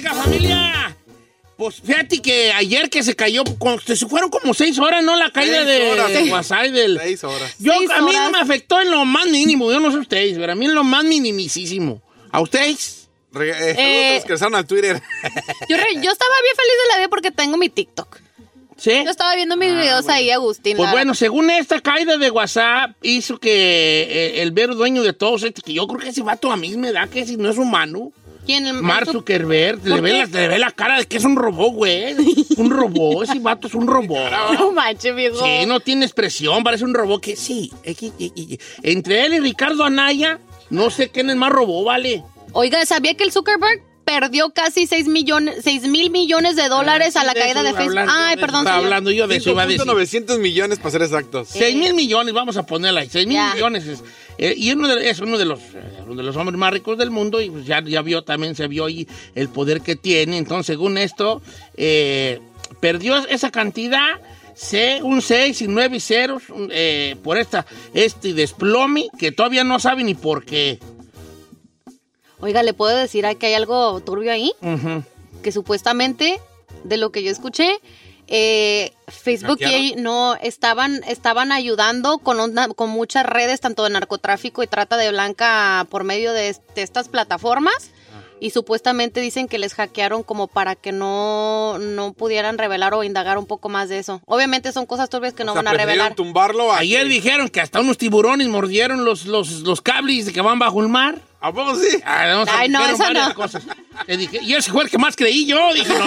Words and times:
Oiga, 0.00 0.14
familia. 0.14 0.96
Pues 1.58 1.76
fíjate 1.82 2.22
que 2.22 2.50
ayer 2.52 2.88
que 2.88 3.02
se 3.02 3.14
cayó, 3.14 3.44
con- 3.58 3.78
se 3.82 3.94
fueron 4.06 4.30
como 4.30 4.54
seis 4.54 4.78
horas, 4.78 5.04
¿no? 5.04 5.14
La 5.14 5.30
caída 5.30 5.62
de, 5.62 5.90
horas, 5.92 6.08
de 6.08 6.22
sí. 6.24 6.30
WhatsApp 6.30 6.62
del... 6.68 6.98
Seis 6.98 7.22
horas. 7.22 7.54
Yo, 7.58 7.74
Seis 7.76 7.90
a 7.90 8.00
mí 8.00 8.12
no 8.12 8.18
horas. 8.18 8.32
me 8.32 8.38
afectó 8.38 8.80
en 8.80 8.90
lo 8.90 9.04
más 9.04 9.26
mínimo, 9.26 9.70
yo 9.70 9.78
no 9.78 9.92
sé 9.92 9.98
ustedes, 9.98 10.38
pero 10.38 10.52
a 10.52 10.54
mí 10.54 10.64
en 10.64 10.74
lo 10.74 10.84
más 10.84 11.04
minimísimo. 11.04 12.00
¿A 12.32 12.40
ustedes? 12.40 13.08
Re- 13.30 13.50
eh, 13.50 13.74
Eh, 13.76 14.16
estaban 14.26 14.54
al 14.54 14.66
Twitter. 14.66 14.96
Yo, 15.68 15.76
re- 15.76 15.94
yo 15.96 16.10
estaba 16.10 16.34
bien 16.42 16.56
feliz 16.56 16.74
de 16.82 16.88
la 16.92 16.96
vida 16.96 17.08
porque 17.10 17.30
tengo 17.30 17.58
mi 17.58 17.68
TikTok. 17.68 18.20
¿Sí? 18.78 18.92
Yo 19.04 19.10
estaba 19.10 19.34
viendo 19.34 19.58
mis 19.58 19.70
videos 19.74 20.08
ahí, 20.08 20.30
Agustín. 20.30 20.78
Pues 20.78 20.90
bueno, 20.90 21.14
según 21.14 21.50
esta 21.50 21.78
caída 21.82 22.16
de 22.16 22.30
WhatsApp, 22.30 22.92
hizo 23.02 23.36
que 23.38 23.50
eh, 24.10 24.40
el 24.42 24.52
ver 24.52 24.70
dueño 24.74 25.02
de 25.02 25.12
todos, 25.12 25.42
este, 25.42 25.60
que 25.60 25.74
yo 25.74 25.86
creo 25.86 26.00
que 26.00 26.08
ese 26.08 26.22
vato 26.22 26.50
a 26.50 26.56
mí 26.56 26.74
me 26.78 26.90
da 26.90 27.06
que 27.06 27.26
si 27.26 27.36
no 27.36 27.50
es 27.50 27.58
humano. 27.58 28.10
¿Quién? 28.50 28.66
El, 28.66 28.82
Mark 28.82 29.06
Zuckerberg, 29.10 29.84
le 29.84 29.90
¿Por 29.90 30.00
ve, 30.02 30.12
la, 30.18 30.26
le 30.26 30.48
ve 30.48 30.58
la 30.58 30.70
cara 30.72 30.98
de 30.98 31.06
que 31.06 31.16
es 31.18 31.24
un 31.24 31.36
robot, 31.36 31.72
güey. 31.74 32.14
Un 32.56 32.70
robot, 32.70 33.24
ese 33.24 33.38
vato 33.38 33.66
es 33.68 33.74
un 33.74 33.86
robot. 33.86 34.18
No 34.58 34.72
manches, 34.72 35.14
viejo. 35.14 35.36
Sí, 35.44 35.66
no 35.66 35.80
tiene 35.80 36.04
expresión, 36.04 36.62
parece 36.64 36.84
un 36.84 36.94
robot 36.94 37.20
que 37.22 37.36
sí. 37.36 37.72
eh, 37.84 37.94
Entre 38.82 39.24
él 39.26 39.34
y 39.34 39.40
Ricardo 39.40 39.84
Anaya, 39.84 40.38
no 40.70 40.90
sé 40.90 41.08
quién 41.10 41.30
es 41.30 41.36
más 41.36 41.50
robot, 41.50 41.84
¿vale? 41.86 42.22
Oiga, 42.52 42.84
¿sabía 42.86 43.14
que 43.14 43.24
el 43.24 43.32
Zuckerberg 43.32 43.82
perdió 44.04 44.50
casi 44.50 44.88
6 44.88 45.06
millones, 45.06 45.58
6 45.62 45.82
mil 45.82 46.10
millones 46.10 46.56
de 46.56 46.68
dólares 46.68 47.14
a 47.14 47.22
la 47.22 47.32
Sí, 47.32 47.38
caída 47.38 47.60
eso 47.60 47.62
de 47.62 47.74
Facebook? 47.74 47.98
hablando, 47.98 48.12
Ay, 48.16 48.34
de 48.34 48.40
perdón, 48.40 48.54
eso 48.54 48.60
Estaba 48.62 48.76
señor. 48.78 48.86
hablando 48.86 49.10
yo 49.12 49.28
de 49.28 49.36
eso, 49.36 49.50
iba 49.50 49.62
a 49.62 49.66
decir. 49.66 49.86
900 49.86 50.38
millones 50.40 50.78
para 50.78 50.90
ser 50.90 51.02
exactos. 51.02 51.48
6 51.52 51.76
mil 51.76 51.94
millones, 51.94 52.34
vamos 52.34 52.56
a 52.56 52.64
ponerla 52.66 53.02
ahí. 53.02 53.08
6 53.08 53.26
mil 53.28 53.38
millones. 53.54 53.86
Es, 53.86 54.02
eh, 54.42 54.54
y 54.56 54.72
uno 54.72 54.88
de- 54.88 55.10
es 55.10 55.20
uno 55.20 55.36
de, 55.36 55.44
los, 55.44 55.60
eh, 55.74 56.02
uno 56.06 56.14
de 56.16 56.22
los 56.22 56.34
hombres 56.36 56.58
más 56.58 56.72
ricos 56.72 56.96
del 56.96 57.10
mundo 57.10 57.40
y 57.42 57.50
pues 57.50 57.66
ya, 57.66 57.82
ya 57.84 58.00
vio, 58.00 58.22
también 58.22 58.54
se 58.54 58.66
vio 58.68 58.86
ahí 58.86 59.06
el 59.34 59.48
poder 59.50 59.82
que 59.82 59.96
tiene. 59.96 60.38
Entonces, 60.38 60.66
según 60.68 60.96
esto, 60.96 61.42
eh, 61.76 62.40
perdió 62.80 63.16
esa 63.28 63.50
cantidad, 63.50 64.18
se- 64.54 65.02
un 65.02 65.20
6 65.20 65.60
y 65.62 65.68
9 65.68 65.98
y 65.98 66.00
ceros 66.00 66.42
eh, 66.70 67.16
por 67.22 67.36
esta, 67.36 67.66
este 67.92 68.32
desplome 68.32 69.08
que 69.18 69.30
todavía 69.30 69.62
no 69.64 69.78
sabe 69.78 70.02
ni 70.04 70.14
por 70.14 70.44
qué. 70.46 70.78
Oiga, 72.40 72.62
¿le 72.62 72.72
puedo 72.72 72.96
decir 72.96 73.26
que 73.38 73.46
hay 73.46 73.54
algo 73.54 74.00
turbio 74.00 74.32
ahí? 74.32 74.52
Que 75.42 75.52
supuestamente, 75.52 76.40
de 76.84 76.96
lo 76.96 77.12
que 77.12 77.22
yo 77.22 77.30
escuché, 77.30 77.78
eh, 78.30 78.92
Facebook 79.08 79.58
y 79.76 79.94
no 79.96 80.36
estaban, 80.36 81.02
estaban 81.06 81.50
ayudando 81.52 82.18
con, 82.18 82.38
una- 82.40 82.68
con 82.68 82.88
muchas 82.88 83.26
redes, 83.26 83.60
tanto 83.60 83.82
de 83.84 83.90
narcotráfico 83.90 84.62
y 84.62 84.66
trata 84.68 84.96
de 84.96 85.10
blanca 85.10 85.86
por 85.90 86.04
medio 86.04 86.32
de, 86.32 86.56
de 86.74 86.82
estas 86.82 87.08
plataformas. 87.08 87.90
Y 88.40 88.50
supuestamente 88.50 89.20
dicen 89.20 89.48
que 89.48 89.58
les 89.58 89.74
hackearon 89.74 90.22
como 90.22 90.46
para 90.48 90.74
que 90.74 90.92
no, 90.92 91.76
no 91.78 92.14
pudieran 92.14 92.56
revelar 92.56 92.94
o 92.94 93.04
indagar 93.04 93.36
un 93.38 93.46
poco 93.46 93.68
más 93.68 93.88
de 93.90 93.98
eso. 93.98 94.22
Obviamente 94.26 94.72
son 94.72 94.86
cosas 94.86 95.10
turbias 95.10 95.34
que 95.34 95.44
no 95.44 95.52
O 95.52 95.54
sea, 95.54 95.62
van 95.62 95.74
a 95.74 95.76
revelar. 95.76 96.14
tumbarlo 96.14 96.72
a 96.72 96.78
Ayer 96.78 97.02
que- 97.04 97.08
dijeron 97.10 97.48
que 97.50 97.60
hasta 97.60 97.80
unos 97.80 97.98
tiburones 97.98 98.48
mordieron 98.48 99.04
los, 99.04 99.26
los, 99.26 99.60
los 99.60 99.82
cables 99.82 100.32
que 100.32 100.40
van 100.40 100.58
bajo 100.58 100.80
el 100.80 100.88
mar. 100.88 101.20
¿A 101.42 101.52
poco 101.52 101.74
sí? 101.76 101.88
Ah, 102.04 102.26
no, 102.44 102.44
Ay, 102.52 102.68
no, 102.68 102.78
dijeron 102.80 102.94
eso 102.94 103.02
varias 103.04 103.28
no. 103.28 103.34
cosas. 103.34 103.62
Le 104.06 104.16
dije, 104.16 104.40
y 104.42 104.54
ese 104.54 104.70
fue 104.70 104.84
el 104.84 104.90
que 104.90 104.98
más 104.98 105.16
creí 105.16 105.46
yo. 105.46 105.72
Dije, 105.74 105.92
no, 105.98 106.04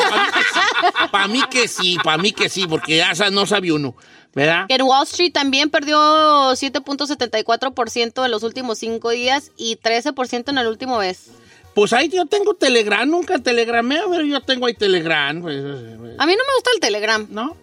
para 1.12 1.28
mí 1.28 1.42
que 1.50 1.68
sí, 1.68 1.98
para 2.04 2.18
mí 2.18 2.32
que 2.34 2.50
sí, 2.50 2.66
porque 2.68 2.98
ya 2.98 3.14
no 3.32 3.46
sabía 3.48 3.74
uno, 3.76 3.96
¿verdad? 4.34 4.66
Que 4.68 4.76
en 4.76 4.84
Wall 4.84 5.04
Street 5.04 5.32
también 5.34 5.70
perdió 5.72 5.98
7.74% 6.54 8.26
en 8.26 8.32
los 8.32 8.44
últimos 8.44 8.78
cinco 8.80 9.10
días 9.10 9.52
y 9.58 9.78
13% 9.78 10.50
en 10.50 10.58
el 10.58 10.68
último 10.68 10.98
mes. 11.00 11.30
Pues 11.74 11.94
ahí 11.94 12.10
yo 12.10 12.26
tengo 12.26 12.54
Telegram, 12.54 13.10
nunca 13.10 13.40
telegrameo, 13.40 14.10
pero 14.10 14.24
yo 14.24 14.42
tengo 14.42 14.68
ahí 14.68 14.74
Telegram, 14.74 15.42
pues, 15.42 15.56
eh, 15.58 16.16
A 16.18 16.26
mí 16.26 16.34
no 16.34 16.44
me 16.44 16.56
gusta 16.56 16.70
el 16.74 16.80
Telegram. 16.80 17.28
¿no? 17.30 17.58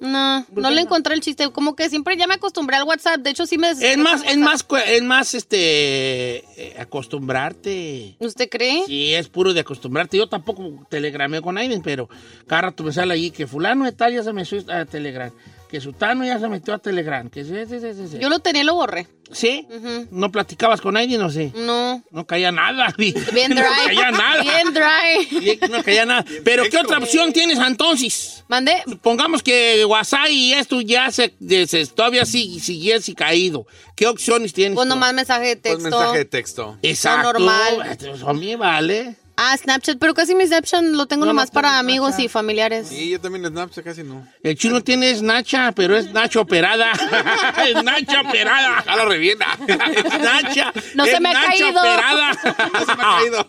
No, 0.00 0.46
¿Por 0.52 0.62
no 0.62 0.70
le 0.70 0.80
encontré 0.80 1.14
el 1.14 1.20
chiste. 1.20 1.50
Como 1.50 1.76
que 1.76 1.90
siempre 1.90 2.16
ya 2.16 2.26
me 2.26 2.34
acostumbré 2.34 2.76
al 2.76 2.84
WhatsApp. 2.84 3.20
De 3.20 3.30
hecho, 3.30 3.44
sí 3.44 3.58
me... 3.58 3.70
Es 3.70 3.98
más, 3.98 4.22
es 4.24 4.38
más, 4.38 4.66
es 4.86 5.02
más, 5.02 5.34
este, 5.34 6.38
eh, 6.38 6.76
acostumbrarte. 6.78 8.16
¿Usted 8.18 8.48
cree? 8.48 8.82
Sí, 8.86 9.12
es 9.12 9.28
puro 9.28 9.52
de 9.52 9.60
acostumbrarte. 9.60 10.16
Yo 10.16 10.26
tampoco 10.26 10.86
telegrameo 10.88 11.42
con 11.42 11.58
alguien, 11.58 11.82
pero 11.82 12.08
cada 12.46 12.62
rato 12.62 12.82
me 12.82 12.92
sale 12.92 13.12
ahí 13.12 13.30
que 13.30 13.46
fulano 13.46 13.84
de 13.84 13.92
tal 13.92 14.14
ya 14.14 14.22
se 14.22 14.32
metió 14.32 14.58
a 14.72 14.86
Telegram, 14.86 15.30
que 15.70 15.80
sutano 15.80 16.24
ya 16.24 16.38
se 16.38 16.48
metió 16.48 16.74
a 16.74 16.78
Telegram, 16.78 17.28
que 17.30 17.44
sí, 17.44 17.52
sí, 17.68 17.78
sí, 17.80 17.94
sí, 17.94 18.08
sí. 18.10 18.18
Yo 18.18 18.28
lo 18.28 18.40
tenía 18.40 18.62
y 18.62 18.64
lo 18.66 18.74
borré. 18.74 19.06
¿Sí? 19.32 19.68
¿No 20.10 20.32
platicabas 20.32 20.80
con 20.80 20.96
alguien 20.96 21.22
o 21.22 21.30
sí? 21.30 21.52
No. 21.54 22.02
No 22.10 22.26
caía 22.26 22.50
nada. 22.50 22.92
Bien 22.98 23.14
No 23.54 23.60
dry. 23.60 23.86
caía 23.86 24.10
nada. 24.10 24.42
Bien 24.42 24.74
dry. 24.74 25.60
No 25.70 25.82
caía 25.84 26.04
nada. 26.04 26.24
Pero 26.42 26.64
¿qué 26.68 26.76
otra 26.78 26.98
opción 26.98 27.32
tienes 27.32 27.58
entonces? 27.60 28.42
Mandé. 28.48 28.82
Supongamos 28.88 29.44
que 29.44 29.84
WhatsApp 29.84 30.26
y 30.30 30.52
esto 30.54 30.80
ya 30.80 31.12
se, 31.12 31.32
se- 31.68 31.86
todavía 31.86 32.24
sigue, 32.26 32.58
siguiese 32.58 33.14
caído. 33.14 33.66
¿Qué 33.94 34.08
opciones 34.08 34.52
tienes? 34.52 34.74
Pues 34.74 34.88
nomás 34.88 35.14
mensaje 35.14 35.54
de 35.54 35.56
Pues 35.56 35.74
texto. 35.74 35.90
mensaje 35.90 36.18
de 36.18 36.24
texto. 36.24 36.78
Exacto. 36.82 37.32
normal. 37.34 37.96
Pues 38.00 38.22
a 38.24 38.32
mí 38.32 38.56
vale. 38.56 39.14
Ah, 39.42 39.56
Snapchat. 39.56 39.96
Pero 39.98 40.12
casi 40.12 40.34
mi 40.34 40.46
Snapchat 40.46 40.82
lo 40.82 41.06
tengo 41.06 41.20
No, 41.24 41.32
no 41.32 41.32
nomás 41.32 41.50
para 41.50 41.78
amigos 41.78 42.10
Snapchat. 42.10 42.24
y 42.26 42.28
familiares. 42.28 42.88
Sí, 42.88 43.08
yo 43.08 43.20
también 43.20 43.46
en 43.46 43.52
Snapchat 43.52 43.82
casi 43.82 44.02
no. 44.02 44.26
El 44.42 44.54
chino 44.58 44.82
tiene 44.82 45.10
es 45.10 45.22
Nacha, 45.22 45.72
pero 45.72 45.96
es 45.96 46.12
Nacha 46.12 46.40
operada. 46.40 46.92
es 47.66 47.82
Nacha 47.82 48.20
operada. 48.20 48.80
A 48.86 48.96
la 48.96 49.04
revienta. 49.06 49.46
Es 49.66 50.18
Nacha. 50.20 50.72
No 50.94 51.04
es 51.04 51.10
se 51.12 51.20
me 51.20 51.30
ha 51.30 51.32
Nacha 51.32 51.46
caído. 51.46 51.68
operada. 51.70 52.30
No 52.72 52.80
se 52.84 52.96
me 52.96 53.02
ha 53.02 53.16
caído. 53.16 53.48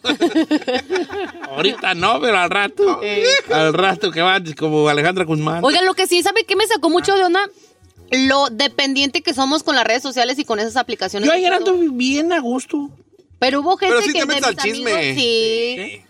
Ahorita 1.50 1.94
no, 1.94 2.22
pero 2.22 2.38
al 2.38 2.50
rato. 2.50 3.02
Al 3.52 3.74
rato 3.74 4.12
que 4.12 4.22
va 4.22 4.40
como 4.58 4.88
Alejandra 4.88 5.26
Guzmán. 5.26 5.62
Oigan, 5.64 5.86
lo 5.86 5.94
que 5.94 6.08
sí, 6.08 6.24
¿sabe 6.24 6.46
qué 6.46 6.56
me 6.56 6.66
sacó 6.68 6.90
mucho 6.90 7.16
de 7.16 7.24
onda? 7.26 7.42
Lo 8.12 8.48
dependiente 8.50 9.22
que 9.22 9.34
somos 9.34 9.64
con 9.64 9.76
las 9.76 9.86
redes 9.86 10.04
sociales 10.04 10.40
y 10.40 10.46
con 10.46 10.60
esas 10.60 10.78
aplicaciones. 10.78 11.28
Yo 11.28 11.34
ayer 11.34 11.52
ando 11.52 11.76
bien 11.92 12.32
a 12.32 12.40
gusto. 12.40 12.90
Pero 13.42 13.62
hubo 13.62 13.76
gente 13.76 13.96
Pero 13.96 14.06
sí 14.06 14.14
que 14.14 14.20
te 14.20 14.20
de 14.20 14.26
metes 14.28 14.44
al 14.44 14.54
mis 14.54 14.64
chisme. 14.64 14.94
amigos, 14.94 15.16
sí. 15.16 16.02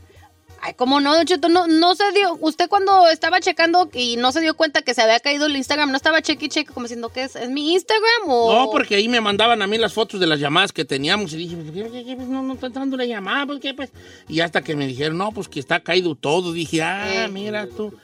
Ay, 0.63 0.73
¿cómo 0.75 1.00
no, 1.00 1.15
Don 1.15 1.25
Cheto? 1.25 1.47
No, 1.47 1.65
no 1.65 1.95
se 1.95 2.11
dio. 2.11 2.38
Usted 2.41 2.67
cuando 2.67 3.07
estaba 3.07 3.39
checando 3.39 3.89
y 3.94 4.17
no 4.17 4.33
se 4.33 4.41
dio 4.41 4.53
cuenta 4.53 4.81
que 4.81 4.94
se 4.94 5.01
había 5.01 5.19
caído 5.21 5.45
el 5.45 5.55
Instagram, 5.55 5.91
¿no 5.91 5.95
estaba 5.97 6.21
cheque 6.21 6.47
y 6.47 6.50
cheque 6.50 6.73
como 6.73 6.83
diciendo 6.83 7.07
que 7.07 7.23
es, 7.23 7.38
es 7.38 7.50
mi 7.50 7.73
Instagram 7.73 8.27
o...? 8.27 8.53
No, 8.53 8.69
porque 8.69 8.95
ahí 8.95 9.07
me 9.07 9.21
mandaban 9.21 9.61
a 9.61 9.67
mí 9.67 9.77
las 9.77 9.94
fotos 9.94 10.19
de 10.19 10.27
las 10.27 10.39
llamadas 10.41 10.73
que 10.73 10.83
teníamos 10.83 11.31
y 11.33 11.38
dije, 11.38 11.55
pues, 11.55 11.71
¿qué, 11.71 11.89
qué, 11.89 12.05
qué? 12.05 12.15
Pues, 12.17 12.27
no, 12.27 12.44
no 12.44 12.53
está 12.53 12.67
entrando 12.67 12.97
la 12.97 13.05
llamada, 13.05 13.45
pues, 13.45 13.59
¿qué, 13.61 13.73
pues? 13.73 13.91
Y 14.27 14.41
hasta 14.41 14.61
que 14.61 14.75
me 14.75 14.85
dijeron, 14.85 15.17
no, 15.17 15.31
pues 15.31 15.47
que 15.47 15.59
está 15.61 15.79
caído 15.79 16.15
todo, 16.15 16.51
dije, 16.51 16.83
ah, 16.83 17.27
mira 17.31 17.65
tú. 17.65 17.97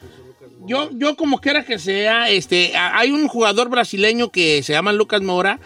Yo, 0.68 0.90
yo 0.94 1.16
como 1.16 1.40
quiera 1.40 1.66
que 1.66 1.80
sea, 1.80 2.30
este, 2.30 2.76
hay 2.76 3.12
un 3.12 3.28
jugador 3.28 3.70
brasileño 3.70 4.32
que 4.32 4.64
se 4.64 4.74
llama 4.74 4.94
Lucas 4.94 5.22
Mora, 5.22 5.60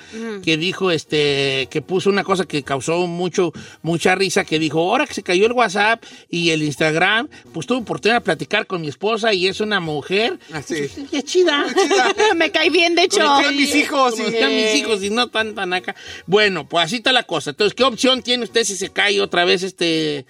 que 0.44 0.58
dijo, 0.58 0.92
este, 0.92 1.68
que 1.70 1.82
puso 1.82 2.10
una 2.10 2.24
cosa 2.24 2.46
que 2.46 2.64
causó 2.64 3.08
mucho, 3.08 3.52
mucha 3.82 4.16
risa, 4.16 4.46
que 4.46 4.60
dijo, 4.60 4.80
ahora 4.80 5.06
que 5.06 5.14
se 5.14 5.24
cayó 5.24 5.46
el 5.46 5.54
WhatsApp 5.54 6.04
y 6.30 6.52
el 6.52 6.64
Instagram, 6.64 7.28
pues 7.54 7.68
tuve 7.68 7.80
oportunidad 7.80 8.18
de 8.18 8.26
platicar 8.26 8.68
con 8.68 8.82
mi 8.82 8.88
esposa 8.88 9.34
y 9.34 9.48
es 9.48 9.60
una 9.60 9.80
mujer. 9.80 10.40
Ah, 10.54 10.62
sí. 10.62 10.76
Pues, 10.76 11.10
qué 11.10 11.24
chida. 11.24 11.66
Me 12.36 12.52
cae 12.52 12.70
bien, 12.70 12.96
de 12.96 13.04
hecho. 13.04 13.28
A 13.28 13.52
mis 13.52 13.76
hijos. 13.76 14.16
Como 14.16 14.28
están 14.28 14.56
mis 14.56 14.76
hijos 14.76 15.04
y 15.04 15.10
no 15.10 15.28
tan 15.28 15.56
tan 15.56 15.74
acá. 15.74 15.96
Bueno, 16.26 16.68
pues 16.68 16.86
así 16.86 16.98
está 16.98 17.12
la 17.12 17.24
cosa. 17.24 17.52
Entonces, 17.52 17.74
¿qué 17.74 17.84
opción 17.84 18.22
tiene 18.22 18.44
usted 18.44 18.64
si 18.64 18.76
se 18.76 18.90
cae 18.90 19.22
otra 19.22 19.46
vez 19.46 19.64
este 19.64 20.26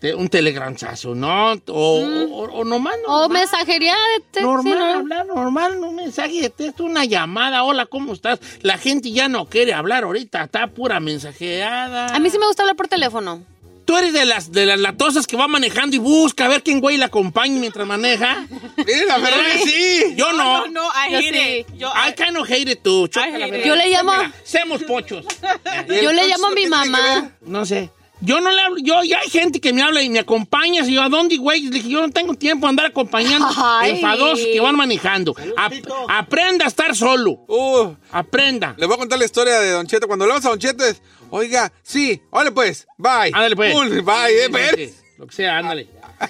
te- 0.00 0.14
un 0.14 0.28
telegramzazo, 0.28 1.14
no? 1.14 1.52
O, 1.52 2.00
o, 2.00 2.42
o 2.60 2.64
nomás 2.64 2.94
Mm. 2.96 3.10
O 3.10 3.18
normal, 3.20 3.28
mensajería 3.40 3.94
de 3.94 4.20
texto. 4.30 4.42
normal, 4.50 4.78
¿no? 4.78 4.94
hablar 5.00 5.26
normal, 5.26 5.76
un 5.78 5.94
mensaje 5.96 6.40
de 6.42 6.50
texto, 6.50 6.84
una 6.84 7.04
llamada, 7.04 7.62
hola, 7.62 7.86
¿cómo 7.86 8.12
estás? 8.12 8.38
La 8.62 8.78
gente 8.78 9.10
ya 9.10 9.28
no 9.28 9.46
quiere 9.46 9.74
hablar 9.74 10.04
ahorita, 10.04 10.44
está 10.44 10.66
pura 10.68 11.00
mensajeada. 11.00 12.06
A 12.14 12.18
mí 12.18 12.30
sí 12.30 12.38
me 12.38 12.46
gusta 12.46 12.62
hablar 12.62 12.76
por 12.76 12.88
teléfono. 12.88 13.42
Tú 13.84 13.96
eres 13.96 14.12
de 14.12 14.24
las 14.26 14.50
de 14.50 14.66
las 14.66 14.80
latosas 14.80 15.28
que 15.28 15.36
va 15.36 15.46
manejando 15.46 15.94
y 15.94 16.00
busca 16.00 16.46
a 16.46 16.48
ver 16.48 16.64
quién 16.64 16.80
güey 16.80 16.96
la 16.96 17.06
acompaña 17.06 17.60
mientras 17.60 17.86
maneja. 17.86 18.44
Sí, 18.86 18.92
la 19.06 19.18
verdad 19.18 19.38
que 19.52 19.58
sí. 19.58 20.14
Yo 20.16 20.32
no. 20.32 20.66
No, 20.66 20.68
no, 20.68 20.88
I 21.08 21.12
Yo 21.12 21.18
hate 21.18 21.60
it. 21.60 21.66
Yo, 21.76 21.88
I 21.90 22.12
kind 22.12 22.36
of 22.36 22.48
hate 22.50 22.68
it 22.70 22.82
too. 22.82 23.08
Yo 23.08 23.74
le 23.76 23.88
llamo- 23.90 24.12
Mira, 24.16 24.32
Seamos 24.44 24.82
pochos. 24.84 25.24
Yo 26.02 26.12
le 26.12 26.26
llamo 26.28 26.46
a 26.48 26.50
mi 26.50 26.66
mamá. 26.66 27.30
No 27.42 27.64
sé. 27.64 27.90
Yo 28.20 28.40
no 28.40 28.50
le 28.50 28.60
hablo, 28.62 28.78
yo 28.82 29.02
ya 29.04 29.18
hay 29.18 29.28
gente 29.28 29.60
que 29.60 29.72
me 29.74 29.82
habla 29.82 30.02
y 30.02 30.08
me 30.08 30.18
acompaña, 30.18 30.82
y 30.86 30.94
yo, 30.94 31.02
¿a 31.02 31.08
dónde, 31.10 31.36
güey? 31.36 31.60
Le 31.62 31.70
dije, 31.70 31.88
yo 31.90 32.00
no 32.00 32.10
tengo 32.10 32.32
tiempo 32.34 32.66
de 32.66 32.70
andar 32.70 32.86
acompañando 32.86 33.46
Ay. 33.56 33.90
enfadosos 33.92 34.44
que 34.46 34.58
van 34.58 34.74
manejando. 34.74 35.34
Ap- 35.56 35.72
aprenda 36.08 36.64
a 36.64 36.68
estar 36.68 36.96
solo. 36.96 37.32
Uh, 37.46 37.94
Aprenda. 38.10 38.74
le 38.78 38.86
voy 38.86 38.94
a 38.94 38.98
contar 38.98 39.18
la 39.18 39.26
historia 39.26 39.60
de 39.60 39.70
Don 39.70 39.86
Cheto. 39.86 40.06
Cuando 40.06 40.24
le 40.24 40.30
vamos 40.30 40.46
a 40.46 40.48
Don 40.48 40.58
Cheto 40.58 40.84
es, 40.84 41.02
oiga, 41.30 41.70
sí, 41.82 42.22
órale 42.30 42.52
pues, 42.52 42.86
bye. 42.96 43.30
Ándale, 43.34 43.54
pues. 43.54 43.74
Pum, 43.74 43.88
bye, 43.88 44.44
eh, 44.44 44.48
pues. 44.50 44.70
Sí, 44.76 44.94
Lo 45.18 45.26
que 45.26 45.34
sea, 45.34 45.58
ándale. 45.58 45.86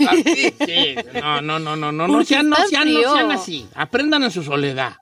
Sí, 0.67 0.97
no, 1.15 1.41
no, 1.41 1.61
no, 1.61 1.77
no, 1.77 1.93
no, 1.93 2.09
no 2.09 2.13
¿Por 2.15 2.23
qué 2.23 2.27
sean, 2.35 2.49
no 2.49 2.57
sean, 2.69 2.93
no 2.93 3.01
sean 3.15 3.31
así. 3.31 3.65
Aprendan 3.77 4.25
en 4.25 4.33
su 4.33 4.43
soledad. 4.43 4.97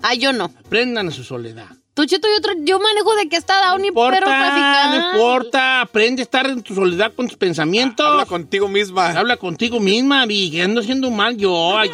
Ah, 0.00 0.14
yo 0.14 0.32
no. 0.32 0.44
Aprendan 0.44 1.06
en 1.06 1.12
su 1.12 1.24
soledad. 1.24 1.66
Tu 1.94 2.06
chito 2.06 2.26
y 2.26 2.32
otro, 2.38 2.54
yo 2.60 2.78
manejo 2.80 3.14
de 3.16 3.28
que 3.28 3.36
está 3.36 3.68
down 3.68 3.80
y 3.80 3.82
No 3.82 3.88
importa, 3.88 4.18
pero 4.20 4.30
traficar. 4.30 4.90
no 4.90 5.12
importa. 5.12 5.80
Aprende 5.82 6.22
a 6.22 6.24
estar 6.24 6.46
en 6.46 6.62
tu 6.62 6.74
soledad 6.74 7.12
con 7.14 7.28
tus 7.28 7.36
pensamientos. 7.36 8.06
Habla 8.06 8.24
contigo 8.24 8.66
misma. 8.66 9.10
Habla 9.10 9.36
contigo 9.36 9.78
misma, 9.78 10.24
vi, 10.24 10.50
que 10.50 10.62
ando 10.62 10.80
haciendo 10.80 11.10
mal 11.10 11.36
yo 11.36 11.76
allí. 11.76 11.92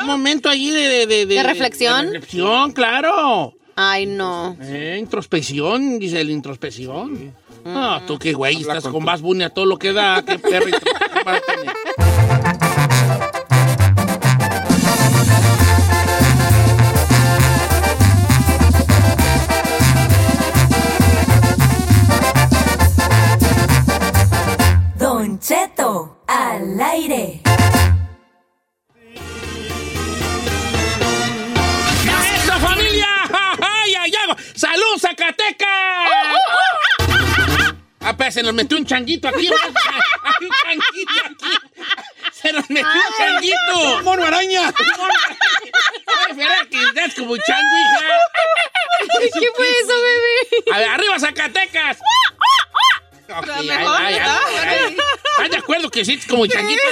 Un 0.00 0.06
momento 0.06 0.48
allí 0.48 0.70
de... 0.70 1.06
¿De, 1.06 1.26
¿De 1.26 1.42
reflexión? 1.44 2.06
de 2.06 2.12
reflexión, 2.14 2.72
claro. 2.72 3.54
Ay, 3.76 4.06
no. 4.06 4.56
Eh, 4.60 4.96
introspección, 4.98 6.00
dice 6.00 6.20
el 6.20 6.30
introspección. 6.30 7.32
No, 7.64 8.02
tú 8.06 8.18
qué 8.18 8.32
güey, 8.32 8.56
Habla 8.56 8.78
estás 8.78 8.84
con 8.84 8.92
con 8.94 9.04
más 9.04 9.20
Bunny 9.20 9.44
a 9.44 9.50
todo 9.50 9.66
lo 9.66 9.78
que 9.78 9.92
da. 9.92 10.24
Qué 10.24 10.38
perro 10.38 10.66
al 26.78 26.90
aire. 26.92 27.40
¡Eso, 32.36 32.52
familia! 32.60 33.06
¡Ay, 33.60 33.94
ay, 33.94 34.12
ay! 34.12 34.36
¡Salud, 34.54 34.98
Zacatecas! 35.00 35.68
Ah, 38.00 38.16
pues 38.16 38.34
se 38.34 38.42
nos 38.42 38.54
metió 38.54 38.78
un 38.78 38.86
changuito 38.86 39.28
aquí. 39.28 39.48
¿verdad? 39.48 39.80
Hay 40.22 40.46
un 40.46 40.50
changuito 40.62 41.12
aquí. 41.26 41.58
Se 42.32 42.52
nos 42.52 42.70
metió 42.70 42.88
un 42.88 43.14
changuito. 43.18 44.02
¡Mono 44.04 44.24
araña! 44.24 44.72
Ay, 46.06 46.30
espera, 46.30 46.66
que 46.70 47.04
es 47.04 47.14
como 47.14 47.32
un 47.32 47.40
chango, 47.40 47.76
hija. 47.80 48.00
¿Qué 49.40 49.48
fue 49.54 49.66
eso, 49.82 49.94
bebé? 49.94 50.72
A 50.72 50.78
ver, 50.78 50.88
arriba, 50.90 51.18
Zacatecas. 51.18 51.98
Ok, 53.30 53.40
Pero 53.40 53.54
ay, 53.54 53.66
mejor, 53.66 53.96
ay, 54.00 54.14
ay, 54.14 54.96
¿verdad? 56.02 56.04
ay. 56.04 56.04
¿Estás 56.04 56.04
de 56.04 56.04
acuerdo 56.04 56.04
que 56.04 56.04
sí, 56.04 56.18
como 56.28 56.46
changuito? 56.46 56.82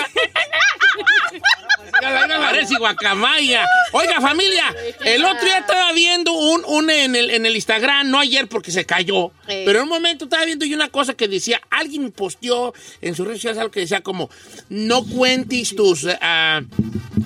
Parece 2.40 2.76
guacamaya. 2.78 3.66
Oiga, 3.92 4.20
familia, 4.20 4.74
el 5.04 5.24
otro 5.24 5.44
día 5.44 5.58
estaba 5.58 5.92
viendo 5.92 6.32
un, 6.32 6.62
un 6.66 6.90
en, 6.90 7.16
el, 7.16 7.30
en 7.30 7.46
el 7.46 7.54
Instagram, 7.54 8.10
no 8.10 8.18
ayer 8.18 8.48
porque 8.48 8.70
se 8.70 8.84
cayó, 8.84 9.30
pero 9.46 9.78
en 9.78 9.84
un 9.84 9.88
momento 9.88 10.24
estaba 10.24 10.44
viendo 10.44 10.64
yo 10.66 10.76
una 10.76 10.88
cosa 10.88 11.14
que 11.14 11.28
decía, 11.28 11.60
alguien 11.70 12.10
posteó 12.12 12.74
en 13.00 13.14
sus 13.14 13.26
redes 13.26 13.38
sociales 13.40 13.58
algo 13.58 13.70
que 13.70 13.80
decía 13.80 14.02
como, 14.02 14.30
no 14.68 15.04
cuentes 15.04 15.74
tus... 15.74 16.04
eh, 16.04 16.18
ah, 16.20 16.62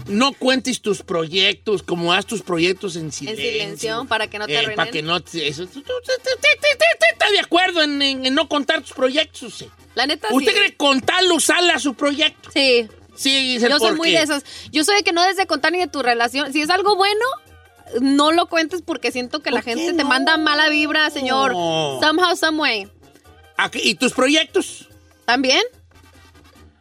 no 0.06 0.32
cuentes 0.32 0.80
tus 0.80 1.02
proyectos, 1.02 1.82
como 1.84 2.12
haz 2.12 2.26
tus 2.26 2.42
proyectos 2.42 2.96
en 2.96 3.06
En 3.06 3.12
silencio. 3.12 3.44
silencio, 3.50 4.04
para 4.08 4.26
que 4.28 4.38
no 4.38 4.46
te 4.46 4.54
Eh, 4.54 4.58
arruinen. 4.58 4.76
para 4.76 4.90
que 4.90 5.02
no 5.02 5.20
te... 5.20 5.46
Eso, 5.48 5.66
tú- 5.66 5.82
tú- 5.82 5.82
tú- 5.82 5.92
tú- 6.04 6.12
tú- 6.24 6.40
tú- 6.40 6.78
tú- 6.78 6.84
¿Estás 7.12 7.32
de 7.32 7.38
acuerdo 7.40 7.82
en, 7.82 8.00
en- 8.02 8.26
en 8.26 8.34
no 8.34 8.48
contar 8.48 8.80
tus 8.82 8.92
proyectos? 8.92 9.54
Sí. 9.54 9.68
La 10.00 10.06
neta, 10.06 10.28
¿Usted 10.30 10.52
sí. 10.52 10.58
cree 10.58 10.74
contarlo, 10.76 11.34
usarla 11.34 11.74
a 11.74 11.78
su 11.78 11.92
proyecto? 11.92 12.50
Sí. 12.54 12.88
Sí, 13.14 13.58
Yo 13.60 13.78
soy 13.78 13.92
muy 13.96 14.12
qué. 14.12 14.16
de 14.16 14.22
esas. 14.24 14.44
Yo 14.72 14.82
soy 14.82 14.96
de 14.96 15.02
que 15.02 15.12
no 15.12 15.22
des 15.22 15.36
de 15.36 15.46
contar 15.46 15.72
ni 15.72 15.78
de 15.78 15.88
tu 15.88 16.00
relación. 16.00 16.50
Si 16.54 16.62
es 16.62 16.70
algo 16.70 16.96
bueno, 16.96 17.20
no 18.00 18.32
lo 18.32 18.46
cuentes 18.46 18.80
porque 18.80 19.12
siento 19.12 19.40
que 19.40 19.50
la 19.50 19.58
¿Por 19.60 19.64
qué 19.66 19.74
gente 19.76 19.92
te 19.92 20.04
manda 20.04 20.38
mala 20.38 20.70
vibra, 20.70 21.10
señor. 21.10 21.52
Somehow, 21.52 22.34
some 22.34 22.58
way. 22.58 22.88
¿A 23.58 23.70
qué- 23.70 23.80
¿Y 23.84 23.94
tus 23.94 24.14
proyectos? 24.14 24.88
¿También? 25.26 25.60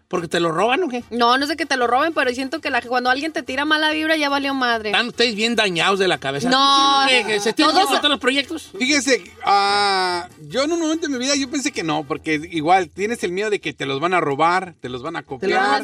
¿Porque 0.10 0.28
te 0.28 0.40
lo 0.40 0.52
roban 0.52 0.82
o 0.84 0.90
qué? 0.90 1.04
No, 1.12 1.38
no 1.38 1.46
sé 1.46 1.56
que 1.56 1.68
te 1.68 1.78
lo 1.78 1.86
roben, 1.86 2.14
pero 2.16 2.32
siento 2.34 2.60
que 2.62 2.72
la, 2.72 2.82
cuando 2.82 3.12
alguien 3.12 3.32
te 3.32 3.44
tira 3.44 3.64
mala 3.64 3.92
vibra 3.92 4.18
ya 4.18 4.28
valió 4.28 4.56
madre. 4.56 4.90
Están 4.90 5.08
ustedes 5.08 5.36
bien 5.36 5.56
dañados 5.56 6.00
de 6.00 6.08
la 6.08 6.18
cabeza. 6.18 6.50
No. 6.50 7.06
¿Qué, 7.08 7.24
qué, 7.28 7.40
¿Se 7.40 7.54
tienen 7.54 7.76
Todos- 7.76 7.86
que 7.88 7.94
contar 7.94 8.10
los 8.10 8.20
proyectos? 8.20 8.72
Fíjese, 8.78 9.24
ah, 9.46 10.28
yo 10.48 10.64
en 10.64 10.72
un 10.72 10.80
momento 10.80 11.08
de 11.08 11.14
mi 11.14 11.20
vida 11.24 11.36
yo 11.36 11.48
pensé 11.52 11.72
que 11.72 11.84
no, 11.84 12.06
porque 12.06 12.42
igual 12.52 12.90
tienes 12.90 13.24
el 13.24 13.32
miedo 13.32 13.52
de 13.52 13.62
que 13.62 13.72
te 13.72 13.86
los 13.86 14.00
van 14.00 14.16
a 14.16 14.20
robar, 14.20 14.74
te 14.82 14.90
los 14.90 15.04
van 15.04 15.16
a 15.16 15.22
copiar, 15.22 15.82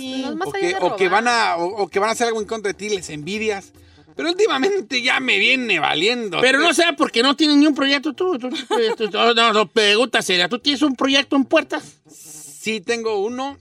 o, 0.82 0.96
que, 0.96 1.08
o 1.08 1.10
van 1.12 1.28
a 1.28 1.56
o, 1.58 1.84
o 1.84 1.88
que 1.88 2.00
van 2.00 2.10
a 2.10 2.14
hacer 2.14 2.26
algo 2.28 2.42
en 2.42 2.48
contra 2.48 2.70
de 2.70 2.74
ti, 2.74 2.90
les 2.90 3.10
envidias. 3.12 3.74
Pero 4.16 4.30
últimamente 4.30 5.04
ya 5.04 5.20
me 5.20 5.38
viene 5.38 5.80
valiendo. 5.80 6.40
Pero 6.42 6.58
no 6.60 6.74
sea 6.74 6.96
porque 6.96 7.22
no 7.22 7.36
tienes 7.36 7.58
ni 7.58 7.68
un 7.68 7.76
proyecto 7.76 8.14
tú. 8.14 8.40
tú- 8.40 8.50
tú- 8.50 8.96
tú- 8.98 9.10
no, 9.12 9.34
no, 9.36 9.54
no, 9.54 9.68
pregunta 9.68 10.24
seria. 10.24 10.50
¿Tú 10.50 10.58
tienes 10.58 10.82
un 10.82 10.96
proyecto 10.96 11.36
en 11.36 11.44
puertas? 11.46 11.98
Sí 12.10 12.82
tengo 12.82 13.20
uno 13.20 13.58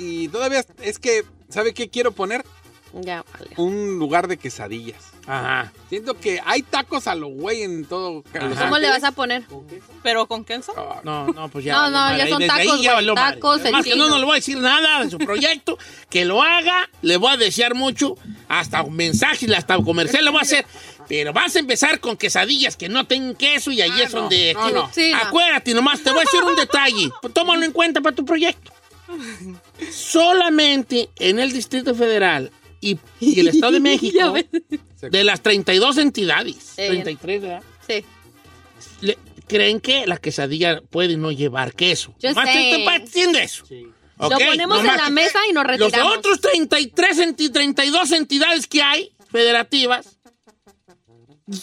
y 0.00 0.28
todavía 0.28 0.64
es 0.82 0.98
que 0.98 1.24
¿sabe 1.48 1.74
qué 1.74 1.88
quiero 1.88 2.12
poner? 2.12 2.44
Ya, 2.92 3.24
vale. 3.32 3.50
Un 3.56 4.00
lugar 4.00 4.26
de 4.26 4.36
quesadillas. 4.36 4.98
Ajá. 5.24 5.72
Siento 5.88 6.18
que 6.18 6.40
hay 6.44 6.62
tacos 6.62 7.06
a 7.06 7.14
lo 7.14 7.28
güey 7.28 7.62
en 7.62 7.84
todo. 7.84 8.24
¿Cómo 8.58 8.78
le 8.78 8.88
vas 8.88 9.04
a 9.04 9.12
poner? 9.12 9.44
¿Pero 10.02 10.26
con 10.26 10.44
queso? 10.44 10.72
Ah, 10.76 11.00
No, 11.04 11.28
no, 11.28 11.48
pues 11.50 11.64
ya. 11.66 11.72
No, 11.74 11.90
no, 11.90 12.16
ya 12.16 12.26
son 12.28 12.40
Desde 12.40 12.52
ahí 12.52 12.66
tacos, 12.66 12.82
ya 12.82 12.90
güey, 12.94 12.94
valió 12.96 13.14
madre. 13.14 13.36
tacos, 13.36 13.60
Además 13.60 13.84
que 13.84 13.94
no, 13.94 14.08
no 14.08 14.18
le 14.18 14.24
voy 14.24 14.32
a 14.32 14.34
decir 14.36 14.58
nada 14.58 15.04
de 15.04 15.10
su 15.10 15.18
proyecto. 15.18 15.78
Que 16.08 16.24
lo 16.24 16.42
haga, 16.42 16.88
le 17.02 17.16
voy 17.16 17.30
a 17.32 17.36
desear 17.36 17.76
mucho. 17.76 18.16
Hasta 18.48 18.82
un 18.82 18.96
mensaje, 18.96 19.46
hasta 19.54 19.78
un 19.78 19.84
comercial 19.84 20.24
le 20.24 20.30
voy 20.32 20.40
a 20.40 20.42
hacer. 20.42 20.66
Pero 21.06 21.32
vas 21.32 21.54
a 21.54 21.60
empezar 21.60 22.00
con 22.00 22.16
quesadillas 22.16 22.76
que 22.76 22.88
no 22.88 23.06
tengan 23.06 23.36
queso 23.36 23.70
y 23.70 23.82
ahí 23.82 23.90
Ah, 24.00 24.02
es 24.02 24.14
no, 24.14 24.22
donde... 24.22 24.52
no, 24.54 24.70
no. 24.70 24.90
Sí, 24.92 25.12
no. 25.12 25.18
Acuérdate 25.18 25.74
nomás, 25.74 26.00
te 26.02 26.10
voy 26.10 26.20
a 26.20 26.22
decir 26.22 26.42
un 26.42 26.56
detalle. 26.56 27.08
Tómalo 27.32 27.64
en 27.64 27.70
cuenta 27.72 28.00
para 28.00 28.16
tu 28.16 28.24
proyecto. 28.24 28.72
Solamente 29.90 31.10
en 31.16 31.38
el 31.38 31.52
Distrito 31.52 31.94
Federal 31.94 32.50
y, 32.80 32.98
y 33.20 33.40
el 33.40 33.48
Estado 33.48 33.72
de 33.72 33.80
México, 33.80 34.34
de 35.02 35.24
las 35.24 35.42
32 35.42 35.98
entidades, 35.98 36.74
Eh. 36.76 36.88
33, 36.88 37.42
¿verdad? 37.42 37.62
Sí. 37.86 38.04
le- 39.00 39.18
creen 39.46 39.80
que 39.80 40.06
la 40.06 40.16
quesadilla 40.16 40.80
puede 40.80 41.16
no 41.16 41.32
llevar 41.32 41.74
queso. 41.74 42.14
Yo 42.20 42.32
sé. 42.32 42.40
te 42.44 42.82
partiendo 42.84 43.38
eso. 43.38 43.64
Lo 44.18 44.26
¿Ok? 44.28 44.34
ponemos 44.46 44.78
en 44.80 44.86
la 44.86 45.10
mesa 45.10 45.38
y 45.48 45.52
nos 45.52 45.66
Los 45.66 45.78
retiramos. 45.78 46.18
otros 46.18 46.40
33, 46.40 47.18
enti- 47.18 47.50
32 47.52 48.12
entidades 48.12 48.66
que 48.66 48.82
hay, 48.82 49.10
federativas, 49.32 50.18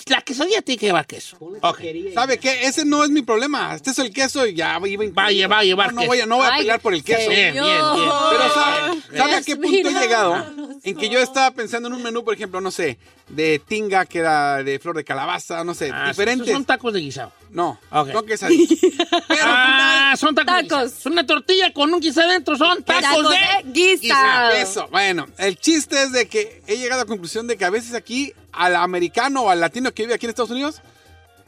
la 0.10 0.22
quesadilla 0.22 0.62
tiene 0.62 0.79
que 0.79 0.86
llevar 0.88 1.06
queso. 1.08 1.38
Ok. 1.62 1.79
¿Sabe 2.13 2.38
qué? 2.38 2.65
Ese 2.65 2.84
no 2.84 3.03
es 3.03 3.10
mi 3.10 3.22
problema. 3.22 3.75
Este 3.75 3.91
es 3.91 4.00
el 4.00 4.12
queso 4.12 4.46
y 4.46 4.53
ya 4.53 4.79
iba 4.86 5.03
Va 5.15 5.25
a 5.27 5.32
llevar, 5.32 5.51
va 5.58 5.60
a 5.60 5.63
llevar 5.63 5.94
No, 5.94 5.96
no 5.96 6.01
queso. 6.01 6.08
voy 6.10 6.20
a, 6.22 6.25
no 6.25 6.38
voy 6.38 6.48
a 6.48 6.58
pelear 6.58 6.79
por 6.82 6.94
el 6.94 7.03
queso. 7.03 7.29
Bien, 7.29 7.53
bien, 7.53 7.63
bien. 7.63 8.10
Pero 8.32 8.53
¿sabe, 8.53 9.01
¿sabe 9.17 9.36
a 9.36 9.41
qué 9.41 9.56
punto 9.56 9.89
he 9.89 9.94
llegado? 9.94 10.46
En 10.84 10.96
que 10.98 11.10
yo 11.10 11.20
estaba 11.20 11.51
pensando 11.51 11.88
en 11.88 11.94
un 11.96 12.03
menú, 12.03 12.24
por 12.24 12.34
ejemplo, 12.34 12.60
no 12.60 12.72
sé, 12.72 12.98
de 13.29 13.60
tinga, 13.60 14.05
que 14.05 14.19
era 14.19 14.63
de 14.63 14.79
flor 14.79 14.96
de 14.96 15.03
calabaza, 15.03 15.63
no 15.63 15.74
sé, 15.74 15.91
Ah, 15.93 16.07
diferentes. 16.10 16.50
Son 16.51 16.63
tacos 16.63 16.93
de 16.93 17.01
guisado. 17.01 17.31
No, 17.51 17.79
Ok. 17.91 18.10
no 18.13 18.24
quesadillas. 18.24 18.79
Pero 19.27 19.41
Ah, 19.46 20.15
son 20.17 20.34
tacos. 20.34 20.67
Tacos. 20.67 21.05
una 21.05 21.25
tortilla 21.25 21.74
con 21.74 21.93
un 21.93 22.00
guisado 22.00 22.29
adentro. 22.29 22.55
Son 22.57 22.81
tacos, 22.84 23.03
Tacos 23.03 23.29
de, 23.63 23.69
de 23.72 23.96
guisado. 23.98 24.51
Eso, 24.51 24.88
bueno, 24.89 25.27
el 25.38 25.57
chiste 25.57 26.01
es 26.03 26.12
de 26.13 26.27
que 26.27 26.62
he 26.67 26.77
llegado 26.77 27.01
a 27.01 27.03
la 27.03 27.07
conclusión 27.07 27.48
de 27.48 27.57
que 27.57 27.65
a 27.65 27.69
veces 27.69 27.93
aquí, 27.93 28.34
al 28.53 28.75
americano 28.75 29.41
o 29.43 29.50
al 29.50 29.60
latino 29.60 29.93
que 29.93 30.03
vive 30.03 30.13
aquí 30.15 30.25
en 30.25 30.29
Estados 30.29 30.51
Unidos, 30.51 30.81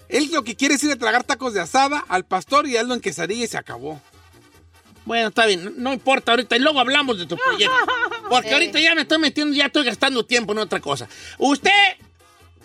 él 0.10 0.30
lo 0.34 0.44
que 0.44 0.56
quiere 0.56 0.76
es 0.76 0.84
ir 0.84 0.92
a 0.92 0.96
tragar 0.96 1.24
tacos 1.24 1.54
de 1.54 1.62
asada 1.62 2.04
al 2.10 2.26
pastor 2.26 2.68
y 2.68 2.76
hazlo 2.78 2.94
en 2.94 3.00
quesadilla 3.00 3.46
y 3.46 3.48
se 3.48 3.58
acabó. 3.58 4.02
Bueno, 5.10 5.30
está 5.30 5.48
bien, 5.48 5.74
no, 5.78 5.92
importa 5.92 6.34
ahorita. 6.34 6.56
Y 6.56 6.60
luego 6.60 6.80
hablamos 6.80 7.18
de 7.18 7.26
tu 7.26 7.36
proyecto. 7.36 7.74
Porque 8.30 8.54
ahorita 8.54 8.80
ya 8.80 8.94
me 8.94 9.02
estoy 9.02 9.18
metiendo, 9.18 9.56
ya 9.56 9.66
estoy 9.66 9.84
gastando 9.84 10.24
tiempo 10.24 10.52
en 10.52 10.60
otra 10.60 10.80
cosa. 10.80 11.10
¿Usted 11.40 11.72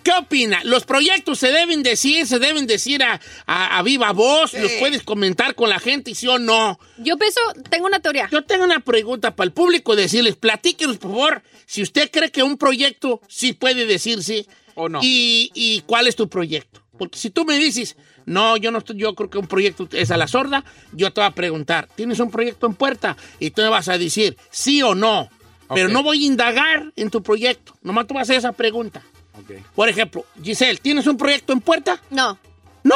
qué 0.03 0.13
opina? 0.13 0.61
¿Los 0.65 0.85
proyectos 0.85 1.39
se 1.39 1.51
deben 1.51 1.83
decir, 1.83 2.27
se 2.27 2.39
deben 2.39 2.67
decir 2.67 3.03
a, 3.03 3.19
a- 3.47 3.79
a 3.79 3.83
viva 3.83 4.13
voz? 4.13 4.53
¿Los 4.53 4.73
puedes 4.73 5.03
comentar 5.03 5.55
con 5.55 5.71
la 5.71 5.79
gente, 5.79 6.15
sí 6.15 6.29
o 6.29 6.39
no? 6.39 6.79
Yo 6.99 7.17
pienso, 7.17 7.41
tengo 7.71 7.87
una 7.87 8.01
teoría. 8.01 8.29
Yo 8.31 8.45
tengo 8.45 8.65
una 8.65 8.81
pregunta 8.81 9.35
para 9.35 9.47
el 9.47 9.53
público, 9.55 9.97
decirles, 9.97 10.37
platíquenos, 10.37 10.99
por 10.99 11.13
favor, 11.13 11.43
si 11.65 11.81
usted 11.81 12.11
cree 12.11 12.31
que 12.31 12.43
un 12.43 12.59
proyecto 12.59 13.23
sí 13.27 13.55
puede 13.55 13.87
decirse 13.87 14.47
O 14.75 14.91
no. 14.91 15.01
Y, 15.03 15.51
y 15.55 15.81
cuál 15.87 16.09
es 16.09 16.15
tu 16.17 16.29
proyecto. 16.29 16.83
Porque 16.99 17.19
si 17.19 17.31
tú 17.31 17.47
me 17.47 17.57
dices, 17.59 17.97
no, 18.27 18.57
yo 18.57 18.71
no 18.71 18.79
estoy, 18.79 18.97
yo 18.97 19.15
creo 19.15 19.31
que 19.31 19.39
un 19.39 19.47
proyecto 19.47 19.89
es 19.93 20.11
a 20.11 20.17
la 20.17 20.27
sorda, 20.27 20.65
yo 20.93 21.13
te 21.13 21.21
voy 21.21 21.29
a 21.29 21.33
preguntar, 21.33 21.89
¿tienes 21.95 22.21
un 22.21 22.31
proyecto 22.31 22.67
en 22.67 22.75
puerta? 22.75 23.17
Y 23.39 23.51
tú 23.51 23.63
me 23.63 23.69
vas 23.69 23.89
a 23.89 23.99
decir 23.99 24.37
sí 24.51 24.83
o 24.83 24.95
no. 24.95 25.29
Pero 25.75 25.89
no 25.89 26.03
voy 26.03 26.23
a 26.23 26.27
indagar 26.27 26.93
en 26.95 27.11
tu 27.11 27.23
proyecto. 27.23 27.75
Nomás 27.83 28.07
tú 28.07 28.15
vas 28.15 28.21
a 28.21 28.23
hacer 28.25 28.37
esa 28.37 28.53
pregunta. 28.53 29.03
Ok. 29.39 29.53
Por 29.75 29.89
ejemplo, 29.89 30.25
Giselle, 30.43 30.79
¿tienes 30.79 31.07
un 31.07 31.17
proyecto 31.17 31.53
en 31.53 31.61
puerta? 31.61 32.01
No. 32.11 32.39
No. 32.83 32.95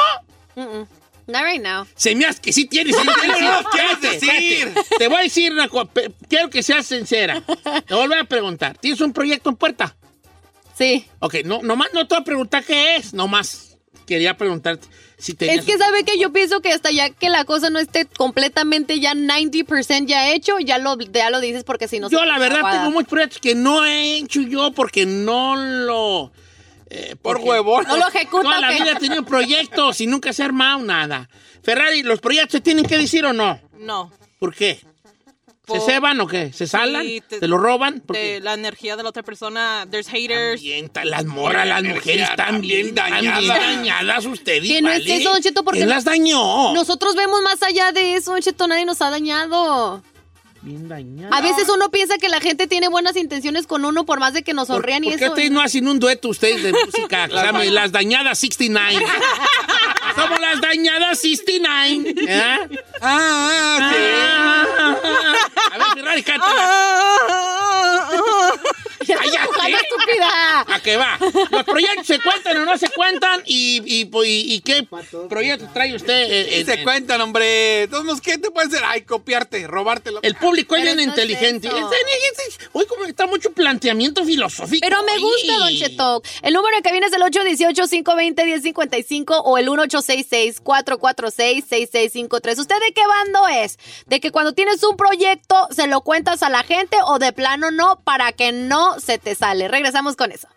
Mm-mm. 0.54 0.86
Not 1.26 1.42
right 1.42 1.62
now. 1.62 1.86
Se 1.94 2.14
me 2.14 2.24
hace 2.26 2.40
que 2.40 2.52
sí 2.52 2.66
tienes. 2.66 2.96
sí 2.96 3.02
tienes. 3.20 3.40
No, 3.40 3.62
no, 3.62 3.70
¿qué 3.72 3.78
Espérate, 3.78 4.06
vas 4.06 4.22
a 4.22 4.32
decir? 4.34 4.68
espérate. 4.68 4.96
Te 4.98 5.08
voy 5.08 5.16
a 5.16 5.22
decir 5.22 5.52
una 5.52 5.68
cosa. 5.68 5.90
Quiero 6.28 6.50
que 6.50 6.62
seas 6.62 6.86
sincera. 6.86 7.42
Te 7.86 7.94
vuelvo 7.94 8.14
a 8.14 8.24
preguntar. 8.24 8.78
¿Tienes 8.78 9.00
un 9.00 9.12
proyecto 9.12 9.50
en 9.50 9.56
puerta? 9.56 9.96
Sí. 10.76 11.06
Ok, 11.18 11.36
no, 11.44 11.60
nomás 11.62 11.88
no 11.92 12.06
te 12.06 12.14
voy 12.14 12.22
a 12.22 12.24
preguntar 12.24 12.64
qué 12.64 12.96
es. 12.96 13.12
Nomás 13.12 13.78
quería 14.06 14.36
preguntarte 14.36 14.86
si 15.18 15.34
tenías... 15.34 15.58
Es 15.58 15.64
que 15.64 15.76
sabe 15.78 16.04
que 16.04 16.18
yo 16.18 16.32
pienso 16.32 16.60
que 16.60 16.72
hasta 16.72 16.90
ya 16.90 17.10
que 17.10 17.28
la 17.28 17.44
cosa 17.44 17.70
no 17.70 17.78
esté 17.78 18.06
completamente 18.06 19.00
ya 19.00 19.14
90% 19.14 20.06
ya 20.06 20.30
hecho, 20.30 20.58
ya 20.60 20.78
lo, 20.78 20.96
ya 20.98 21.30
lo 21.30 21.40
dices 21.40 21.64
porque 21.64 21.88
si 21.88 21.98
no 22.00 22.08
Yo 22.08 22.20
se 22.20 22.26
la 22.26 22.38
verdad 22.38 22.58
aguada. 22.60 22.78
tengo 22.78 22.90
muchos 22.92 23.08
proyectos 23.10 23.38
que 23.40 23.54
no 23.54 23.84
he 23.84 24.16
hecho 24.18 24.40
yo 24.42 24.72
porque 24.72 25.06
no 25.06 25.56
lo... 25.56 26.32
eh, 26.90 27.16
Por 27.20 27.38
huevón. 27.38 27.84
No 27.88 27.96
lo 27.96 28.08
ejecuta. 28.08 28.42
Toda 28.44 28.60
la 28.60 28.70
vida 28.70 28.92
he 28.92 28.96
tenido 28.96 29.24
proyectos 29.24 30.00
y 30.00 30.06
nunca 30.06 30.32
se 30.32 30.42
ha 30.42 30.46
armado 30.46 30.78
nada. 30.80 31.28
Ferrari, 31.62 32.02
¿los 32.02 32.20
proyectos 32.20 32.52
se 32.52 32.60
tienen 32.60 32.86
que 32.86 32.96
decir 32.96 33.24
o 33.26 33.32
no? 33.32 33.60
No. 33.78 34.10
¿Por 34.38 34.54
qué? 34.54 34.80
¿Se 35.72 35.80
ceban 35.80 36.20
o 36.20 36.26
qué? 36.26 36.52
¿Se 36.52 36.66
salan? 36.66 37.04
Sí, 37.04 37.22
te, 37.26 37.46
lo 37.48 37.58
roban? 37.58 38.00
¿Por 38.00 38.16
de 38.16 38.22
qué? 38.22 38.40
la 38.40 38.54
energía 38.54 38.96
de 38.96 39.02
la 39.02 39.08
otra 39.10 39.22
persona. 39.22 39.86
There's 39.90 40.08
haters. 40.08 40.60
Bien, 40.60 40.88
ta- 40.88 41.04
las 41.04 41.24
morras, 41.24 41.66
las 41.66 41.82
la 41.82 41.88
mujeres 41.88 42.06
energía 42.06 42.24
están 42.24 42.60
bien, 42.60 42.94
también 42.94 43.16
están 43.26 43.40
bien 43.40 43.48
dañada. 43.48 43.76
dañadas 43.76 44.26
ustedes. 44.26 44.68
Que 44.68 44.82
no 44.82 44.90
es 44.90 45.06
eso, 45.06 45.30
Don 45.32 45.42
Cheto, 45.42 45.64
porque 45.64 45.78
¿Quién 45.80 45.88
no- 45.88 45.94
las 45.94 46.04
dañó? 46.04 46.72
Nosotros 46.74 47.14
vemos 47.14 47.42
más 47.42 47.62
allá 47.62 47.92
de 47.92 48.14
eso, 48.16 48.32
Don 48.32 48.40
Cheto, 48.40 48.66
nadie 48.66 48.84
nos 48.84 49.00
ha 49.02 49.10
dañado. 49.10 50.02
Bien 50.68 50.86
dañadas. 50.86 51.32
A 51.32 51.40
veces 51.40 51.66
uno 51.74 51.90
piensa 51.90 52.18
que 52.18 52.28
la 52.28 52.40
gente 52.40 52.66
tiene 52.66 52.88
buenas 52.88 53.16
intenciones 53.16 53.66
con 53.66 53.86
uno 53.86 54.04
por 54.04 54.20
más 54.20 54.34
de 54.34 54.42
que 54.42 54.52
nos 54.52 54.66
¿Por, 54.68 54.76
sonrían 54.76 55.02
y 55.02 55.08
por 55.08 55.18
qué 55.18 55.24
eso. 55.24 55.32
ustedes 55.32 55.50
no 55.50 55.62
hacen 55.62 55.88
un 55.88 55.98
dueto 55.98 56.28
ustedes 56.28 56.62
de 56.62 56.72
música 56.72 57.26
llama 57.32 57.64
Las 57.64 57.90
Dañadas 57.90 58.38
69? 58.38 59.02
Somos 60.14 60.40
las 60.40 60.60
Dañadas 60.60 61.20
69. 61.20 62.14
¿eh? 62.18 62.68
Ah, 63.00 63.90
sí. 63.92 63.96
A 65.72 65.78
ver, 65.78 65.86
Ferrari, 65.94 66.22
cántala. 66.22 66.70
¡Cállate! 69.18 69.48
¡Ojalá, 69.48 69.78
estúpida! 69.78 70.60
¿A 70.68 70.80
qué 70.82 70.96
va? 70.96 71.18
¿Los 71.50 71.64
proyectos 71.64 72.06
se 72.06 72.20
cuentan 72.20 72.56
o 72.58 72.64
no 72.64 72.76
se 72.78 72.88
cuentan? 72.90 73.42
¿Y, 73.46 73.82
y, 73.84 74.02
y- 74.24 74.54
y 74.54 74.60
qué 74.60 74.86
proyectos 75.28 75.72
trae 75.72 75.94
usted? 75.94 76.26
eh, 76.30 76.64
se 76.64 76.74
en- 76.74 76.84
cuentan, 76.84 77.20
hombre. 77.20 77.82
Entonces, 77.84 78.20
¿qué 78.20 78.38
te 78.38 78.50
puede 78.50 78.66
hacer? 78.68 78.82
Ay, 78.84 79.02
copiarte, 79.02 79.66
robártelo. 79.66 80.20
El 80.22 80.34
público 80.36 80.76
es 80.76 80.82
bien 80.82 80.98
es 81.00 81.06
inteligente. 81.06 81.68
este- 81.68 81.78
Hoy 82.72 82.86
como 82.86 83.04
que 83.04 83.10
está 83.10 83.26
mucho 83.26 83.52
planteamiento 83.52 84.24
filosófico. 84.24 84.80
Pero 84.86 85.02
me 85.04 85.18
gusta. 85.18 85.58
Don 85.58 85.74
Cheto. 85.76 86.22
El 86.42 86.54
número 86.54 86.76
de 86.76 86.82
cabina 86.82 87.06
es 87.06 87.12
el 87.12 87.22
818-520-1055 87.22 89.42
o 89.44 89.58
el 89.58 89.68
1866-446-6653. 89.68 92.58
¿Usted 92.58 92.76
de 92.80 92.92
qué 92.92 93.06
bando 93.06 93.48
es? 93.48 93.78
¿De 94.06 94.20
que 94.20 94.30
cuando 94.30 94.52
tienes 94.52 94.82
un 94.84 94.96
proyecto 94.96 95.68
se 95.70 95.86
lo 95.86 96.00
cuentas 96.02 96.42
a 96.42 96.50
la 96.50 96.62
gente 96.62 96.96
o 97.06 97.18
de 97.18 97.32
plano 97.32 97.70
no 97.70 98.00
para 98.04 98.32
que 98.32 98.52
no 98.52 98.97
se 99.00 99.18
te 99.18 99.34
sale? 99.34 99.68
Regresamos 99.68 100.16
con 100.16 100.32
eso. 100.32 100.48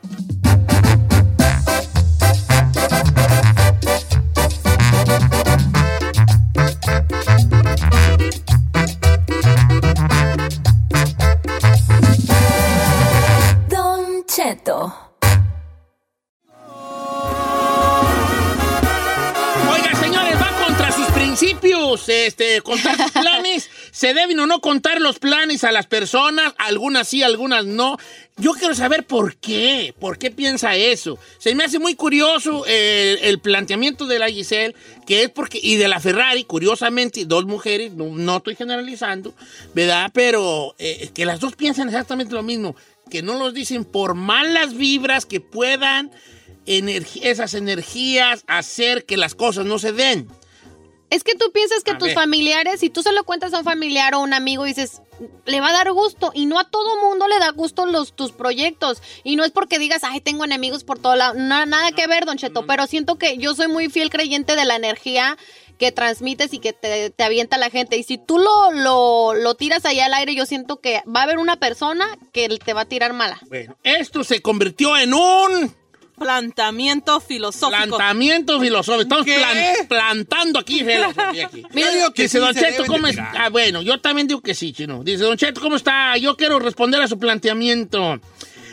Don 13.69 14.25
Cheto. 14.25 14.93
Oiga, 19.71 19.95
señores, 19.99 20.35
va 20.35 20.65
contra 20.65 20.91
sus 20.91 21.07
principios, 21.07 22.09
este, 22.09 22.61
contar 22.61 22.97
sus 22.97 23.11
planes. 23.11 23.69
¿Se 23.91 24.13
deben 24.13 24.39
o 24.39 24.47
no 24.47 24.61
contar 24.61 25.01
los 25.01 25.19
planes 25.19 25.65
a 25.65 25.71
las 25.71 25.85
personas? 25.85 26.53
Algunas 26.57 27.09
sí, 27.09 27.23
algunas 27.23 27.65
no. 27.65 27.97
Yo 28.37 28.53
quiero 28.53 28.73
saber 28.73 29.05
por 29.05 29.35
qué. 29.35 29.93
¿Por 29.99 30.17
qué 30.17 30.31
piensa 30.31 30.75
eso? 30.75 31.19
Se 31.37 31.53
me 31.55 31.65
hace 31.65 31.77
muy 31.77 31.95
curioso 31.95 32.63
eh, 32.67 33.19
el 33.23 33.39
planteamiento 33.39 34.05
de 34.07 34.19
la 34.19 34.29
Giselle, 34.29 34.75
que 35.05 35.23
es 35.23 35.29
porque, 35.29 35.59
y 35.61 35.75
de 35.75 35.89
la 35.89 35.99
Ferrari, 35.99 36.45
curiosamente, 36.45 37.25
dos 37.25 37.45
mujeres, 37.45 37.91
no, 37.93 38.05
no 38.05 38.37
estoy 38.37 38.55
generalizando, 38.55 39.33
¿verdad? 39.73 40.09
Pero 40.13 40.73
eh, 40.79 41.09
que 41.13 41.25
las 41.25 41.41
dos 41.41 41.55
piensan 41.55 41.89
exactamente 41.89 42.33
lo 42.33 42.43
mismo, 42.43 42.75
que 43.09 43.21
no 43.21 43.37
los 43.37 43.53
dicen 43.53 43.83
por 43.83 44.15
malas 44.15 44.73
vibras 44.73 45.25
que 45.25 45.41
puedan 45.41 46.11
esas 46.65 47.53
energías 47.55 48.43
hacer 48.47 49.05
que 49.05 49.17
las 49.17 49.35
cosas 49.35 49.65
no 49.65 49.79
se 49.79 49.91
den. 49.91 50.27
Es 51.11 51.23
que 51.23 51.35
tú 51.35 51.51
piensas 51.51 51.83
que 51.83 51.91
A 51.91 51.97
tus 51.99 52.07
ver. 52.07 52.15
familiares, 52.15 52.79
si 52.79 52.89
tú 52.89 53.03
se 53.03 53.11
lo 53.11 53.23
cuentas 53.25 53.53
a 53.53 53.59
un 53.59 53.63
familiar 53.65 54.15
o 54.15 54.21
un 54.21 54.33
amigo, 54.33 54.63
dices, 54.63 55.01
le 55.45 55.61
va 55.61 55.69
a 55.69 55.73
dar 55.73 55.91
gusto. 55.91 56.31
Y 56.33 56.45
no 56.47 56.57
a 56.57 56.67
todo 56.69 56.99
mundo 57.07 57.27
le 57.27 57.37
da 57.37 57.51
gusto 57.51 57.85
los, 57.85 58.15
tus 58.15 58.31
proyectos. 58.31 59.03
Y 59.23 59.35
no 59.35 59.43
es 59.43 59.51
porque 59.51 59.77
digas, 59.77 60.03
ay, 60.03 60.21
tengo 60.21 60.45
enemigos 60.45 60.83
por 60.83 60.97
todo 60.97 61.15
lado. 61.15 61.33
Na- 61.35 61.65
nada 61.67 61.91
que 61.91 62.07
ver, 62.07 62.25
Don 62.25 62.37
Cheto. 62.37 62.65
Pero 62.65 62.87
siento 62.87 63.17
que 63.19 63.37
yo 63.37 63.53
soy 63.53 63.67
muy 63.67 63.89
fiel 63.89 64.09
creyente 64.09 64.55
de 64.55 64.65
la 64.65 64.75
energía 64.77 65.37
que 65.77 65.91
transmites 65.91 66.53
y 66.53 66.59
que 66.59 66.73
te, 66.73 67.09
te 67.09 67.23
avienta 67.23 67.57
la 67.57 67.69
gente. 67.69 67.97
Y 67.97 68.03
si 68.03 68.17
tú 68.17 68.37
lo, 68.37 68.71
lo, 68.71 69.33
lo 69.33 69.55
tiras 69.55 69.83
allá 69.85 70.05
al 70.05 70.13
aire, 70.13 70.33
yo 70.35 70.45
siento 70.45 70.79
que 70.79 71.01
va 71.13 71.21
a 71.21 71.23
haber 71.23 71.39
una 71.39 71.57
persona 71.57 72.07
que 72.31 72.47
te 72.63 72.73
va 72.73 72.81
a 72.81 72.85
tirar 72.85 73.13
mala. 73.13 73.39
Bueno, 73.49 73.75
esto 73.83 74.23
se 74.23 74.41
convirtió 74.41 74.95
en 74.95 75.13
un 75.13 75.75
Planteamiento 76.21 77.19
filosófico. 77.19 77.97
planteamiento 77.97 78.59
filosófico. 78.59 79.21
Estamos 79.21 79.25
plantando 79.87 80.59
aquí 80.59 80.83
filosofía 80.83 81.47
aquí. 81.47 81.63
Yo 81.73 81.91
digo 81.91 82.13
que 82.13 82.21
Dice 82.23 82.37
sí 82.37 82.45
Don 82.45 82.53
Cheto, 82.53 82.85
¿cómo 82.85 83.07
está? 83.07 83.31
Ah, 83.35 83.49
bueno, 83.49 83.81
yo 83.81 83.99
también 83.99 84.27
digo 84.27 84.39
que 84.39 84.53
sí, 84.53 84.71
chino. 84.71 85.03
Dice 85.03 85.23
Don 85.23 85.35
Cheto, 85.35 85.59
¿cómo 85.59 85.77
está? 85.77 86.15
Yo 86.17 86.37
quiero 86.37 86.59
responder 86.59 87.01
a 87.01 87.07
su 87.07 87.17
planteamiento. 87.17 88.19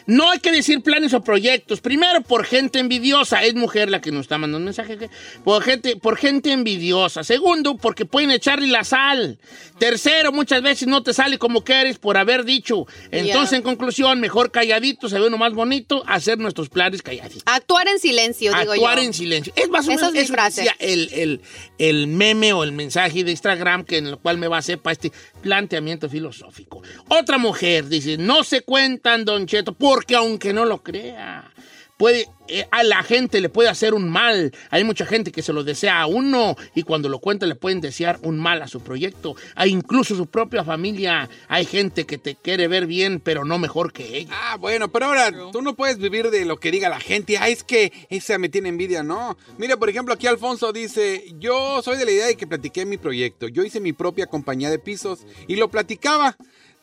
No 0.09 0.29
hay 0.31 0.41
que 0.41 0.51
decir 0.51 0.81
planes 0.83 1.15
o 1.15 1.23
proyectos. 1.23 1.81
Primero, 1.81 2.23
por 2.23 2.45
gente 2.45 2.81
envidiosa. 2.81 3.45
Es 3.45 3.55
mujer 3.55 3.91
la 3.91 4.01
que 4.01 4.11
nos 4.11 4.23
está 4.23 4.39
mandando 4.39 4.59
un 4.59 4.65
mensaje. 4.65 4.99
Por 5.45 5.63
gente, 5.63 5.95
por 5.97 6.17
gente 6.17 6.51
envidiosa. 6.51 7.23
Segundo, 7.23 7.77
porque 7.77 8.07
pueden 8.07 8.31
echarle 8.31 8.67
la 8.67 8.83
sal. 8.85 9.39
Tercero, 9.79 10.33
muchas 10.33 10.63
veces 10.63 10.89
no 10.89 11.03
te 11.03 11.13
sale 11.15 11.39
como 11.39 11.63
quieres 11.63 11.99
por 11.99 12.17
haber 12.17 12.45
dicho. 12.45 12.87
Entonces, 13.13 13.53
en 13.59 13.63
conclusión, 13.63 14.19
mejor 14.19 14.51
calladito, 14.51 15.09
se 15.09 15.19
ve 15.21 15.27
uno 15.29 15.37
más 15.39 15.53
bonito, 15.53 16.03
hacer 16.07 16.39
nuestros 16.39 16.69
planes 16.69 17.03
calladitos. 17.03 17.43
Actuar 17.47 17.87
en 17.87 17.99
silencio, 18.01 18.51
digo 18.53 18.65
yo. 18.65 18.73
Actuar 18.73 18.99
en 18.99 19.13
silencio. 19.13 19.53
Es 19.57 19.69
más 19.69 19.87
o 19.87 19.91
menos 19.91 20.15
es 20.15 20.25
eso 20.25 20.33
el, 20.81 21.11
el- 21.13 21.41
el 21.79 22.07
meme 22.09 22.53
o 22.55 22.65
el 22.65 22.73
mensaje 22.73 23.23
de 23.23 23.31
Instagram 23.31 23.85
que 23.85 23.99
en 23.99 24.07
el 24.09 24.17
cual 24.17 24.39
me 24.39 24.49
basé 24.49 24.79
para 24.79 24.93
este 24.95 25.13
planteamiento 25.43 26.09
filosófico. 26.09 26.83
Otra 27.09 27.39
mujer 27.39 27.87
dice, 27.89 28.17
no 28.19 28.43
se 28.43 28.63
cuentan, 28.63 29.25
Don 29.25 29.47
Cheto, 29.47 29.75
porque 29.99 30.15
aunque 30.15 30.53
no 30.53 30.65
lo 30.65 30.81
crea, 30.85 31.53
puede, 31.97 32.29
eh, 32.47 32.69
a 32.71 32.85
la 32.85 33.03
gente 33.03 33.41
le 33.41 33.49
puede 33.49 33.69
hacer 33.69 33.95
un 33.95 34.09
mal. 34.09 34.53
Hay 34.71 34.85
mucha 34.85 35.05
gente 35.05 35.33
que 35.33 35.43
se 35.43 35.53
lo 35.53 35.65
desea 35.65 36.01
a 36.01 36.07
uno 36.07 36.55
y 36.77 36.85
cuando 36.85 37.09
lo 37.09 37.19
cuenta 37.19 37.47
le 37.47 37.57
pueden 37.57 37.81
desear 37.81 38.21
un 38.23 38.39
mal 38.39 38.63
a 38.63 38.69
su 38.69 38.81
proyecto. 38.81 39.35
Hay 39.57 39.71
incluso 39.71 40.15
su 40.15 40.29
propia 40.29 40.63
familia. 40.63 41.29
Hay 41.49 41.65
gente 41.65 42.07
que 42.07 42.17
te 42.17 42.37
quiere 42.37 42.69
ver 42.69 42.87
bien, 42.87 43.19
pero 43.19 43.45
no 43.45 43.59
mejor 43.59 43.93
que 43.93 44.19
ella. 44.19 44.31
Ah, 44.33 44.57
bueno, 44.57 44.93
pero 44.93 45.07
ahora 45.07 45.33
tú 45.51 45.63
no 45.63 45.75
puedes 45.75 45.99
vivir 45.99 46.31
de 46.31 46.45
lo 46.45 46.61
que 46.61 46.71
diga 46.71 46.89
la 46.89 47.01
gente. 47.01 47.37
Ah, 47.37 47.49
es 47.49 47.65
que 47.65 47.93
esa 48.09 48.39
me 48.39 48.49
tiene 48.49 48.69
envidia, 48.69 49.03
no. 49.03 49.37
Mira, 49.57 49.77
por 49.79 49.89
ejemplo, 49.89 50.15
aquí 50.15 50.29
Alfonso 50.29 50.73
dice, 50.73 51.25
yo 51.41 51.83
soy 51.83 51.97
de 51.97 52.05
la 52.05 52.13
idea 52.13 52.27
de 52.27 52.37
que 52.37 52.47
platiqué 52.47 52.87
mi 52.87 52.99
proyecto. 52.99 53.49
Yo 53.49 53.65
hice 53.65 53.81
mi 53.81 53.93
propia 53.93 54.27
compañía 54.27 54.71
de 54.71 54.79
pisos 54.79 55.27
y 55.49 55.57
lo 55.57 55.69
platicaba. 55.69 56.37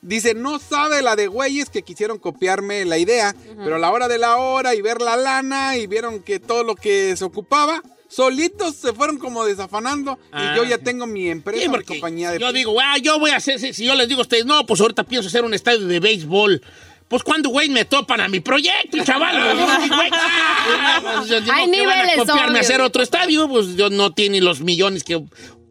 Dice, 0.06 0.36
no 0.36 0.60
sabe 0.60 1.02
la 1.02 1.16
de 1.16 1.26
güeyes 1.28 1.70
que 1.72 1.82
quisieron 1.82 2.20
copiarme 2.20 2.86
la 2.86 2.98
idea, 3.00 3.36
pero 3.58 3.78
a 3.78 3.80
la 3.80 3.92
hora 3.92 4.08
de 4.08 4.20
la 4.20 4.38
hora 4.38 4.76
y 4.76 4.82
ver 4.82 5.02
la 5.02 5.18
lana 5.18 5.78
y 5.78 5.88
vieron 5.88 6.22
que 6.22 6.40
todo 6.40 6.64
lo 6.64 6.76
que 6.76 7.16
se 7.18 7.24
ocupaba, 7.26 7.82
solitos 8.08 8.76
se 8.76 8.94
fueron 8.94 9.18
como 9.18 9.44
desafanando 9.46 10.20
Ah, 10.32 10.54
y 10.54 10.58
yo 10.58 10.64
ya 10.64 10.78
sí. 10.78 10.84
tengo 10.84 11.08
mi 11.08 11.28
empresa, 11.30 11.70
mi 11.72 11.84
compañía 11.84 12.30
de 12.32 12.40
yo 12.40 12.54
digo, 12.54 12.80
ah, 12.80 12.98
yo 13.02 13.18
voy 13.20 13.32
a 13.32 13.38
hacer, 13.38 13.60
si, 13.60 13.74
si 13.74 13.84
yo 13.86 13.96
les 13.96 14.08
digo 14.08 14.22
a 14.22 14.24
ustedes, 14.24 14.46
no, 14.46 14.66
pues 14.66 14.80
ahorita 14.80 15.04
pienso 15.06 15.28
hacer 15.28 15.44
un 15.44 15.54
estadio 15.56 15.88
de 15.88 16.00
béisbol. 16.00 16.62
Pues 17.08 17.22
cuando, 17.22 17.50
güey, 17.50 17.70
me 17.70 17.86
topan 17.86 18.20
a 18.20 18.28
mi 18.28 18.40
proyecto, 18.40 18.98
chaval. 19.04 19.36
Güey, 19.88 20.10
ah, 20.12 21.02
pues, 21.20 21.32
Hay 21.32 21.44
que 21.44 21.50
van 21.52 21.60
a 21.60 21.66
niveles, 21.68 22.18
copiarme 22.18 22.58
a 22.58 22.62
hacer 22.62 22.78
obvio. 22.78 22.88
otro 22.88 23.04
estadio, 23.04 23.48
pues 23.48 23.76
yo 23.76 23.92
no 23.92 24.12
tiene 24.12 24.42
los 24.42 24.62
millones 24.62 25.04
que, 25.04 25.24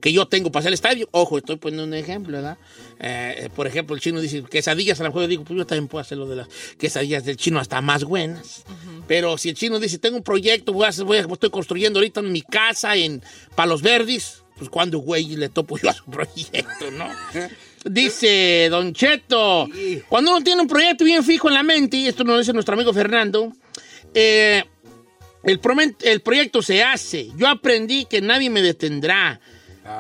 que 0.05 0.13
yo 0.13 0.27
tengo 0.29 0.53
para 0.53 0.61
hacer 0.61 0.69
el 0.69 0.75
estadio. 0.75 1.09
Ojo, 1.13 1.39
estoy 1.39 1.57
poniendo 1.57 1.85
un 1.85 1.95
ejemplo, 1.95 2.37
¿verdad? 2.37 2.59
Eh, 3.01 3.49
por 3.57 3.67
ejemplo, 3.67 3.97
el 3.97 4.03
chino 4.03 4.21
dice 4.21 4.43
quesadillas, 4.45 5.01
a 5.01 5.03
lo 5.05 5.09
mejor 5.09 5.23
yo 5.23 5.29
digo, 5.29 5.45
pues 5.45 5.57
yo 5.57 5.65
también 5.67 5.89
puedo 5.89 6.03
hacer 6.03 6.19
lo 6.19 6.27
de 6.29 6.37
las 6.37 6.49
quesadillas 6.79 7.25
del 7.25 7.39
chino 7.39 7.59
hasta 7.59 7.81
más 7.81 8.05
buenas. 8.05 8.65
Pero 9.09 9.39
si 9.39 9.49
el 9.49 9.55
chino 9.55 9.81
dice, 9.81 9.99
tengo 9.99 10.19
un 10.19 10.23
proyecto, 10.23 10.75
voy 10.75 10.85
a, 10.85 10.89
hacer- 10.91 11.07
voy 11.07 11.17
a- 11.17 11.21
estoy 11.23 11.49
construyendo 11.49 12.01
ahorita 12.01 12.21
mi 12.21 12.43
casa 12.43 12.95
en 12.97 13.23
Palos 13.55 13.81
Verdes, 13.81 14.43
pues 14.59 14.69
cuando, 14.69 14.99
güey, 14.99 15.25
le 15.37 15.49
topo 15.49 15.79
yo 15.79 15.89
a 15.89 15.95
su 15.95 16.05
proyecto, 16.11 16.91
¿no? 16.93 17.09
Dice 17.85 18.69
Don 18.71 18.93
Cheto, 18.93 19.69
cuando 20.11 20.33
uno 20.33 20.45
tiene 20.45 20.61
un 20.63 20.69
proyecto 20.69 21.05
bien 21.05 21.25
fijo 21.25 21.49
en 21.49 21.55
la 21.55 21.63
mente, 21.63 21.97
y 21.97 22.09
esto 22.09 22.25
nos 22.25 22.35
lo 22.35 22.39
dice 22.41 22.53
nuestro 22.53 22.75
amigo 22.75 22.93
Fernando, 22.93 23.53
eh, 24.15 24.65
el, 25.45 25.61
el 26.03 26.21
proyecto 26.21 26.61
se 26.63 26.83
hace. 26.83 27.31
Yo 27.37 27.49
aprendí 27.49 28.05
que 28.05 28.21
nadie 28.21 28.51
me 28.51 28.61
detendrá. 28.63 29.41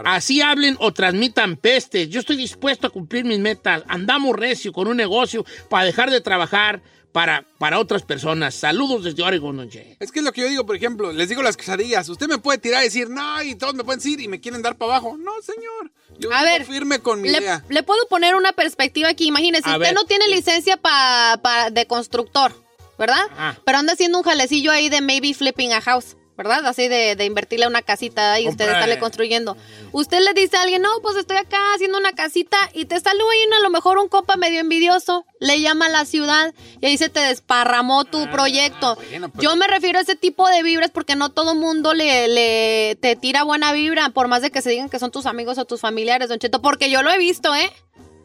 Así 0.04 0.40
hablen 0.40 0.76
o 0.80 0.92
transmitan 0.92 1.56
pestes. 1.56 2.08
Yo 2.08 2.20
estoy 2.20 2.36
dispuesto 2.36 2.86
a 2.86 2.90
cumplir 2.90 3.24
mis 3.24 3.38
metas. 3.38 3.82
Andamos 3.88 4.34
recio 4.36 4.72
con 4.72 4.88
un 4.88 4.96
negocio 4.96 5.44
para 5.68 5.84
dejar 5.84 6.10
de 6.10 6.20
trabajar 6.20 6.82
para, 7.12 7.44
para 7.58 7.78
otras 7.78 8.02
personas. 8.02 8.54
Saludos 8.54 9.04
desde 9.04 9.22
Oregon, 9.22 9.56
Don 9.56 9.68
Che. 9.70 9.96
Es 10.00 10.10
que 10.10 10.18
es 10.18 10.24
lo 10.24 10.32
que 10.32 10.40
yo 10.40 10.48
digo, 10.48 10.66
por 10.66 10.74
ejemplo, 10.74 11.12
les 11.12 11.28
digo 11.28 11.42
las 11.42 11.56
quesadillas. 11.56 12.08
Usted 12.08 12.26
me 12.26 12.38
puede 12.38 12.58
tirar 12.58 12.82
y 12.82 12.86
decir, 12.86 13.08
no, 13.08 13.40
y 13.42 13.54
todos 13.54 13.74
me 13.74 13.84
pueden 13.84 14.00
decir 14.00 14.20
y 14.20 14.26
me 14.26 14.40
quieren 14.40 14.62
dar 14.62 14.76
para 14.76 14.92
abajo. 14.96 15.16
No, 15.16 15.30
señor. 15.42 15.92
Yo 16.18 16.32
A 16.32 16.42
ver, 16.42 16.64
firme 16.64 16.98
con 17.00 17.20
mi 17.22 17.28
Le, 17.28 17.38
idea. 17.38 17.62
le 17.68 17.82
puedo 17.84 18.06
poner 18.08 18.34
una 18.34 18.52
perspectiva 18.52 19.08
aquí. 19.10 19.26
Imagínese, 19.28 19.68
A 19.68 19.72
usted 19.74 19.80
ver. 19.88 19.94
no 19.94 20.04
tiene 20.04 20.26
licencia 20.28 20.76
pa- 20.76 21.38
pa- 21.42 21.70
de 21.70 21.86
constructor, 21.86 22.52
¿verdad? 22.98 23.26
Ajá. 23.32 23.60
Pero 23.64 23.78
anda 23.78 23.92
haciendo 23.92 24.18
un 24.18 24.24
jalecillo 24.24 24.72
ahí 24.72 24.88
de 24.88 25.00
maybe 25.00 25.34
flipping 25.34 25.72
a 25.72 25.80
house, 25.80 26.16
¿verdad? 26.36 26.66
Así 26.66 26.88
de, 26.88 27.14
de 27.16 27.24
invertirle 27.24 27.64
a 27.64 27.68
una 27.68 27.82
casita 27.82 28.38
y 28.40 28.48
usted 28.48 28.66
estarle 28.68 28.98
construyendo. 28.98 29.56
Usted 29.92 30.20
le 30.20 30.32
dice 30.34 30.56
a 30.56 30.62
alguien, 30.62 30.82
no, 30.82 30.88
pues 31.02 31.16
estoy 31.16 31.36
acá 31.36 31.58
haciendo 31.74 31.98
una 31.98 32.12
casita 32.12 32.56
y 32.72 32.86
te 32.86 32.98
salió 32.98 33.28
ahí 33.30 33.38
a 33.56 33.60
lo 33.60 33.70
mejor 33.70 33.98
un 33.98 34.08
copa 34.08 34.36
medio 34.36 34.58
envidioso, 34.60 35.24
le 35.38 35.60
llama 35.60 35.86
a 35.86 35.90
la 35.90 36.04
ciudad 36.04 36.52
y 36.80 36.86
ahí 36.86 36.96
se 36.98 37.08
te 37.08 37.20
desparramó 37.20 38.04
tu 38.04 38.28
proyecto. 38.30 38.96
bueno, 39.10 39.28
pero- 39.28 39.42
Yo 39.42 39.54
me 39.56 39.66
refiero 39.68 39.98
a 39.98 40.02
ese 40.02 40.16
tipo 40.16 40.48
de 40.48 40.62
vibras 40.64 40.90
porque 40.90 41.14
no 41.14 41.30
todo 41.30 41.54
mundo 41.54 41.94
le, 41.94 42.26
le 42.28 42.96
te 43.00 43.14
tira 43.16 43.44
buena 43.44 43.72
vibra, 43.72 44.08
por 44.10 44.26
más 44.28 44.42
de 44.42 44.50
que 44.50 44.62
se 44.62 44.70
digan 44.70 44.88
que 44.88 44.98
son 44.98 45.10
tus 45.12 45.26
amigos 45.26 45.58
o 45.58 45.64
tus 45.66 45.80
familiares, 45.80 46.28
Don 46.28 46.38
Cheto, 46.40 46.60
porque 46.60 46.90
yo 46.90 47.02
lo 47.02 47.12
he 47.12 47.18
visto, 47.18 47.54
¿eh? 47.54 47.70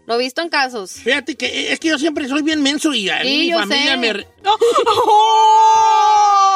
Lo 0.07 0.15
he 0.15 0.17
visto 0.17 0.41
en 0.41 0.49
casos. 0.49 0.93
Fíjate 0.93 1.35
que 1.35 1.45
eh, 1.45 1.73
es 1.73 1.79
que 1.79 1.89
yo 1.89 1.99
siempre 1.99 2.27
soy 2.27 2.41
bien 2.41 2.63
menso 2.63 2.91
y 2.95 3.09
a 3.09 3.21
Sí, 3.21 3.51
mi 3.51 3.53
familia 3.53 3.91
sé. 3.91 3.97
me... 3.97 4.13
re- 4.13 4.27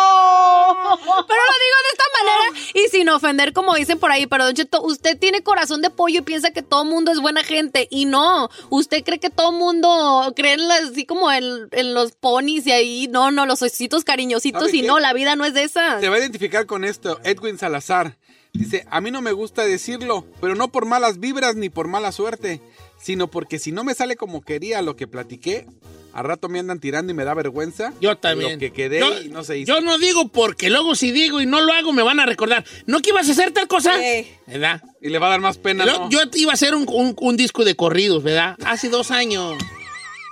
Pero 0.74 1.06
lo 1.06 1.06
digo 1.06 1.78
de 1.84 1.92
esta 1.92 2.04
manera 2.20 2.62
y 2.74 2.90
sin 2.90 3.10
ofender, 3.10 3.54
como 3.54 3.76
dicen 3.76 4.00
por 4.00 4.12
ahí. 4.12 4.28
Pero, 4.28 4.46
Don 4.46 4.54
Cheto, 4.56 4.82
usted 4.84 5.18
tiene 5.18 5.44
corazón 5.44 5.82
de 5.82 5.90
pollo 5.90 6.20
y 6.20 6.24
piensa 6.24 6.52
que 6.52 6.62
todo 6.62 6.86
mundo 6.86 7.12
es 7.12 7.20
buena 7.20 7.44
gente. 7.44 7.88
Y 7.90 8.06
no, 8.06 8.50
usted 8.70 9.04
cree 9.04 9.20
que 9.20 9.30
todo 9.30 9.52
mundo 9.52 10.34
cree 10.36 10.54
en 10.54 10.68
las- 10.68 10.84
así 10.92 11.06
como 11.06 11.32
en, 11.32 11.68
en 11.72 11.94
los 11.94 12.12
ponis 12.14 12.66
y 12.68 12.72
ahí. 12.72 13.08
No, 13.10 13.32
no, 13.32 13.46
los 13.46 13.62
ositos 13.62 14.04
cariñositos. 14.04 14.64
¿Sabe 14.64 14.78
Y 14.78 14.82
qué? 14.82 14.88
no, 14.88 15.00
la 15.00 15.14
vida 15.14 15.36
no 15.36 15.46
es 15.46 15.54
de 15.54 15.64
esas. 15.64 16.02
Se 16.02 16.10
va 16.10 16.16
a 16.16 16.20
identificar 16.20 16.66
con 16.66 16.84
esto, 16.84 17.20
Edwin 17.24 17.58
Salazar. 17.58 18.18
Dice, 18.54 18.86
a 18.92 19.02
mí 19.02 19.10
no 19.10 19.22
me 19.22 19.32
gusta 19.32 19.64
decirlo, 19.66 20.26
pero 20.40 20.54
no 20.54 20.68
por 20.68 20.86
malas 20.86 21.20
vibras 21.20 21.56
ni 21.56 21.70
por 21.70 21.88
mala 21.88 22.12
suerte, 22.12 22.62
sino 23.02 23.28
porque 23.28 23.58
si 23.58 23.72
no 23.72 23.84
me 23.84 23.96
sale 23.96 24.16
como 24.16 24.42
quería 24.42 24.84
lo 24.84 24.96
que 24.96 25.08
platiqué, 25.08 25.66
a 26.14 26.22
rato 26.24 26.48
me 26.50 26.60
andan 26.60 26.80
tirando 26.80 27.12
y 27.12 27.16
me 27.16 27.24
da 27.26 27.34
vergüenza. 27.34 27.94
Yo 28.00 28.16
también. 28.18 28.54
Lo 28.54 28.60
que 28.60 28.72
quedé 28.72 29.00
yo, 29.00 29.22
y 29.22 29.30
no 29.30 29.44
se 29.44 29.58
hizo. 29.58 29.74
Yo 29.74 29.82
no 29.82 29.98
digo 29.98 30.28
porque 30.30 30.70
luego 30.70 30.96
si 30.96 31.12
digo 31.12 31.42
y 31.42 31.46
no 31.46 31.60
lo 31.62 31.74
hago 31.74 31.92
me 31.92 32.04
van 32.04 32.20
a 32.20 32.26
recordar. 32.26 32.64
¿No 32.86 33.02
que 33.02 33.10
ibas 33.10 33.28
a 33.30 33.32
hacer 33.32 33.52
tal 33.52 33.68
cosa? 33.68 33.96
Sí. 34.00 34.28
¿Verdad? 34.48 34.82
Y 35.02 35.10
le 35.10 35.18
va 35.20 35.28
a 35.28 35.30
dar 35.32 35.42
más 35.42 35.58
pena, 35.58 35.86
Yo, 35.86 36.00
¿no? 36.00 36.10
yo 36.10 36.20
iba 36.36 36.52
a 36.52 36.54
hacer 36.54 36.76
un, 36.76 36.86
un- 36.88 37.16
un 37.20 37.36
disco 37.38 37.66
de 37.66 37.76
corridos, 37.76 38.24
¿verdad? 38.24 38.56
Hace 38.66 38.90
dos 38.90 39.12
años. 39.12 39.56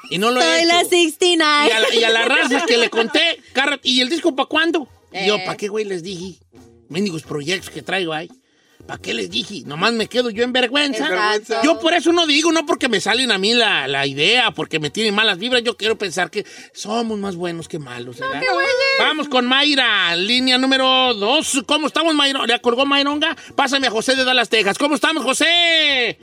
Y 0.09 0.17
no 0.17 0.29
lo 0.31 0.41
he 0.41 0.43
Soy 0.43 0.59
hecho. 0.59 0.67
la 0.67 0.83
69. 0.83 1.69
Y 1.69 1.71
a, 1.71 1.79
la, 1.79 1.95
y 1.95 2.03
a 2.03 2.09
la 2.09 2.25
raza 2.25 2.65
que 2.67 2.77
le 2.77 2.89
conté, 2.89 3.39
¿y 3.83 4.01
el 4.01 4.09
disco 4.09 4.35
para 4.35 4.47
cuándo? 4.47 4.87
Y 5.13 5.25
yo, 5.27 5.35
Eh. 5.37 5.43
¿para 5.45 5.57
qué, 5.57 5.67
güey, 5.67 5.85
les 5.85 6.03
dije? 6.03 6.37
Mendigos 6.89 7.23
proyectos 7.23 7.69
que 7.69 7.81
traigo 7.81 8.11
ahí. 8.13 8.29
¿Para 8.81 9.01
qué 9.01 9.13
les 9.13 9.29
dije? 9.29 9.63
Nomás 9.65 9.93
me 9.93 10.07
quedo 10.07 10.29
yo 10.29 10.43
en 10.43 10.53
vergüenza. 10.53 11.05
Exacto. 11.05 11.55
Yo 11.63 11.79
por 11.79 11.93
eso 11.93 12.11
no 12.11 12.25
digo, 12.25 12.51
no 12.51 12.65
porque 12.65 12.89
me 12.89 12.99
salen 12.99 13.31
a 13.31 13.37
mí 13.37 13.53
la, 13.53 13.87
la 13.87 14.05
idea, 14.05 14.51
porque 14.51 14.79
me 14.79 14.89
tienen 14.89 15.15
malas 15.15 15.37
vibras. 15.37 15.63
Yo 15.63 15.77
quiero 15.77 15.97
pensar 15.97 16.29
que 16.29 16.45
somos 16.73 17.17
más 17.19 17.35
buenos 17.35 17.67
que 17.67 17.79
malos. 17.79 18.19
¿verdad? 18.19 18.41
Vamos 18.99 19.27
con 19.27 19.45
Mayra, 19.45 20.15
línea 20.15 20.57
número 20.57 21.13
dos. 21.13 21.63
¿Cómo 21.65 21.87
estamos, 21.87 22.13
Mayra? 22.13 22.45
¿Le 22.45 22.59
colgó 22.59 22.85
Mayronga? 22.85 23.35
Pásame 23.55 23.87
a 23.87 23.91
José 23.91 24.15
de 24.15 24.23
Dallas, 24.23 24.49
Texas. 24.49 24.77
¿Cómo 24.77 24.95
estamos, 24.95 25.23
José? 25.23 26.17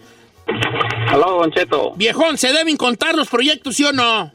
Aló, 1.09 1.38
Don 1.40 1.53
Cheto. 1.53 1.92
Viejón, 1.97 2.38
¿se 2.38 2.53
deben 2.53 2.77
contar 2.77 3.14
los 3.14 3.29
proyectos, 3.29 3.77
sí 3.77 3.85
o 3.85 3.92
no? 3.92 4.33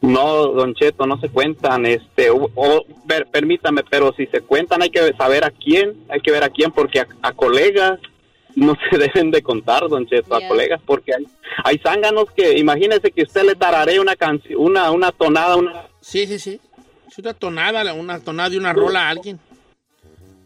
No, 0.00 0.46
Don 0.52 0.74
Cheto, 0.74 1.06
no 1.06 1.18
se 1.20 1.28
cuentan. 1.28 1.84
Este, 1.86 2.30
o- 2.30 2.84
permítame, 3.32 3.82
pero 3.88 4.12
si 4.16 4.26
se 4.26 4.40
cuentan 4.42 4.82
hay 4.82 4.90
que 4.90 5.12
saber 5.14 5.44
a 5.44 5.50
quién, 5.50 6.04
hay 6.08 6.20
que 6.20 6.30
ver 6.30 6.44
a 6.44 6.50
quién, 6.50 6.70
porque 6.70 7.00
a, 7.00 7.08
a 7.22 7.32
colegas 7.32 7.98
no 8.54 8.74
se 8.90 8.98
deben 8.98 9.30
de 9.30 9.42
contar, 9.42 9.88
Don 9.88 10.06
Cheto, 10.06 10.34
a 10.34 10.40
colegas, 10.48 10.80
porque 10.86 11.14
hay, 11.14 11.26
hay 11.64 11.78
zánganos 11.78 12.30
que, 12.30 12.58
imagínese 12.58 13.10
que 13.10 13.22
usted 13.22 13.42
le 13.44 13.54
tararé 13.56 13.98
una 14.00 14.14
canción, 14.16 14.60
una, 14.60 14.90
una 14.92 15.10
tonada, 15.12 15.56
una... 15.56 15.86
Sí, 16.00 16.26
sí, 16.26 16.38
sí. 16.38 16.60
Es 17.10 17.18
una 17.18 17.34
tonada, 17.34 17.92
una 17.94 18.20
tonada 18.20 18.50
de 18.50 18.58
una 18.58 18.72
rola 18.72 19.06
a 19.06 19.10
alguien. 19.10 19.40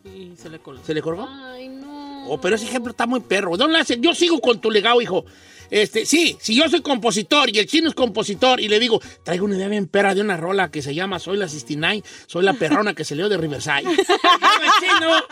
Y 0.04 0.34
se 0.36 0.48
le 0.48 0.58
colgó. 0.58 0.82
¿Se 0.82 0.94
le 0.94 1.02
colgó? 1.02 1.28
Ay, 1.28 1.68
no. 1.68 2.26
Oh, 2.28 2.40
pero 2.40 2.56
ese 2.56 2.64
ejemplo 2.66 2.90
está 2.90 3.06
muy 3.06 3.20
perro. 3.20 3.56
Don 3.56 3.72
Lasse, 3.72 3.98
yo 4.00 4.14
sigo 4.14 4.40
con 4.40 4.60
tu 4.60 4.70
legado, 4.70 5.00
hijo. 5.00 5.24
Este, 5.72 6.04
sí, 6.04 6.36
si 6.38 6.54
yo 6.54 6.68
soy 6.68 6.82
compositor 6.82 7.48
y 7.48 7.58
el 7.58 7.66
chino 7.66 7.88
es 7.88 7.94
compositor 7.94 8.60
y 8.60 8.68
le 8.68 8.78
digo, 8.78 9.00
traigo 9.24 9.46
una 9.46 9.56
idea 9.56 9.68
bien 9.68 9.86
perra 9.86 10.14
de 10.14 10.20
una 10.20 10.36
rola 10.36 10.70
que 10.70 10.82
se 10.82 10.94
llama 10.94 11.18
Soy 11.18 11.38
la 11.38 11.48
69, 11.48 12.06
soy 12.26 12.44
la 12.44 12.52
perrona 12.52 12.92
que 12.92 13.04
se 13.04 13.14
leo 13.16 13.30
de 13.30 13.38
Riverside. 13.38 13.84
El 13.88 14.70
chino 14.80 15.24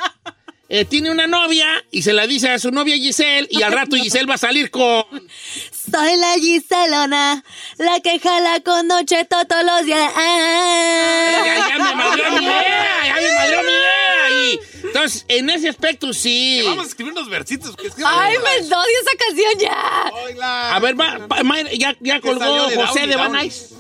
eh, 0.71 0.87
tiene 0.87 1.11
una 1.11 1.27
novia 1.27 1.67
y 1.91 2.01
se 2.01 2.15
la 2.15 2.27
dice 2.27 2.49
a 2.49 2.59
su 2.59 2.71
novia 2.71 2.97
Giselle 2.97 3.49
y 3.51 3.61
al 3.63 3.73
rato 3.73 3.97
Giselle 3.97 4.25
va 4.25 4.37
a 4.37 4.39
salir 4.39 4.71
con... 4.71 5.05
Soy 5.11 6.17
la 6.17 6.35
Giselona, 6.41 7.45
la 7.77 8.01
que 8.01 8.19
jala 8.19 8.61
con 8.61 8.89
Don 8.89 9.05
Cheto 9.05 9.45
todos 9.47 9.65
los 9.65 9.85
días. 9.85 10.11
Ya, 10.15 11.69
ya 11.69 11.85
me 11.85 11.95
madrió 11.97 12.31
mi 12.31 12.45
idea, 12.47 13.05
ya 13.05 13.15
me 13.15 13.35
madrió 13.35 13.63
mi 13.63 13.73
idea. 13.73 14.31
Y, 14.31 14.61
entonces, 14.93 15.25
en 15.29 15.51
ese 15.51 15.69
aspecto 15.69 16.13
sí. 16.13 16.63
Vamos 16.67 16.85
a 16.85 16.89
escribir 16.89 17.13
unos 17.13 17.29
versitos. 17.29 17.77
Que 17.77 17.87
es 17.89 17.95
que- 17.95 18.03
Ay, 18.05 18.37
me 18.39 18.59
odio 18.67 19.01
esa 19.03 19.17
canción 19.19 19.53
ya. 19.59 20.13
Oiga. 20.25 20.75
A 20.77 20.79
ver, 20.81 20.99
va, 21.01 21.19
va, 21.27 21.43
Mayra, 21.43 21.71
ya, 21.73 21.97
ya 22.01 22.21
colgó 22.21 22.41
salió 22.41 22.69
de 22.69 22.77
José 22.77 23.01
Downey, 23.07 23.09
de 23.09 23.15
Downey. 23.17 23.29
Banais. 23.29 23.75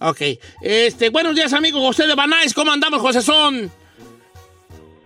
Ok. 0.00 0.20
Este, 0.62 1.10
buenos 1.10 1.34
días, 1.34 1.52
amigo 1.52 1.80
José 1.80 2.06
de 2.06 2.14
Banais. 2.14 2.54
¿Cómo 2.54 2.70
andamos, 2.72 3.00
José 3.00 3.22
Son? 3.22 3.70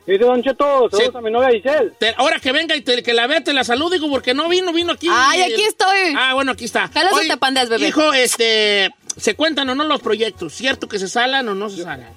Dice 0.04 0.18
Don 0.24 0.42
Cheto, 0.42 0.90
Sí. 0.92 1.04
a 1.14 1.20
mi 1.20 1.30
novia 1.30 1.50
Giselle. 1.50 1.92
Te- 1.98 2.12
ahora 2.18 2.40
que 2.40 2.50
venga 2.50 2.74
y 2.74 2.80
te- 2.80 3.04
que 3.04 3.14
la 3.14 3.28
vea, 3.28 3.42
te 3.44 3.52
la 3.52 3.62
saludo, 3.62 3.90
digo, 3.90 4.10
porque 4.10 4.34
no 4.34 4.48
vino, 4.48 4.72
vino 4.72 4.92
aquí. 4.92 5.06
Ay, 5.10 5.42
aquí 5.42 5.62
estoy. 5.62 6.14
Ah, 6.18 6.34
bueno, 6.34 6.52
aquí 6.52 6.64
está. 6.64 6.90
Oye, 7.12 7.28
tepandas, 7.28 7.68
bebé. 7.68 7.86
Hijo, 7.86 8.12
este, 8.12 8.90
¿se 9.16 9.36
cuentan 9.36 9.70
o 9.70 9.76
no 9.76 9.84
los 9.84 10.00
proyectos? 10.02 10.54
¿Cierto 10.54 10.88
que 10.88 10.98
se 10.98 11.06
salan 11.08 11.48
o 11.48 11.54
no 11.54 11.70
se 11.70 11.84
salan? 11.84 12.08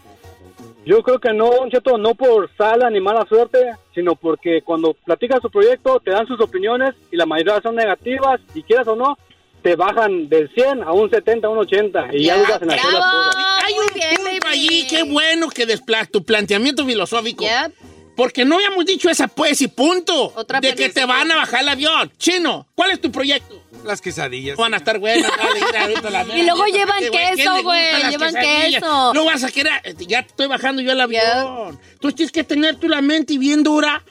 Yo 0.86 1.02
creo 1.02 1.20
que 1.20 1.34
no, 1.34 1.50
Don 1.50 1.70
Cheto, 1.72 1.98
no 1.98 2.14
por 2.14 2.50
sala 2.56 2.90
ni 2.90 3.00
mala 3.00 3.26
suerte, 3.28 3.72
sino 3.94 4.16
porque 4.16 4.62
cuando 4.64 4.94
platicas 4.94 5.42
su 5.42 5.50
proyecto 5.50 6.00
te 6.00 6.12
dan 6.12 6.28
sus 6.28 6.40
opiniones 6.40 6.94
y 7.12 7.18
la 7.18 7.26
mayoría 7.26 7.60
son 7.62 7.76
negativas 7.76 8.40
y 8.54 8.62
quieras 8.62 8.88
o 8.88 8.96
no, 8.96 9.18
te 9.64 9.76
bajan 9.76 10.30
del 10.30 10.48
100 10.54 10.84
a 10.84 10.92
un 10.92 11.10
70, 11.10 11.48
a 11.48 11.50
un 11.50 11.58
80 11.58 12.10
y 12.14 12.26
ya 12.26 12.38
dudas 12.38 12.62
en 12.62 12.72
hacer 12.72 12.94
las 12.94 13.12
cosas. 13.12 13.36
Hay 13.66 13.74
Muy 13.74 13.86
un 13.88 13.94
bien, 13.96 14.16
punto 14.16 14.32
baby. 14.32 14.40
allí, 14.48 14.88
qué 14.88 15.04
bueno 15.04 15.50
que 15.50 15.66
despla 15.66 16.06
tu 16.06 16.24
planteamiento 16.24 16.86
filosófico. 16.86 17.44
Yep. 17.44 17.74
Porque 18.16 18.46
no 18.46 18.56
habíamos 18.56 18.86
dicho 18.86 19.10
esa 19.10 19.28
pues 19.28 19.60
y 19.62 19.68
punto. 19.68 20.32
Otra 20.36 20.62
de 20.62 20.70
que 20.70 20.76
película. 20.76 21.02
te 21.02 21.06
van 21.08 21.32
a 21.32 21.36
bajar 21.38 21.64
el 21.64 21.70
avión. 21.70 22.12
Chino, 22.18 22.68
¿cuál 22.76 22.92
es 22.92 23.02
tu 23.02 23.12
proyecto? 23.12 23.60
Las 23.86 24.02
quesadillas. 24.02 24.58
Van 24.58 24.74
a 24.74 24.78
estar 24.78 25.00
buenas. 25.00 25.32
Y 26.36 26.44
luego 26.44 26.66
llevan 26.66 26.98
porque, 27.04 27.12
queso, 27.12 27.36
¿quién 27.36 27.54
le 27.56 27.62
güey, 27.64 28.04
llevan 28.10 28.34
quesadillas? 28.34 28.82
queso. 28.82 29.14
No 29.14 29.26
vas 29.26 29.44
a 29.44 29.52
querer, 29.52 29.74
ya 30.08 30.24
te 30.24 30.30
estoy 30.30 30.48
bajando 30.48 30.82
yo 30.82 30.92
el 30.92 31.02
avión. 31.02 31.80
Tú 32.00 32.12
tienes 32.12 32.32
que 32.32 32.44
tener 32.44 32.76
tú 32.78 32.88
la 32.90 33.02
mente 33.02 33.38
bien 33.38 33.64
dura 33.64 34.04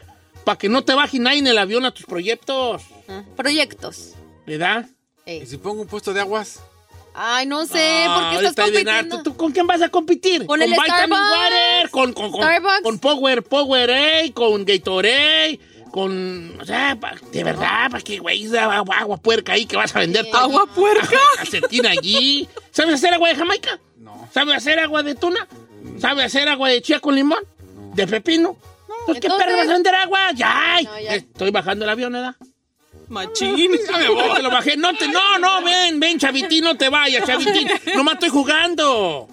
para 0.44 0.58
que 0.58 0.68
no 0.68 0.82
te 0.84 0.94
baje 0.94 1.18
nadie 1.18 1.38
en 1.38 1.46
el 1.46 1.58
avión 1.58 1.84
a 1.84 1.90
tus 1.90 2.06
proyectos. 2.06 2.82
Ah, 3.08 3.22
Proyectos. 3.36 4.12
¿Verdad? 4.46 4.86
Ey. 5.26 5.42
¿Y 5.42 5.46
si 5.46 5.56
pongo 5.56 5.82
un 5.82 5.88
puesto 5.88 6.12
de 6.12 6.20
aguas? 6.20 6.60
Ay, 7.16 7.46
no 7.46 7.64
sé, 7.64 8.06
Ah, 8.08 8.30
¿por 8.32 8.40
qué 8.40 8.46
estás 8.48 8.64
compitiendo? 8.66 9.16
¿Tú, 9.18 9.22
tú 9.22 9.36
con 9.36 9.52
quién 9.52 9.66
vas 9.68 9.80
a 9.82 9.88
competir? 9.88 10.46
Con 10.46 10.60
el 10.60 10.70
Vitamin 10.70 10.88
Starbucks. 10.90 11.30
Water, 11.30 11.90
con, 11.90 12.12
con, 12.12 12.32
con, 12.32 12.42
Starbucks. 12.42 12.82
con 12.82 12.98
Power, 12.98 13.42
Powerade, 13.44 14.32
con 14.34 14.64
Gatorade, 14.64 15.60
con... 15.94 16.60
O 16.60 16.64
sea, 16.64 16.96
pa- 16.98 17.14
de 17.30 17.44
verdad, 17.44 17.88
¿para 17.88 18.02
qué, 18.02 18.18
güey? 18.18 18.44
Agua, 18.56 18.96
agua 18.98 19.16
puerca 19.16 19.52
ahí 19.52 19.64
que 19.64 19.76
vas 19.76 19.94
a 19.94 20.00
vender 20.00 20.26
todo. 20.28 20.40
¿Agua 20.40 20.66
puerca? 20.66 21.16
Calcetín 21.36 21.86
allí. 21.86 22.48
¿Sabes 22.72 22.96
hacer 22.96 23.14
agua 23.14 23.28
de 23.28 23.36
Jamaica? 23.36 23.78
No. 23.98 24.28
¿Sabes 24.34 24.56
hacer 24.56 24.80
agua 24.80 25.04
de 25.04 25.14
tuna? 25.14 25.46
¿Sabes 26.00 26.24
hacer 26.24 26.48
agua 26.48 26.68
de 26.68 26.82
chía 26.82 26.98
con 26.98 27.14
limón? 27.14 27.38
¿De 27.94 28.08
pepino? 28.08 28.56
Entonces, 28.88 29.20
¿qué 29.20 29.26
Entonces- 29.28 29.46
perro 29.46 29.56
vas 29.56 29.68
a 29.68 29.72
vender 29.72 29.94
agua? 29.94 30.32
Ya. 30.34 30.78
No, 30.82 30.98
ya. 31.00 31.14
Estoy 31.14 31.50
bajando 31.52 31.84
el 31.84 31.90
avión, 31.92 32.12
¿verdad? 32.12 32.34
Machín. 33.06 33.54
Te 33.86 34.42
lo 34.42 34.50
bajé. 34.50 34.76
No, 34.76 34.92
te, 34.96 35.06
no, 35.06 35.38
no, 35.38 35.62
ven, 35.62 36.00
ven, 36.00 36.18
Chavitín, 36.18 36.64
no 36.64 36.76
te 36.76 36.88
vayas, 36.88 37.24
Chavitín. 37.24 37.68
Nomás 37.94 38.14
estoy 38.14 38.30
jugando. 38.30 39.28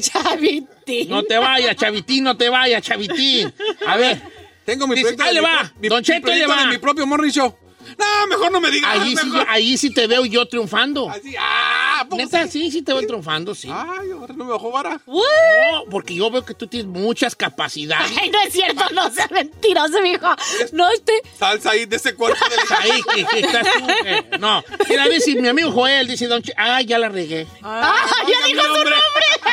Chavitín. 0.00 1.08
No 1.10 1.22
te 1.24 1.36
vayas, 1.36 1.76
Chavitín, 1.76 2.24
no 2.24 2.36
te 2.38 2.48
vayas, 2.48 2.82
Chavitín. 2.82 3.52
A 3.86 3.96
ver, 3.98 4.22
Tengo 4.66 4.86
mi 4.86 4.94
Dice, 4.96 5.14
proyecto. 5.14 5.22
ahí 5.24 5.28
de 5.28 5.34
le 5.34 5.40
mi 5.40 5.46
va, 5.54 5.60
pro- 5.60 5.70
mi- 5.80 5.88
Don 5.88 5.98
mi 5.98 6.04
Cheto, 6.04 6.30
ahí 6.30 6.38
le 6.40 6.44
proyecto 6.44 6.54
va. 6.54 6.60
de 6.62 6.66
mi 6.76 6.78
propio 6.78 7.06
morning 7.06 7.30
show. 7.30 7.56
No, 7.98 8.26
mejor 8.26 8.50
no 8.50 8.60
me 8.60 8.68
digas. 8.72 8.90
ahí 8.98 9.16
sí, 9.16 9.32
ahí 9.48 9.78
sí 9.78 9.94
te 9.94 10.08
veo 10.08 10.24
yo 10.26 10.44
triunfando. 10.48 11.08
Así, 11.08 11.36
ah, 11.38 12.00
¿a 12.00 12.04
poco 12.08 12.16
Neta, 12.16 12.48
sí? 12.48 12.68
sí, 12.72 12.82
te 12.82 12.92
veo 12.92 13.06
triunfando, 13.06 13.54
sí. 13.54 13.68
Ay, 13.72 14.10
ahora 14.10 14.34
no 14.36 14.44
me 14.44 14.50
bajó 14.50 14.72
vara. 14.72 15.00
No, 15.06 15.84
porque 15.88 16.16
yo 16.16 16.28
veo 16.28 16.44
que 16.44 16.52
tú 16.52 16.66
tienes 16.66 16.88
muchas 16.88 17.36
capacidades. 17.36 18.10
Ay, 18.20 18.28
no 18.30 18.40
es 18.40 18.52
cierto, 18.52 18.82
no 18.92 19.08
seas 19.12 19.30
mentiroso, 19.30 20.00
mijo. 20.02 20.26
No 20.72 20.90
esté. 20.90 21.12
Salsa 21.38 21.70
ahí 21.70 21.86
de 21.86 21.94
ese 21.94 22.16
cuerpo 22.16 22.44
de 22.48 22.56
Ahí, 22.76 23.00
que, 23.14 23.24
que 23.24 23.38
estás 23.46 23.66
tú. 23.78 23.86
que- 24.02 24.38
no, 24.38 24.64
mira, 24.88 25.08
dice 25.08 25.36
mi 25.40 25.46
amigo 25.46 25.70
Joel, 25.70 26.08
dice 26.08 26.26
Don 26.26 26.42
Cheto. 26.42 26.56
Ah, 26.60 26.82
ya 26.82 26.98
la 26.98 27.08
regué. 27.08 27.46
Ah, 27.62 28.04
ya 28.28 28.46
dijo 28.48 28.62
su 28.62 28.68
nombre. 28.74 28.94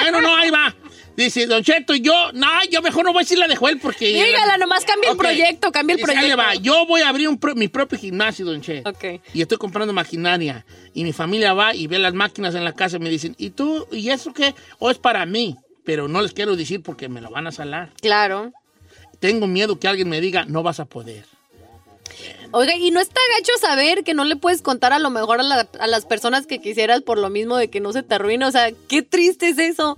Bueno, 0.01 0.21
no, 0.21 0.35
ahí 0.35 0.49
va. 0.49 0.75
Dice 1.15 1.45
Don 1.45 1.63
Cheto, 1.63 1.93
yo, 1.95 2.31
no, 2.33 2.47
yo 2.71 2.81
mejor 2.81 3.05
no 3.05 3.13
voy 3.13 3.21
a 3.21 3.23
decir 3.23 3.37
la 3.37 3.47
de 3.47 3.55
Joel 3.55 3.79
porque. 3.79 4.07
Dígala, 4.07 4.57
nomás 4.57 4.83
cambia 4.83 5.11
el 5.11 5.17
proyecto, 5.17 5.71
cambia 5.71 5.93
el 5.93 5.97
Dice, 6.01 6.11
proyecto. 6.11 6.37
va, 6.37 6.55
yo 6.55 6.85
voy 6.87 7.01
a 7.01 7.09
abrir 7.09 7.27
un 7.29 7.37
pro- 7.37 7.53
mi 7.53 7.67
propio 7.67 7.99
gimnasio, 7.99 8.45
Don 8.45 8.61
Cheto. 8.61 8.89
Ok. 8.89 9.21
Y 9.33 9.41
estoy 9.43 9.57
comprando 9.59 9.93
maquinaria. 9.93 10.65
Y 10.95 11.03
mi 11.03 11.13
familia 11.13 11.53
va 11.53 11.75
y 11.75 11.85
ve 11.87 11.99
las 11.99 12.13
máquinas 12.15 12.55
en 12.55 12.63
la 12.63 12.73
casa 12.73 12.97
y 12.97 12.99
me 12.99 13.09
dicen, 13.09 13.35
¿y 13.37 13.51
tú? 13.51 13.87
¿Y 13.91 14.09
eso 14.09 14.33
qué? 14.33 14.55
O 14.79 14.89
es 14.89 14.97
para 14.97 15.25
mí. 15.27 15.55
Pero 15.85 16.07
no 16.07 16.21
les 16.21 16.33
quiero 16.33 16.55
decir 16.55 16.81
porque 16.81 17.09
me 17.09 17.21
lo 17.21 17.29
van 17.29 17.45
a 17.45 17.51
salar. 17.51 17.91
Claro. 18.01 18.51
Tengo 19.19 19.47
miedo 19.47 19.79
que 19.79 19.87
alguien 19.87 20.09
me 20.09 20.19
diga, 20.21 20.45
no 20.45 20.63
vas 20.63 20.79
a 20.79 20.85
poder. 20.85 21.25
Oiga, 22.51 22.75
y 22.75 22.91
no 22.91 22.99
está 22.99 23.19
gacho 23.37 23.51
saber 23.59 24.03
que 24.03 24.13
no 24.13 24.23
le 24.25 24.35
puedes 24.35 24.61
contar 24.61 24.93
a 24.93 24.99
lo 24.99 25.09
mejor 25.09 25.39
a, 25.39 25.43
la- 25.43 25.67
a 25.79 25.87
las 25.87 26.05
personas 26.05 26.45
que 26.45 26.59
quisieras 26.59 27.01
por 27.01 27.17
lo 27.17 27.29
mismo 27.29 27.57
de 27.57 27.69
que 27.69 27.79
no 27.79 27.91
se 27.93 28.03
te 28.03 28.15
arruine. 28.15 28.45
O 28.45 28.51
sea, 28.51 28.71
qué 28.87 29.01
triste 29.01 29.49
es 29.49 29.57
eso. 29.57 29.97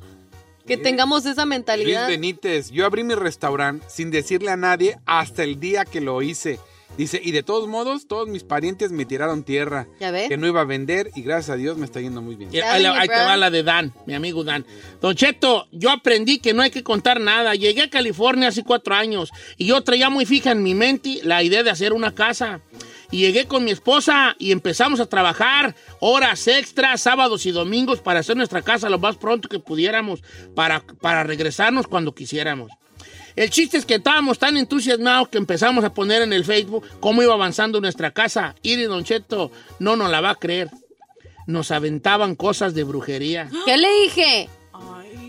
Que 0.68 0.78
tengamos 0.78 1.26
esa 1.26 1.44
Luis 1.46 1.50
mentalidad. 1.50 2.08
Benítez, 2.08 2.72
yo 2.72 2.86
abrí 2.86 3.04
mi 3.04 3.16
restaurante 3.16 3.86
sin 3.90 4.12
decirle 4.12 4.52
a 4.52 4.58
nadie 4.58 4.98
hasta 5.06 5.44
el 5.44 5.60
día 5.60 5.86
que 5.86 6.02
lo 6.02 6.22
hice. 6.22 6.60
Dice, 6.98 7.20
y 7.22 7.32
de 7.32 7.44
todos 7.44 7.68
modos, 7.68 8.08
todos 8.08 8.30
mis 8.30 8.44
parientes 8.46 8.92
me 8.94 9.04
tiraron 9.06 9.44
tierra. 9.44 9.86
¿Ya 10.00 10.12
ve? 10.12 10.28
Que 10.30 10.38
no 10.38 10.48
iba 10.48 10.62
a 10.62 10.64
vender 10.64 11.12
y 11.14 11.24
gracias 11.24 11.50
a 11.50 11.56
Dios 11.58 11.78
me 11.78 11.86
está 11.86 12.00
yendo 12.00 12.22
muy 12.22 12.36
bien. 12.38 12.50
Le- 12.54 12.64
ahí 12.64 13.08
te 13.08 13.14
va 13.16 13.36
la 13.36 13.52
de 13.52 13.64
Dan, 13.64 13.92
mi 14.06 14.14
amigo 14.14 14.46
Dan. 14.46 14.66
Don 15.02 15.14
Cheto, 15.14 15.68
yo 15.74 15.90
aprendí 15.92 16.40
que 16.40 16.54
no 16.54 16.62
hay 16.62 16.72
que 16.72 16.84
contar 16.84 17.20
nada. 17.20 17.54
Llegué 17.54 17.82
a 17.82 17.90
California 17.90 18.48
hace 18.48 18.64
cuatro 18.64 18.96
años 18.96 19.30
y 19.58 19.66
yo 19.66 19.82
traía 19.82 20.10
muy 20.10 20.26
fija 20.26 20.52
en 20.52 20.64
mi 20.64 20.74
mente 20.74 21.20
la 21.24 21.44
idea 21.44 21.64
de 21.64 21.70
hacer 21.70 21.92
una 21.92 22.16
casa. 22.16 22.62
Llegué 23.16 23.46
con 23.46 23.64
mi 23.64 23.72
esposa 23.72 24.36
y 24.40 24.52
empezamos 24.52 25.00
a 25.00 25.06
trabajar 25.06 25.74
horas 26.02 26.48
extras, 26.48 27.02
sábados 27.02 27.46
y 27.46 27.52
domingos 27.52 28.02
para 28.02 28.20
hacer 28.20 28.36
nuestra 28.36 28.62
casa 28.62 28.90
lo 28.90 29.00
más 29.00 29.16
pronto 29.16 29.48
que 29.48 29.60
pudiéramos, 29.60 30.22
para, 30.54 30.82
para 31.02 31.24
regresarnos 31.24 31.88
cuando 31.88 32.14
quisiéramos. 32.14 32.72
El 33.38 33.50
chiste 33.50 33.78
es 33.78 33.86
que 33.86 33.96
estábamos 33.96 34.38
tan 34.38 34.58
entusiasmados 34.58 35.30
que 35.30 35.38
empezamos 35.38 35.84
a 35.86 35.94
poner 35.94 36.24
en 36.24 36.34
el 36.34 36.44
Facebook 36.44 36.86
cómo 37.00 37.24
iba 37.24 37.34
avanzando 37.34 37.80
nuestra 37.80 38.12
casa. 38.12 38.56
Y 38.62 38.76
Don 38.84 39.06
no 39.80 39.96
nos 39.96 40.10
la 40.10 40.22
va 40.22 40.32
a 40.32 40.36
creer. 40.36 40.70
Nos 41.48 41.72
aventaban 41.72 42.36
cosas 42.36 42.74
de 42.74 42.84
brujería. 42.84 43.50
¿Qué 43.66 43.78
le 43.78 43.88
dije? 44.04 44.50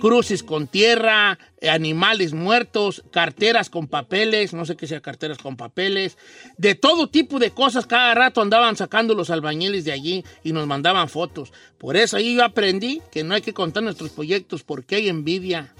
Cruces 0.00 0.42
con 0.42 0.66
tierra, 0.66 1.38
eh, 1.60 1.70
animales 1.70 2.32
muertos, 2.32 3.02
carteras 3.10 3.70
con 3.70 3.88
papeles, 3.88 4.52
no 4.52 4.64
sé 4.66 4.76
qué 4.76 4.86
sea 4.86 5.00
carteras 5.00 5.38
con 5.38 5.56
papeles, 5.56 6.18
de 6.58 6.74
todo 6.74 7.08
tipo 7.08 7.38
de 7.38 7.50
cosas. 7.50 7.86
Cada 7.86 8.14
rato 8.14 8.40
andaban 8.40 8.76
sacando 8.76 9.14
los 9.14 9.30
albañiles 9.30 9.84
de 9.84 9.92
allí 9.92 10.24
y 10.44 10.52
nos 10.52 10.66
mandaban 10.66 11.08
fotos. 11.08 11.52
Por 11.78 11.96
eso 11.96 12.16
ahí 12.16 12.34
yo 12.36 12.44
aprendí 12.44 13.00
que 13.10 13.24
no 13.24 13.34
hay 13.34 13.42
que 13.42 13.54
contar 13.54 13.82
nuestros 13.82 14.10
proyectos 14.10 14.62
porque 14.62 14.96
hay 14.96 15.08
envidia. 15.08 15.74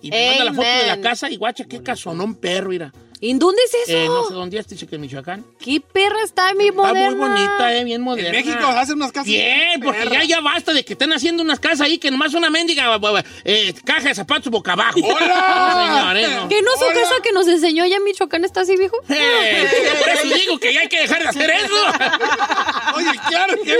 Y 0.00 0.10
me 0.10 0.28
manda 0.28 0.44
la 0.44 0.52
foto 0.52 0.68
de 0.68 0.86
la 0.86 1.00
casa 1.00 1.30
y 1.30 1.36
guacha, 1.36 1.64
qué 1.64 1.82
casonón 1.82 2.34
perro, 2.34 2.70
mira. 2.70 2.92
¿En 3.24 3.38
dónde 3.38 3.62
es 3.64 3.88
eso? 3.88 3.96
Eh, 3.96 4.06
no 4.08 4.26
sé 4.26 4.34
dónde 4.34 4.58
es, 4.58 4.66
dice 4.66 4.84
que 4.84 4.96
en 4.96 5.00
Michoacán. 5.00 5.44
¿Qué 5.60 5.80
perra 5.80 6.24
está 6.24 6.52
mi 6.54 6.70
Está 6.70 6.82
moderna? 6.82 7.10
muy 7.10 7.28
bonita, 7.28 7.72
eh, 7.72 7.84
bien 7.84 8.02
moderna. 8.02 8.36
En 8.36 8.44
México 8.44 8.66
hacen 8.66 8.96
unas 8.96 9.12
casas. 9.12 9.28
Bien, 9.28 9.80
porque 9.80 10.08
ya, 10.10 10.24
ya 10.24 10.40
basta 10.40 10.72
de 10.72 10.84
que 10.84 10.94
estén 10.94 11.12
haciendo 11.12 11.40
unas 11.44 11.60
casas 11.60 11.82
ahí 11.82 11.98
que 11.98 12.10
nomás 12.10 12.34
una 12.34 12.50
mendiga 12.50 12.98
eh, 13.44 13.74
caja 13.84 14.08
de 14.08 14.14
zapatos 14.16 14.50
boca 14.50 14.72
abajo. 14.72 14.98
¡Hola! 15.04 15.68
No, 15.68 15.86
señor, 15.86 16.16
eh, 16.16 16.36
no. 16.36 16.48
¿Qué 16.48 16.62
no 16.62 16.72
su 16.72 16.84
Hola. 16.84 16.94
casa 16.94 17.14
que 17.22 17.30
nos 17.30 17.46
enseñó 17.46 17.86
ya 17.86 17.98
en 17.98 18.04
Michoacán 18.04 18.44
está 18.44 18.62
así, 18.62 18.76
viejo? 18.76 18.96
Eh, 19.08 19.68
por 20.00 20.08
eso 20.08 20.34
digo 20.34 20.58
que 20.58 20.74
ya 20.74 20.80
hay 20.80 20.88
que 20.88 21.02
dejar 21.02 21.22
de 21.22 21.28
hacer 21.28 21.48
eso. 21.48 21.74
Oye, 22.96 23.10
claro 23.28 23.54
que... 23.62 23.76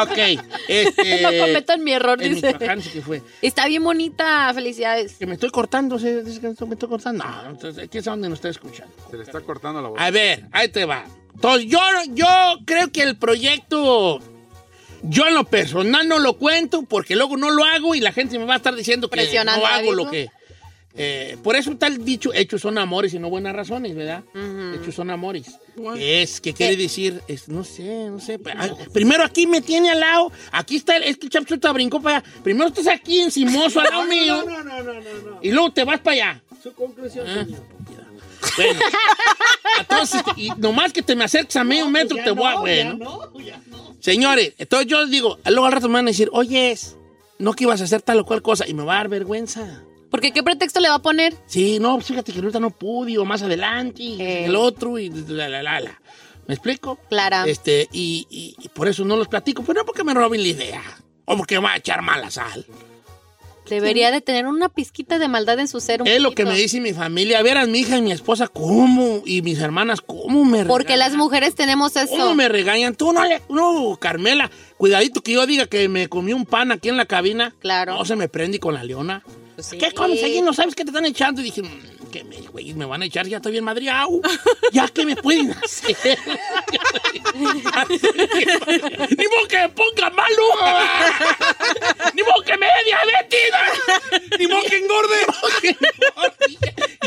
ok, 0.00 0.44
este... 0.68 1.22
no 1.22 1.46
cometan 1.46 1.82
mi 1.82 1.92
error, 1.92 2.22
en 2.22 2.34
dice. 2.34 2.48
Michoacán 2.48 2.82
sí 2.82 2.90
que 2.90 3.00
fue. 3.00 3.22
Está 3.40 3.66
bien 3.68 3.82
bonita, 3.82 4.52
felicidades. 4.52 5.14
Que 5.14 5.24
me 5.24 5.32
estoy 5.34 5.48
cortando, 5.48 5.98
¿sí? 5.98 6.04
Que 6.42 6.66
me 6.66 6.74
estoy 6.74 6.88
cortando. 6.90 7.24
No, 7.24 7.50
entonces, 7.50 7.88
¿qué 7.88 7.98
es 7.98 8.04
donde 8.04 8.28
nos 8.28 8.36
está 8.36 8.50
escuchando? 8.50 8.81
Se 9.10 9.16
le 9.16 9.22
está 9.24 9.40
cortando 9.40 9.80
la 9.82 9.88
voz. 9.88 10.00
A 10.00 10.10
ver, 10.10 10.44
ahí 10.52 10.68
te 10.68 10.84
va. 10.84 11.04
Entonces, 11.34 11.68
yo, 11.70 11.78
yo 12.10 12.26
creo 12.64 12.90
que 12.92 13.02
el 13.02 13.16
proyecto, 13.16 14.20
yo 15.02 15.26
en 15.26 15.34
lo 15.34 15.44
personal 15.44 16.06
no 16.08 16.18
lo 16.18 16.36
cuento 16.38 16.82
porque 16.82 17.16
luego 17.16 17.36
no 17.36 17.50
lo 17.50 17.64
hago 17.64 17.94
y 17.94 18.00
la 18.00 18.12
gente 18.12 18.38
me 18.38 18.44
va 18.44 18.54
a 18.54 18.56
estar 18.58 18.74
diciendo 18.74 19.08
que 19.08 19.16
Presionando 19.16 19.62
no 19.62 19.66
hago 19.66 19.92
lo 19.92 20.10
que... 20.10 20.28
eh, 20.94 21.38
por 21.42 21.56
eso 21.56 21.74
tal 21.78 22.04
dicho, 22.04 22.32
hechos 22.34 22.60
son 22.60 22.76
amores 22.76 23.14
y 23.14 23.18
no 23.18 23.30
buenas 23.30 23.56
razones, 23.56 23.94
¿verdad? 23.96 24.22
Hechos 24.74 24.94
son 24.94 25.10
amores. 25.10 25.58
Es, 25.96 26.38
que 26.42 26.52
quiere 26.52 26.76
decir? 26.76 27.22
Es, 27.28 27.48
no 27.48 27.64
sé, 27.64 28.10
no 28.10 28.20
sé. 28.20 28.38
Ah, 28.54 28.68
Primero 28.92 29.24
aquí 29.24 29.46
me 29.46 29.62
tiene 29.62 29.90
al 29.90 30.00
lado, 30.00 30.30
aquí 30.52 30.76
está, 30.76 30.98
el- 30.98 31.04
este 31.04 31.30
chapchuta 31.30 31.72
brincó 31.72 32.00
para 32.02 32.18
allá. 32.18 32.26
Primero 32.44 32.68
estás 32.68 32.88
aquí 32.88 33.20
encimoso 33.20 33.80
al 33.80 33.88
lado 33.88 34.04
mío. 34.06 34.44
Y 35.40 35.50
luego 35.50 35.72
te 35.72 35.82
vas 35.84 35.98
para 36.00 36.12
allá. 36.12 36.42
Su 36.62 36.72
conclusión, 36.74 37.26
Bueno, 38.56 38.80
entonces, 39.80 40.22
y 40.36 40.50
nomás 40.58 40.92
que 40.92 41.02
te 41.02 41.14
me 41.16 41.24
acerques 41.24 41.56
a 41.56 41.64
medio 41.64 41.88
metro, 41.88 42.16
te 42.22 42.30
voy 42.30 42.46
a. 42.52 42.56
Bueno. 42.56 42.98
Señores, 44.00 44.54
entonces 44.58 44.88
yo 44.88 45.00
les 45.00 45.10
digo, 45.10 45.38
luego 45.46 45.66
al 45.66 45.72
rato 45.72 45.88
me 45.88 45.94
van 45.94 46.06
a 46.06 46.10
decir, 46.10 46.28
oye, 46.32 46.76
no 47.38 47.52
que 47.52 47.64
ibas 47.64 47.80
a 47.80 47.84
hacer 47.84 48.02
tal 48.02 48.18
o 48.20 48.24
cual 48.24 48.42
cosa, 48.42 48.66
y 48.66 48.74
me 48.74 48.82
va 48.84 48.94
a 48.94 48.96
dar 48.98 49.08
vergüenza. 49.08 49.82
Porque 50.10 50.32
¿qué 50.32 50.42
pretexto 50.42 50.80
le 50.80 50.88
va 50.88 50.96
a 50.96 51.02
poner? 51.02 51.34
Sí, 51.46 51.78
no, 51.80 51.94
pues 51.94 52.06
fíjate 52.06 52.32
que 52.32 52.38
ahorita 52.40 52.60
no 52.60 52.70
pude, 52.70 53.16
o 53.16 53.24
más 53.24 53.42
adelante, 53.42 54.02
y 54.02 54.20
Eh. 54.20 54.44
el 54.46 54.56
otro, 54.56 54.98
y 54.98 55.08
la, 55.08 55.48
la, 55.48 55.62
la, 55.62 55.80
la. 55.80 56.00
¿Me 56.46 56.54
explico? 56.54 56.98
Clara. 57.08 57.44
Este, 57.46 57.88
y, 57.92 58.26
y- 58.28 58.56
y 58.60 58.68
por 58.68 58.88
eso 58.88 59.04
no 59.04 59.16
los 59.16 59.28
platico, 59.28 59.62
pero 59.62 59.80
no 59.80 59.86
porque 59.86 60.04
me 60.04 60.12
roben 60.12 60.42
la 60.42 60.48
idea, 60.48 60.82
o 61.24 61.36
porque 61.36 61.54
me 61.60 61.64
va 61.66 61.72
a 61.74 61.76
echar 61.76 62.02
mala 62.02 62.30
sal. 62.30 62.66
Debería 63.68 64.10
de 64.10 64.20
tener 64.20 64.46
una 64.46 64.68
pizquita 64.68 65.18
de 65.18 65.28
maldad 65.28 65.58
en 65.60 65.68
su 65.68 65.80
ser. 65.80 66.02
un 66.02 66.08
Es 66.08 66.20
lo 66.20 66.32
que 66.34 66.44
me 66.44 66.54
dice 66.56 66.80
mi 66.80 66.92
familia. 66.92 67.42
Verás, 67.42 67.68
mi 67.68 67.78
hija 67.80 67.96
y 67.96 68.02
mi 68.02 68.12
esposa, 68.12 68.48
¿cómo? 68.48 69.22
Y 69.24 69.40
mis 69.42 69.58
hermanas, 69.60 70.00
¿cómo 70.00 70.44
me 70.44 70.64
Porque 70.64 70.96
las 70.96 71.08
regañan? 71.08 71.18
mujeres 71.24 71.54
tenemos 71.54 71.92
¿Cómo 71.94 72.04
eso. 72.04 72.34
me 72.34 72.48
regañan? 72.48 72.94
Tú 72.94 73.12
no 73.12 73.24
le... 73.24 73.40
No, 73.48 73.96
Carmela, 74.00 74.50
cuidadito 74.76 75.22
que 75.22 75.32
yo 75.32 75.46
diga 75.46 75.66
que 75.66 75.88
me 75.88 76.08
comí 76.08 76.32
un 76.32 76.44
pan 76.44 76.72
aquí 76.72 76.88
en 76.88 76.96
la 76.96 77.06
cabina. 77.06 77.54
Claro. 77.60 77.94
No 77.96 78.04
se 78.04 78.16
me 78.16 78.28
prende 78.28 78.58
con 78.58 78.74
la 78.74 78.84
leona. 78.84 79.22
Pues 79.54 79.66
sí. 79.68 79.78
¿Qué 79.78 79.92
comes 79.92 80.22
allí? 80.24 80.40
¿No 80.40 80.52
sabes 80.52 80.74
qué 80.74 80.82
te 80.84 80.90
están 80.90 81.04
echando? 81.04 81.40
Y 81.40 81.44
dije, 81.44 81.62
"Mm, 81.62 82.10
que 82.10 82.24
me, 82.24 82.36
güey, 82.40 82.74
me 82.74 82.84
van 82.84 83.02
a 83.02 83.06
echar, 83.06 83.26
ya 83.26 83.36
estoy 83.36 83.52
bien 83.52 83.64
madreado. 83.64 84.20
¿Ya 84.72 84.88
qué 84.88 85.04
me 85.06 85.14
pueden 85.16 85.50
hacer? 85.52 85.96
¡Ni 89.18 89.26
modo 89.26 89.48
que 89.48 89.56
me 89.56 89.68
ponga 89.70 90.10
malo! 90.10 90.42
¡Ni 92.14 92.22
modo 92.22 92.42
que 92.44 92.56
me 92.56 92.66
dé 92.66 92.72
diabetes! 92.84 93.50
¡Ni 94.38 94.46
modo 94.46 94.62
que 94.62 94.76
engorde! 94.76 95.16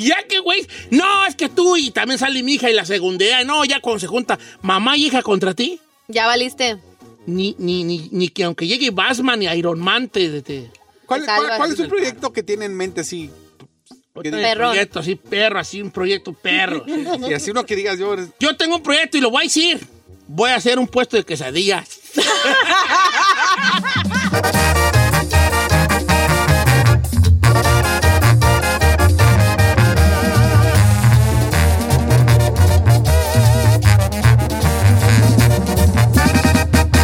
ya 0.01 0.23
que, 0.27 0.39
güey, 0.39 0.67
no, 0.91 1.25
es 1.25 1.35
que 1.35 1.49
tú 1.49 1.77
y 1.77 1.91
también 1.91 2.19
sale 2.19 2.41
mi 2.43 2.55
hija 2.55 2.69
y 2.69 2.73
la 2.73 2.85
segundea. 2.85 3.43
No, 3.43 3.65
ya 3.65 3.79
cuando 3.79 3.99
se 3.99 4.07
junta 4.07 4.39
mamá 4.61 4.97
y 4.97 5.07
hija 5.07 5.21
contra 5.21 5.53
ti. 5.53 5.79
Ya 6.07 6.27
valiste. 6.27 6.77
Ni, 7.25 7.55
ni, 7.57 7.83
ni, 7.83 8.09
ni 8.11 8.29
que 8.29 8.43
aunque 8.43 8.67
llegue 8.67 8.91
Batman 8.91 9.41
y 9.41 9.47
Iron 9.47 9.79
Man 9.79 10.09
te... 10.09 10.69
¿Cuál, 11.05 11.23
es 11.69 11.77
su 11.77 11.87
proyecto 11.87 12.33
que 12.33 12.43
tiene 12.43 12.65
en 12.65 12.75
mente 12.75 13.01
así 13.01 13.31
un 14.15 14.21
proyecto 14.55 14.99
así, 14.99 15.15
perro, 15.15 15.59
así 15.59 15.81
un 15.81 15.91
proyecto 15.91 16.33
perro. 16.33 16.85
Y 17.29 17.33
así 17.33 17.51
uno 17.51 17.65
que 17.65 17.75
digas 17.75 17.99
yo. 17.99 18.15
Yo 18.39 18.55
tengo 18.55 18.77
un 18.77 18.83
proyecto 18.83 19.17
y 19.17 19.21
lo 19.21 19.29
voy 19.29 19.41
a 19.41 19.43
decir. 19.43 19.94
Voy 20.27 20.49
a 20.49 20.55
hacer 20.55 20.79
un 20.79 20.87
puesto 20.87 21.17
de 21.17 21.23
quesadillas. 21.23 21.99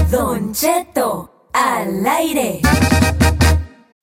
Don 0.10 0.54
Cheto 0.54 1.48
al 1.54 2.06
aire. 2.08 2.62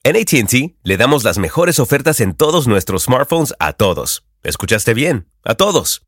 En 0.05 0.17
ATT 0.17 0.77
le 0.85 0.97
damos 0.97 1.25
las 1.25 1.39
mejores 1.39 1.81
ofertas 1.81 2.21
en 2.21 2.35
todos 2.35 2.67
nuestros 2.67 3.05
smartphones 3.05 3.55
a 3.59 3.73
todos. 3.73 4.25
¿Escuchaste 4.43 4.95
bien? 4.95 5.29
A 5.45 5.55
todos. 5.55 6.08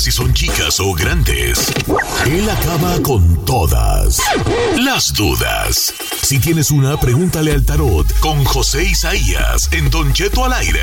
Si 0.00 0.10
son 0.10 0.32
chicas 0.32 0.80
o 0.80 0.94
grandes, 0.94 1.72
él 2.24 2.48
acaba 2.48 3.00
con 3.02 3.44
todas 3.44 4.18
las 4.78 5.12
dudas. 5.12 5.92
Si 6.22 6.38
tienes 6.38 6.70
una, 6.70 6.98
pregúntale 6.98 7.52
al 7.52 7.66
tarot 7.66 8.06
con 8.20 8.42
José 8.44 8.84
Isaías 8.84 9.68
en 9.72 9.90
Don 9.90 10.12
Cheto 10.14 10.46
al 10.46 10.54
aire. 10.54 10.80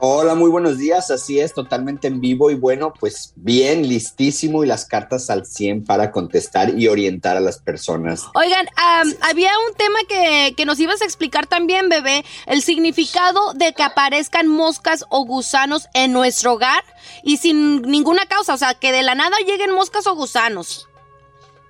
Hola, 0.00 0.36
muy 0.36 0.48
buenos 0.48 0.78
días. 0.78 1.10
Así 1.10 1.40
es, 1.40 1.54
totalmente 1.54 2.06
en 2.06 2.20
vivo 2.20 2.50
y 2.50 2.54
bueno, 2.54 2.92
pues 2.98 3.32
bien, 3.34 3.88
listísimo 3.88 4.62
y 4.62 4.66
las 4.68 4.84
cartas 4.84 5.28
al 5.28 5.44
100 5.44 5.84
para 5.84 6.12
contestar 6.12 6.78
y 6.78 6.86
orientar 6.86 7.36
a 7.36 7.40
las 7.40 7.58
personas. 7.58 8.24
Oigan, 8.34 8.66
am, 8.76 9.12
había 9.22 9.50
un 9.68 9.74
tema 9.74 9.98
que, 10.08 10.54
que 10.56 10.64
nos 10.64 10.78
ibas 10.78 11.02
a 11.02 11.04
explicar 11.04 11.46
también, 11.46 11.88
bebé, 11.88 12.24
el 12.46 12.62
significado 12.62 13.54
de 13.54 13.72
que 13.72 13.82
aparezcan 13.82 14.46
moscas 14.46 15.04
o 15.08 15.24
gusanos 15.24 15.88
en 15.94 16.12
nuestro 16.12 16.52
hogar 16.52 16.84
y 17.24 17.38
sin 17.38 17.82
ninguna 17.82 18.26
causa, 18.26 18.54
o 18.54 18.58
sea, 18.58 18.74
que 18.74 18.92
de 18.92 19.02
la 19.02 19.16
nada 19.16 19.36
lleguen 19.44 19.74
moscas 19.74 20.06
o 20.06 20.14
gusanos. 20.14 20.87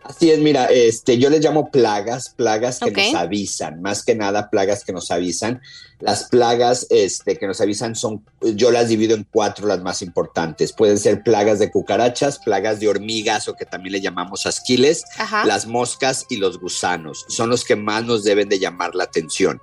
Así 0.08 0.30
es, 0.30 0.38
mira, 0.38 0.64
este, 0.66 1.18
yo 1.18 1.28
les 1.28 1.44
llamo 1.44 1.70
plagas, 1.70 2.30
plagas 2.30 2.78
que 2.78 2.90
nos 2.90 3.14
avisan, 3.14 3.82
más 3.82 4.02
que 4.02 4.14
nada 4.14 4.48
plagas 4.48 4.82
que 4.82 4.92
nos 4.94 5.10
avisan. 5.10 5.60
Las 6.00 6.24
plagas 6.28 6.86
este, 6.90 7.36
que 7.36 7.46
nos 7.46 7.60
avisan 7.60 7.94
son, 7.94 8.24
yo 8.40 8.70
las 8.70 8.88
divido 8.88 9.14
en 9.16 9.26
cuatro 9.30 9.66
las 9.66 9.82
más 9.82 10.00
importantes. 10.00 10.72
Pueden 10.72 10.96
ser 10.96 11.22
plagas 11.22 11.58
de 11.58 11.70
cucarachas, 11.70 12.38
plagas 12.38 12.80
de 12.80 12.88
hormigas 12.88 13.48
o 13.48 13.54
que 13.54 13.66
también 13.66 13.92
le 13.92 14.00
llamamos 14.00 14.46
asquiles, 14.46 15.04
Ajá. 15.18 15.44
las 15.44 15.66
moscas 15.66 16.24
y 16.30 16.36
los 16.36 16.58
gusanos. 16.58 17.26
Son 17.28 17.50
los 17.50 17.64
que 17.64 17.76
más 17.76 18.04
nos 18.04 18.24
deben 18.24 18.48
de 18.48 18.58
llamar 18.58 18.94
la 18.94 19.04
atención. 19.04 19.60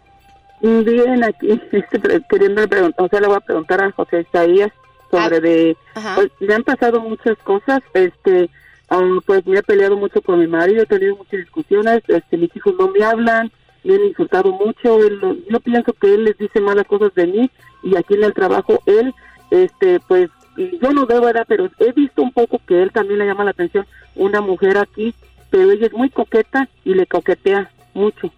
Bien, 0.61 1.23
aquí 1.23 1.51
este, 1.71 2.21
queriendo 2.29 2.67
preguntar, 2.67 3.05
o 3.05 3.09
sea, 3.09 3.19
le 3.19 3.27
voy 3.27 3.37
a 3.37 3.41
preguntar 3.41 3.83
a 3.83 3.91
José 3.91 4.21
Isaías 4.29 4.71
sobre 5.09 5.39
de, 5.41 5.77
Ajá. 5.95 6.15
pues, 6.15 6.31
me 6.39 6.53
han 6.53 6.63
pasado 6.63 7.01
muchas 7.01 7.37
cosas, 7.39 7.81
este, 7.93 8.49
ah, 8.89 9.01
pues 9.25 9.45
me 9.45 9.59
he 9.59 9.63
peleado 9.63 9.97
mucho 9.97 10.21
con 10.21 10.39
mi 10.39 10.47
marido, 10.47 10.83
he 10.83 10.85
tenido 10.85 11.15
muchas 11.17 11.39
discusiones, 11.41 12.01
este, 12.07 12.37
mis 12.37 12.55
hijos 12.55 12.75
no 12.79 12.87
me 12.89 13.03
hablan, 13.03 13.51
me 13.83 13.95
han 13.95 14.05
insultado 14.05 14.51
mucho, 14.51 14.99
él- 15.03 15.43
yo 15.49 15.59
pienso 15.59 15.93
que 15.93 16.13
él 16.13 16.25
les 16.25 16.37
dice 16.37 16.61
malas 16.61 16.85
cosas 16.85 17.13
de 17.15 17.27
mí 17.27 17.49
y 17.83 17.95
aquí 17.97 18.13
en 18.13 18.23
el 18.23 18.33
trabajo 18.33 18.79
él, 18.85 19.13
este, 19.49 19.99
pues, 20.07 20.29
yo 20.57 20.91
no 20.91 21.05
debo, 21.05 21.25
¿verdad? 21.25 21.45
pero 21.47 21.69
he 21.79 21.91
visto 21.93 22.21
un 22.21 22.31
poco 22.31 22.59
que 22.67 22.83
él 22.83 22.91
también 22.91 23.19
le 23.19 23.25
llama 23.25 23.43
la 23.45 23.51
atención 23.51 23.85
una 24.15 24.41
mujer 24.41 24.77
aquí, 24.77 25.13
pero 25.51 25.71
ella 25.71 25.85
es 25.85 25.93
muy 25.93 26.09
coqueta 26.09 26.67
y 26.83 26.95
le 26.95 27.05
coquetea 27.05 27.69
mucho. 27.93 28.31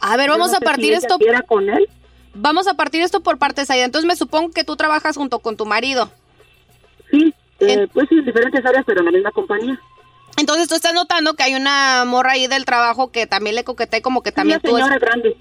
A 0.00 0.16
ver, 0.16 0.30
vamos 0.30 0.52
no 0.52 0.56
a 0.56 0.60
partir 0.60 0.86
si 0.98 1.04
esto. 1.04 1.18
quiera 1.18 1.42
con 1.42 1.68
él. 1.68 1.86
Vamos 2.34 2.66
a 2.66 2.74
partir 2.74 3.02
esto 3.02 3.20
por 3.22 3.36
partes, 3.36 3.70
Aida. 3.70 3.84
Entonces 3.84 4.08
me 4.08 4.16
supongo 4.16 4.50
que 4.52 4.64
tú 4.64 4.74
trabajas 4.76 5.16
junto 5.16 5.40
con 5.40 5.56
tu 5.58 5.66
marido. 5.66 6.10
Sí, 7.10 7.34
eh, 7.60 7.86
pues 7.92 8.08
sí, 8.08 8.14
en 8.16 8.24
diferentes 8.24 8.64
áreas, 8.64 8.84
pero 8.86 9.00
en 9.00 9.06
la 9.06 9.12
misma 9.12 9.30
compañía. 9.32 9.78
Entonces 10.38 10.66
tú 10.66 10.74
estás 10.74 10.94
notando 10.94 11.34
que 11.34 11.42
hay 11.42 11.54
una 11.54 12.04
morra 12.06 12.32
ahí 12.32 12.46
del 12.46 12.64
trabajo 12.64 13.12
que 13.12 13.26
también 13.26 13.54
le 13.54 13.64
coquetea 13.64 14.00
como 14.00 14.22
que 14.22 14.32
también 14.32 14.60
una 14.64 14.70
tú. 14.70 14.76
señora 14.76 14.98
grande. 14.98 15.36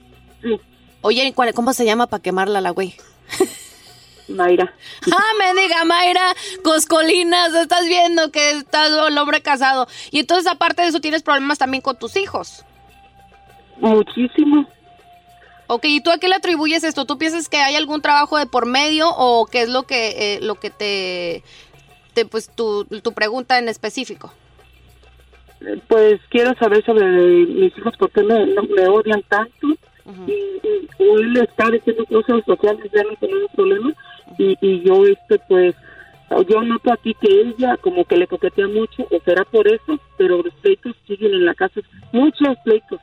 Oye, 1.02 1.32
¿cuál- 1.34 1.54
¿cómo 1.54 1.72
se 1.74 1.86
llama 1.86 2.08
para 2.08 2.22
quemarla 2.22 2.60
la 2.60 2.72
güey? 2.72 2.96
Mayra. 4.36 4.74
Ah, 5.12 5.32
me 5.40 5.62
diga, 5.62 5.84
Mayra, 5.86 6.34
coscolinas, 6.64 7.54
estás 7.54 7.86
viendo 7.88 8.32
que 8.32 8.52
estás 8.52 8.90
el 9.08 9.18
hombre 9.18 9.42
casado. 9.42 9.88
Y 10.12 10.20
entonces, 10.20 10.48
aparte 10.52 10.82
de 10.82 10.88
eso, 10.90 11.00
tienes 11.02 11.24
problemas 11.24 11.58
también 11.58 11.82
con 11.82 11.98
tus 11.98 12.16
hijos. 12.16 12.66
Muchísimo. 13.78 14.68
Ok, 15.68 15.86
¿y 15.86 16.02
tú 16.02 16.12
a 16.12 16.18
qué 16.18 16.28
le 16.28 16.36
atribuyes 16.36 16.84
esto? 16.84 17.06
¿Tú 17.06 17.18
piensas 17.18 17.48
que 17.48 17.58
hay 17.58 17.76
algún 17.76 18.02
trabajo 18.02 18.38
de 18.38 18.46
por 18.46 18.66
medio 18.66 19.10
o 19.10 19.46
qué 19.46 19.62
es 19.62 19.70
lo 19.70 19.84
que, 19.84 20.36
eh, 20.36 20.40
lo 20.42 20.56
que 20.56 20.70
te, 20.70 21.44
te, 22.14 22.26
pues, 22.26 22.50
tu, 22.54 22.84
tu 22.86 23.14
pregunta 23.14 23.58
en 23.58 23.70
específico? 23.70 24.34
Eh, 25.62 25.80
Pues 25.88 26.20
quiero 26.30 26.54
saber 26.56 26.84
sobre 26.86 27.06
mis 27.06 27.76
hijos, 27.78 27.96
por 27.98 28.12
qué 28.12 28.22
me, 28.22 28.48
no, 28.48 28.64
me 28.64 28.88
odian 28.88 29.22
tanto. 29.30 29.68
y, 30.28 30.32
y- 30.32 30.88
o 31.00 31.18
él 31.18 31.38
está 31.38 31.70
diciendo 31.72 32.06
cosas 32.06 32.44
sociales, 32.46 32.92
ya 32.94 33.04
no 33.04 33.16
tenemos 33.20 33.50
problema. 33.56 33.94
Y, 34.38 34.58
y 34.62 34.82
yo, 34.84 35.06
este, 35.06 35.40
pues, 35.48 35.76
yo 36.48 36.62
noto 36.62 36.94
aquí 36.94 37.14
que 37.20 37.28
ella 37.42 37.78
como 37.78 38.06
que 38.06 38.18
le 38.18 38.28
coquetea 38.28 38.68
mucho, 38.68 39.08
o 39.10 39.20
será 39.26 39.44
por 39.44 39.68
eso, 39.68 40.00
pero 40.18 40.42
los 40.42 40.54
pleitos 40.56 40.96
siguen 41.06 41.34
en 41.34 41.46
la 41.46 41.54
casa. 41.54 41.82
Muchos 42.12 42.58
pleitos. 42.64 43.00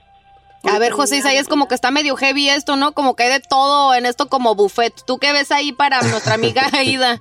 A 0.70 0.78
ver, 0.78 0.92
José 0.92 1.16
Isaías, 1.16 1.48
como 1.48 1.68
que 1.68 1.74
está 1.74 1.90
medio 1.90 2.16
heavy 2.16 2.48
esto, 2.48 2.76
¿no? 2.76 2.92
Como 2.92 3.16
que 3.16 3.24
hay 3.24 3.32
de 3.32 3.40
todo 3.40 3.94
en 3.94 4.06
esto 4.06 4.28
como 4.28 4.54
buffet. 4.54 4.94
¿Tú 5.06 5.18
qué 5.18 5.32
ves 5.32 5.50
ahí 5.50 5.72
para 5.72 6.02
nuestra 6.02 6.34
amiga 6.34 6.68
Aida? 6.72 7.20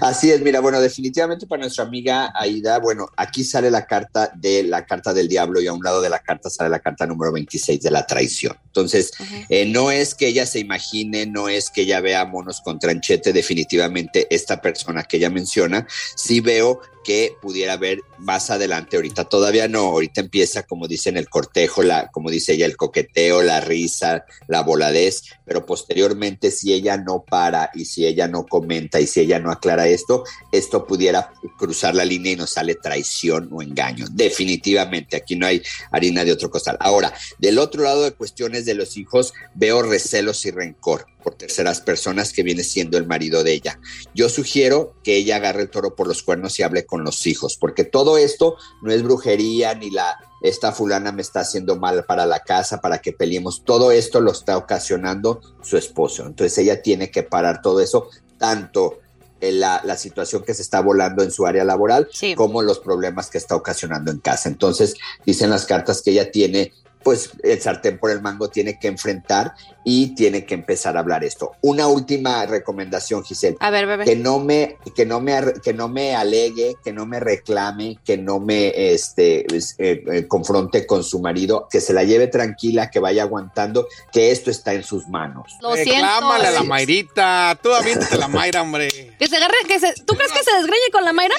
Así 0.00 0.30
es, 0.30 0.40
mira, 0.40 0.60
bueno, 0.60 0.80
definitivamente 0.80 1.46
para 1.46 1.62
nuestra 1.62 1.84
amiga 1.84 2.32
Aida, 2.34 2.78
bueno, 2.78 3.08
aquí 3.16 3.44
sale 3.44 3.70
la 3.70 3.86
carta 3.86 4.30
de 4.34 4.62
la 4.62 4.84
carta 4.84 5.12
del 5.12 5.28
diablo 5.28 5.60
y 5.60 5.66
a 5.66 5.72
un 5.72 5.82
lado 5.82 6.00
de 6.00 6.10
la 6.10 6.18
carta 6.20 6.50
sale 6.50 6.70
la 6.70 6.80
carta 6.80 7.06
número 7.06 7.32
26 7.32 7.80
de 7.80 7.90
la 7.90 8.06
traición. 8.06 8.56
Entonces, 8.66 9.12
eh, 9.48 9.66
no 9.66 9.90
es 9.90 10.14
que 10.14 10.28
ella 10.28 10.46
se 10.46 10.58
imagine, 10.58 11.26
no 11.26 11.48
es 11.48 11.70
que 11.70 11.82
ella 11.82 12.00
vea 12.00 12.24
monos 12.24 12.60
con 12.60 12.78
tranchete, 12.78 13.32
definitivamente 13.32 14.26
esta 14.30 14.60
persona 14.60 15.02
que 15.04 15.16
ella 15.16 15.30
menciona, 15.30 15.86
sí 16.16 16.40
veo 16.40 16.80
que 17.04 17.36
pudiera 17.40 17.76
ver 17.76 18.00
más 18.18 18.50
adelante, 18.50 18.96
ahorita 18.96 19.24
todavía 19.24 19.68
no, 19.68 19.80
ahorita 19.80 20.20
empieza 20.20 20.64
como 20.64 20.86
dice 20.86 21.08
en 21.08 21.16
el 21.16 21.28
cortejo, 21.28 21.82
la, 21.82 22.08
como 22.10 22.30
dice 22.30 22.52
ella, 22.52 22.66
el 22.66 22.76
coqueteo, 22.76 23.42
la 23.42 23.60
risa, 23.60 24.24
la 24.46 24.62
voladez, 24.62 25.24
pero 25.44 25.64
posteriormente 25.64 26.50
si 26.50 26.72
ella 26.72 26.96
no 26.96 27.24
para 27.24 27.70
y 27.74 27.86
si 27.86 28.06
ella 28.06 28.28
no 28.28 28.46
comenta 28.46 29.00
y 29.00 29.06
si 29.06 29.20
ella 29.20 29.38
no 29.38 29.50
aclara 29.50 29.88
esto, 29.88 30.24
esto 30.52 30.86
pudiera 30.86 31.32
cruzar 31.58 31.94
la 31.94 32.04
línea 32.04 32.32
y 32.32 32.36
nos 32.36 32.50
sale 32.50 32.74
traición 32.74 33.48
o 33.52 33.62
engaño. 33.62 34.06
Definitivamente, 34.10 35.16
aquí 35.16 35.36
no 35.36 35.46
hay 35.46 35.62
harina 35.90 36.24
de 36.24 36.32
otro 36.32 36.50
costal. 36.50 36.76
Ahora, 36.80 37.12
del 37.38 37.58
otro 37.58 37.82
lado 37.82 38.02
de 38.02 38.12
cuestiones 38.12 38.64
de 38.64 38.74
los 38.74 38.96
hijos, 38.96 39.32
veo 39.54 39.82
recelos 39.82 40.44
y 40.44 40.50
rencor 40.50 41.06
por 41.20 41.34
terceras 41.34 41.80
personas 41.80 42.32
que 42.32 42.42
viene 42.42 42.64
siendo 42.64 42.98
el 42.98 43.06
marido 43.06 43.44
de 43.44 43.52
ella. 43.52 43.78
Yo 44.14 44.28
sugiero 44.28 44.94
que 45.02 45.16
ella 45.16 45.36
agarre 45.36 45.62
el 45.62 45.70
toro 45.70 45.94
por 45.94 46.06
los 46.06 46.22
cuernos 46.22 46.58
y 46.58 46.62
hable 46.62 46.86
con 46.86 47.04
los 47.04 47.26
hijos, 47.26 47.56
porque 47.56 47.84
todo 47.84 48.18
esto 48.18 48.56
no 48.82 48.92
es 48.92 49.02
brujería 49.02 49.74
ni 49.74 49.90
la 49.90 50.16
esta 50.40 50.72
fulana 50.72 51.12
me 51.12 51.22
está 51.22 51.40
haciendo 51.40 51.76
mal 51.76 52.04
para 52.04 52.26
la 52.26 52.40
casa, 52.40 52.80
para 52.80 52.98
que 52.98 53.12
peleemos. 53.12 53.62
Todo 53.64 53.92
esto 53.92 54.20
lo 54.20 54.32
está 54.32 54.56
ocasionando 54.56 55.40
su 55.62 55.76
esposo. 55.76 56.26
Entonces 56.26 56.56
ella 56.58 56.82
tiene 56.82 57.10
que 57.10 57.22
parar 57.22 57.60
todo 57.60 57.80
eso, 57.80 58.08
tanto 58.38 59.00
en 59.40 59.60
la, 59.60 59.80
la 59.84 59.96
situación 59.96 60.42
que 60.42 60.54
se 60.54 60.62
está 60.62 60.80
volando 60.80 61.22
en 61.22 61.30
su 61.30 61.46
área 61.46 61.64
laboral, 61.64 62.08
como 62.36 62.62
los 62.62 62.78
problemas 62.78 63.30
que 63.30 63.38
está 63.38 63.54
ocasionando 63.54 64.10
en 64.10 64.18
casa. 64.18 64.48
Entonces 64.48 64.94
dicen 65.24 65.50
las 65.50 65.66
cartas 65.66 66.02
que 66.02 66.12
ella 66.12 66.30
tiene 66.30 66.72
pues 67.02 67.30
el 67.42 67.60
sartén 67.60 67.98
por 67.98 68.10
el 68.10 68.20
mango 68.20 68.48
tiene 68.48 68.78
que 68.78 68.88
enfrentar 68.88 69.54
y 69.84 70.14
tiene 70.14 70.44
que 70.44 70.54
empezar 70.54 70.96
a 70.96 71.00
hablar 71.00 71.24
esto. 71.24 71.52
Una 71.62 71.86
última 71.86 72.44
recomendación, 72.46 73.24
Giselle. 73.24 73.56
A 73.60 73.70
ver, 73.70 73.86
bebé. 73.86 74.04
Que 74.04 74.16
no 74.16 74.38
me, 74.38 74.76
que 74.94 75.06
no 75.06 75.20
me, 75.20 75.40
que 75.64 75.72
no 75.72 75.88
me 75.88 76.14
alegue, 76.14 76.74
que 76.84 76.92
no 76.92 77.06
me 77.06 77.18
reclame, 77.20 77.98
que 78.04 78.18
no 78.18 78.38
me 78.40 78.92
este, 78.92 79.46
es- 79.56 79.74
eh, 79.78 80.02
eh, 80.12 80.26
confronte 80.28 80.86
con 80.86 81.02
su 81.02 81.20
marido, 81.20 81.66
que 81.70 81.80
se 81.80 81.92
la 81.94 82.04
lleve 82.04 82.26
tranquila, 82.26 82.90
que 82.90 83.00
vaya 83.00 83.22
aguantando, 83.22 83.86
que 84.12 84.30
esto 84.30 84.50
está 84.50 84.74
en 84.74 84.82
sus 84.84 85.08
manos. 85.08 85.56
Lo 85.62 85.74
siento. 85.74 85.92
Reclámale 85.92 86.48
a 86.48 86.50
la 86.50 86.60
Sí. 86.60 86.66
Mayrita. 86.66 87.58
Tú 87.62 87.72
aviéntate 87.72 88.18
la 88.18 88.28
Mayra, 88.28 88.62
hombre. 88.62 88.88
Que 89.18 89.26
se 89.26 89.36
agarre, 89.36 89.54
que 89.66 89.80
se, 89.80 89.94
¿tú 90.04 90.14
crees 90.14 90.32
que 90.32 90.44
se 90.44 90.52
desgreñe 90.56 90.90
con 90.92 91.04
la 91.04 91.12
Mayra? 91.14 91.34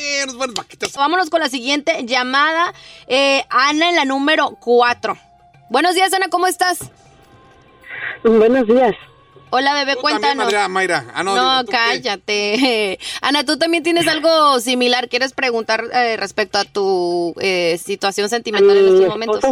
Vámonos 0.95 1.29
con 1.29 1.39
la 1.39 1.49
siguiente 1.49 2.03
llamada. 2.05 2.73
Eh, 3.07 3.43
Ana 3.49 3.89
en 3.89 3.95
la 3.95 4.05
número 4.05 4.57
4. 4.59 5.17
Buenos 5.71 5.95
días, 5.95 6.13
Ana, 6.13 6.27
¿cómo 6.29 6.47
estás? 6.47 6.91
Buenos 8.25 8.67
días. 8.67 8.93
Hola, 9.51 9.73
bebé, 9.73 9.95
Tú 9.95 10.01
también, 10.01 10.19
cuéntanos. 10.19 10.53
Madre 10.53 10.67
Mayra. 10.67 11.05
Ah, 11.13 11.23
no, 11.23 11.33
no, 11.33 11.41
digo, 11.41 11.63
¿tú 11.63 11.71
qué? 11.71 11.77
cállate. 11.77 12.99
Ana, 13.21 13.45
tú 13.45 13.57
también 13.57 13.81
tienes 13.81 14.05
algo 14.09 14.59
similar. 14.59 15.07
¿Quieres 15.07 15.31
preguntar 15.31 15.85
eh, 15.93 16.17
respecto 16.17 16.57
a 16.57 16.65
tu 16.65 17.33
eh, 17.39 17.79
situación 17.81 18.27
sentimental 18.27 18.75
en 18.75 18.85
estos 18.85 19.07
momentos? 19.07 19.45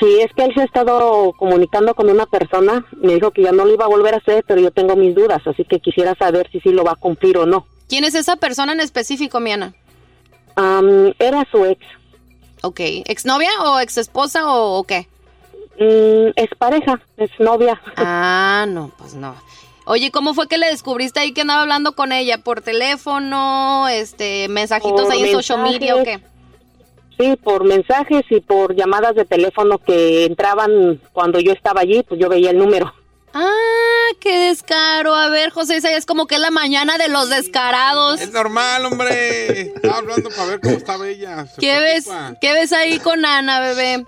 si 0.00 0.20
es 0.20 0.32
que 0.34 0.46
él 0.46 0.52
se 0.54 0.62
ha 0.62 0.64
estado 0.64 1.32
comunicando 1.38 1.94
con 1.94 2.10
una 2.10 2.26
persona, 2.26 2.84
me 2.96 3.14
dijo 3.14 3.30
que 3.30 3.42
ya 3.42 3.52
no 3.52 3.66
lo 3.66 3.74
iba 3.74 3.84
a 3.84 3.88
volver 3.88 4.14
a 4.14 4.16
hacer, 4.16 4.44
pero 4.48 4.60
yo 4.60 4.72
tengo 4.72 4.96
mis 4.96 5.14
dudas, 5.14 5.40
así 5.46 5.64
que 5.64 5.78
quisiera 5.78 6.16
saber 6.16 6.50
si 6.50 6.58
sí 6.58 6.70
lo 6.70 6.82
va 6.82 6.92
a 6.92 6.96
cumplir 6.96 7.38
o 7.38 7.46
no. 7.46 7.68
¿Quién 7.88 8.02
es 8.02 8.16
esa 8.16 8.34
persona 8.34 8.72
en 8.72 8.80
específico, 8.80 9.38
Miana? 9.38 9.74
Am, 10.56 11.14
era 11.20 11.46
su 11.52 11.64
ex. 11.64 11.78
Ok, 12.62 12.80
¿exnovia 13.06 13.50
o 13.64 13.80
exesposa 13.80 14.52
o, 14.52 14.78
o 14.78 14.84
qué? 14.84 15.06
Mm, 15.78 16.32
es 16.34 16.48
pareja, 16.58 17.00
es 17.16 17.30
novia. 17.38 17.80
Ah, 17.96 18.66
no, 18.68 18.90
pues 18.98 19.14
no. 19.14 19.34
Oye, 19.84 20.10
¿cómo 20.10 20.34
fue 20.34 20.48
que 20.48 20.58
le 20.58 20.66
descubriste 20.66 21.20
ahí 21.20 21.32
que 21.32 21.40
andaba 21.42 21.62
hablando 21.62 21.92
con 21.92 22.12
ella? 22.12 22.38
¿Por 22.38 22.60
teléfono? 22.60 23.88
Este, 23.88 24.48
mensajitos 24.48 25.04
Por 25.04 25.12
ahí 25.12 25.22
en 25.22 25.32
social 25.32 25.62
media 25.62 25.96
o 25.96 26.02
qué? 26.02 26.20
Sí, 27.18 27.36
por 27.42 27.64
mensajes 27.64 28.22
y 28.30 28.40
por 28.40 28.76
llamadas 28.76 29.14
de 29.14 29.24
teléfono 29.24 29.78
que 29.78 30.26
entraban 30.26 31.00
cuando 31.12 31.40
yo 31.40 31.52
estaba 31.52 31.80
allí, 31.80 32.02
pues 32.02 32.20
yo 32.20 32.28
veía 32.28 32.50
el 32.50 32.58
número. 32.58 32.92
Ah, 33.34 34.08
qué 34.20 34.48
descaro. 34.48 35.14
A 35.14 35.28
ver, 35.28 35.50
José 35.50 35.76
Isaías, 35.76 36.06
como 36.06 36.26
que 36.26 36.36
es 36.36 36.40
la 36.40 36.50
mañana 36.50 36.98
de 36.98 37.08
los 37.08 37.28
descarados. 37.28 38.20
Es 38.20 38.32
normal, 38.32 38.84
hombre. 38.86 39.72
Estaba 39.74 39.98
hablando 39.98 40.30
para 40.30 40.44
ver 40.46 40.60
cómo 40.60 40.76
estaba 40.76 41.08
ella. 41.08 41.46
¿Qué 41.58 41.78
ves? 41.80 42.06
¿Qué 42.40 42.52
ves 42.52 42.72
ahí 42.72 42.98
con 42.98 43.24
Ana, 43.24 43.60
bebé? 43.60 44.06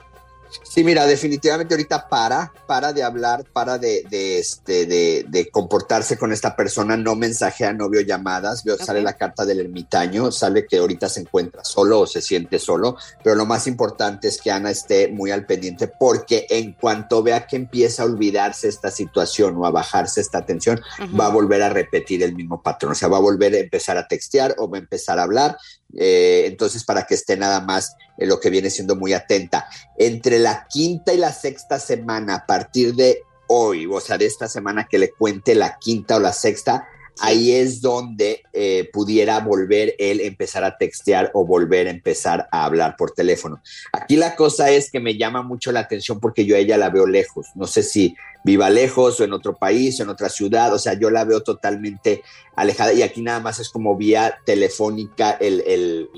Sí, 0.73 0.85
mira, 0.85 1.05
definitivamente 1.05 1.75
ahorita 1.75 2.09
para, 2.09 2.53
para 2.69 2.93
de 2.93 3.03
hablar, 3.03 3.43
para 3.53 3.77
de, 3.77 4.05
de, 4.09 4.39
este, 4.39 4.87
de, 4.87 5.27
de 5.27 5.51
comportarse 5.51 6.17
con 6.17 6.33
esta 6.33 6.55
persona, 6.55 6.97
no 6.97 7.17
mensajea, 7.17 7.73
no 7.73 7.91
veo 7.91 8.03
llamadas, 8.03 8.63
veo, 8.63 8.79
sale 8.79 9.03
la 9.03 9.15
carta 9.15 9.45
del 9.45 9.59
ermitaño, 9.59 10.31
sale 10.31 10.69
que 10.69 10.79
ahorita 10.79 11.09
se 11.09 11.23
encuentra 11.23 11.65
solo 11.65 11.99
o 11.99 12.07
se 12.07 12.23
siente 12.23 12.61
solo, 12.61 12.97
pero 13.25 13.35
lo 13.35 13.47
más 13.47 13.67
importante 13.67 14.29
es 14.29 14.41
que 14.41 14.53
Ana 14.53 14.71
esté 14.71 15.09
muy 15.09 15.33
al 15.33 15.45
pendiente 15.45 15.89
porque 15.89 16.47
en 16.49 16.75
cuanto 16.75 17.25
vea 17.25 17.49
que 17.49 17.57
empieza 17.57 18.05
a 18.05 18.07
olvidarse 18.07 18.69
esta 18.69 18.93
situación 18.93 19.57
o 19.57 19.67
a 19.67 19.73
bajarse 19.73 20.21
esta 20.21 20.47
tensión, 20.47 20.81
va 21.19 21.27
a 21.27 21.31
volver 21.31 21.65
a 21.65 21.71
repetir 21.71 22.23
el 22.23 22.37
mismo 22.37 22.63
patrón, 22.63 22.93
o 22.93 22.95
sea, 22.95 23.09
va 23.09 23.17
a 23.17 23.21
volver 23.21 23.55
a 23.55 23.59
empezar 23.59 23.99
a 23.99 24.07
textear 24.07 24.55
o 24.57 24.71
va 24.71 24.79
a 24.79 24.83
empezar 24.83 25.19
a 25.19 25.25
hablar, 25.25 25.57
eh, 25.97 26.45
entonces 26.47 26.85
para 26.85 27.07
que 27.07 27.15
esté 27.15 27.37
nada 27.37 27.61
más 27.61 27.97
en 28.21 28.29
lo 28.29 28.39
que 28.39 28.51
viene 28.51 28.71
siendo 28.71 28.95
muy 28.95 29.13
atenta. 29.13 29.67
Entre 29.99 30.39
la 30.39 30.60
quinta 30.69 31.13
y 31.13 31.19
la 31.19 31.33
sexta 31.33 31.79
semana, 31.79 32.37
a 32.37 32.47
partir 32.47 32.95
de 32.95 33.23
hoy, 33.49 33.87
o 33.87 34.01
sea, 34.01 34.17
de 34.17 34.27
esta 34.27 34.49
semana 34.49 34.87
que 34.89 34.99
le 34.99 35.11
cuente 35.11 35.55
la 35.55 35.79
quinta 35.79 36.17
o 36.17 36.21
la 36.21 36.33
sexta, 36.33 36.87
ahí 37.21 37.53
es 37.53 37.81
donde 37.81 38.43
eh, 38.53 38.89
pudiera 38.93 39.41
volver 39.41 39.95
él 39.99 40.21
empezar 40.21 40.65
a 40.65 40.79
textear 40.79 41.31
o 41.35 41.45
volver 41.45 41.87
a 41.87 41.91
empezar 41.91 42.49
a 42.51 42.65
hablar 42.65 42.97
por 42.97 43.11
teléfono. 43.11 43.63
Aquí 43.93 44.17
la 44.17 44.37
cosa 44.37 44.71
es 44.71 44.91
que 44.91 45.01
me 45.01 45.17
llama 45.17 45.43
mucho 45.43 45.73
la 45.73 45.81
atención 45.81 46.21
porque 46.21 46.45
yo 46.45 46.57
a 46.57 46.59
ella 46.59 46.79
la 46.79 46.91
veo 46.91 47.07
lejos. 47.07 47.49
No 47.55 47.67
sé 47.67 47.83
si 47.83 48.17
viva 48.45 48.71
lejos 48.71 49.21
o 49.21 49.25
en 49.25 49.33
otro 49.33 49.55
país 49.57 49.99
o 50.01 50.03
en 50.03 50.09
otra 50.09 50.29
ciudad. 50.29 50.73
O 50.73 50.79
sea, 50.79 50.95
yo 50.95 51.11
la 51.11 51.25
veo 51.25 51.43
totalmente 51.43 52.23
alejada 52.57 52.93
y 52.93 53.03
aquí 53.03 53.23
nada 53.23 53.41
más 53.41 53.59
es 53.59 53.69
como 53.69 53.97
vía 53.97 54.39
telefónica 54.45 55.33
el, 55.33 55.63
el- 55.67 56.09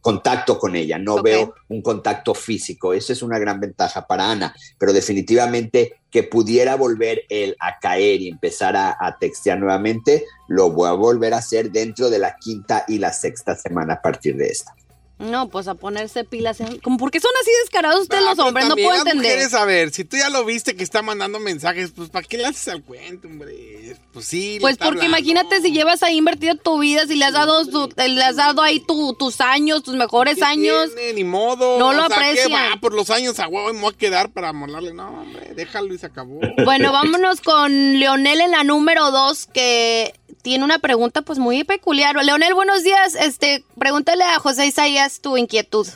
contacto 0.00 0.58
con 0.58 0.76
ella. 0.76 0.98
No 0.98 1.22
veo 1.22 1.54
un 1.68 1.82
contacto 1.82 2.34
físico. 2.34 2.92
Esa 2.92 3.12
es 3.12 3.22
una 3.22 3.38
gran 3.38 3.58
ventaja 3.60 4.06
para 4.06 4.30
Ana, 4.30 4.54
pero 4.78 4.92
definitivamente 4.92 5.94
que 6.10 6.22
pudiera 6.22 6.76
volver 6.76 7.22
él 7.28 7.56
a 7.60 7.78
caer 7.78 8.22
y 8.22 8.28
empezar 8.28 8.76
a, 8.76 8.96
a 8.98 9.18
textear 9.18 9.58
nuevamente, 9.58 10.24
lo 10.48 10.70
voy 10.70 10.88
a 10.88 10.92
volver 10.92 11.34
a 11.34 11.38
hacer 11.38 11.70
dentro 11.72 12.08
de 12.08 12.18
la 12.18 12.36
quinta 12.36 12.84
y 12.88 12.98
la 12.98 13.12
sexta 13.12 13.54
semana 13.56 13.94
a 13.94 14.02
partir 14.02 14.36
de 14.36 14.46
esta. 14.48 14.74
No, 15.18 15.48
pues 15.48 15.66
a 15.66 15.74
ponerse 15.74 16.24
pilas. 16.24 16.60
en- 16.60 16.78
¿Cómo, 16.80 16.98
¿Por 16.98 17.10
qué 17.10 17.20
son 17.20 17.30
así 17.40 17.50
descarados 17.62 18.02
ustedes 18.02 18.22
los 18.22 18.34
pero 18.36 18.48
hombres? 18.48 18.68
No 18.68 18.74
puedo 18.74 18.96
entender. 18.96 19.16
mujeres, 19.16 19.54
a 19.54 19.64
ver, 19.64 19.90
si 19.90 20.04
tú 20.04 20.18
ya 20.18 20.28
lo 20.28 20.44
viste 20.44 20.76
que 20.76 20.84
está 20.84 21.00
mandando 21.00 21.38
mensajes, 21.40 21.92
pues 21.96 22.10
¿para 22.10 22.26
qué 22.26 22.36
le 22.36 22.44
haces 22.44 22.68
al 22.68 22.82
cuento, 22.82 23.26
hombre? 23.26 23.96
Pues 24.12 24.26
sí. 24.26 24.58
Pues 24.60 24.76
porque 24.76 24.88
hablando. 25.06 25.06
imagínate 25.18 25.62
si 25.62 25.72
llevas 25.72 26.02
ahí 26.02 26.18
invertido 26.18 26.54
tu 26.56 26.78
vida, 26.78 27.06
si 27.06 27.16
le 27.16 27.24
has 27.24 27.32
dado, 27.32 27.64
su- 27.64 27.88
le 27.96 28.22
has 28.22 28.36
dado 28.36 28.60
ahí 28.60 28.80
tu- 28.80 29.14
tus 29.14 29.40
años, 29.40 29.82
tus 29.82 29.94
mejores 29.94 30.42
años. 30.42 30.94
Tiene, 30.94 31.14
ni 31.14 31.24
modo. 31.24 31.78
No 31.78 31.94
lo 31.94 32.04
o 32.04 32.08
sea, 32.08 32.34
¿qué 32.34 32.48
va? 32.48 32.76
Por 32.80 32.92
los 32.92 33.08
años 33.08 33.38
a 33.40 33.48
huevo 33.48 33.72
me 33.72 33.80
voy 33.80 33.94
a 33.94 33.96
quedar 33.96 34.30
para 34.32 34.52
molarle. 34.52 34.92
No, 34.92 35.08
hombre, 35.08 35.52
déjalo 35.54 35.94
y 35.94 35.98
se 35.98 36.06
acabó. 36.06 36.40
Bueno, 36.64 36.92
vámonos 36.92 37.40
con 37.40 37.98
Leonel 37.98 38.42
en 38.42 38.50
la 38.50 38.64
número 38.64 39.10
dos, 39.10 39.46
que 39.46 40.12
tiene 40.46 40.64
una 40.64 40.78
pregunta 40.78 41.22
pues 41.22 41.40
muy 41.40 41.64
peculiar. 41.64 42.14
Leonel, 42.24 42.54
buenos 42.54 42.84
días. 42.84 43.16
Este, 43.16 43.64
pregúntale 43.80 44.22
a 44.22 44.38
José 44.38 44.64
Isaías 44.64 45.20
tu 45.20 45.36
inquietud. 45.36 45.88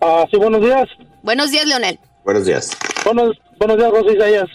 Ah, 0.00 0.24
sí, 0.30 0.36
buenos 0.36 0.60
días. 0.60 0.88
Buenos 1.24 1.50
días, 1.50 1.66
Leonel. 1.66 1.98
Buenos 2.24 2.46
días. 2.46 2.70
Buenos, 3.04 3.36
buenos 3.58 3.78
días, 3.78 3.90
José 3.90 4.16
Isaías. 4.16 4.46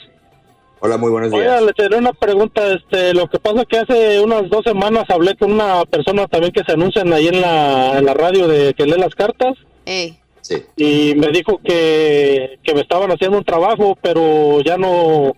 Hola, 0.80 0.96
muy 0.96 1.12
buenos 1.12 1.34
Oiga, 1.34 1.60
días. 1.60 1.64
le 1.64 1.74
tenía 1.74 1.98
una 1.98 2.14
pregunta. 2.14 2.62
Este, 2.72 3.14
lo 3.14 3.28
que 3.28 3.40
pasa 3.40 3.64
es 3.64 3.68
que 3.68 3.80
hace 3.80 4.22
unas 4.22 4.50
dos 4.50 4.64
semanas 4.64 5.04
hablé 5.10 5.36
con 5.36 5.52
una 5.52 5.84
persona 5.84 6.26
también 6.28 6.54
que 6.54 6.64
se 6.64 6.72
anuncian 6.72 7.12
ahí 7.12 7.28
en 7.28 7.42
la, 7.42 7.98
en 7.98 8.06
la 8.06 8.14
radio 8.14 8.48
de 8.48 8.74
que 8.74 8.86
lee 8.86 9.00
las 9.00 9.16
cartas. 9.16 9.56
Ey. 9.84 10.18
Sí. 10.40 10.64
Y 10.78 11.16
me 11.16 11.28
dijo 11.28 11.60
que, 11.62 12.58
que 12.64 12.74
me 12.74 12.80
estaban 12.80 13.12
haciendo 13.12 13.38
un 13.38 13.44
trabajo, 13.44 13.98
pero 14.02 14.62
ya 14.62 14.78
no, 14.78 15.36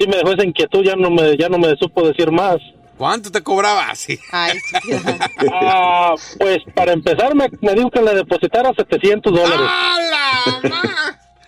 sí 0.00 0.06
me 0.08 0.16
dejó 0.16 0.32
esa 0.32 0.44
inquietud, 0.44 0.82
ya 0.84 0.96
no 0.96 1.10
me, 1.10 1.36
ya 1.36 1.48
no 1.48 1.58
me 1.58 1.76
supo 1.76 2.06
decir 2.08 2.30
más. 2.32 2.56
¿Cuánto 2.96 3.30
te 3.30 3.42
cobraba? 3.42 3.94
Sí. 3.94 4.18
Ah, 5.52 6.14
pues 6.38 6.58
para 6.74 6.92
empezar 6.92 7.34
me, 7.34 7.48
me 7.60 7.74
dijo 7.74 7.90
que 7.90 8.02
le 8.02 8.14
depositara 8.14 8.72
700 8.76 9.32
dólares. 9.32 9.66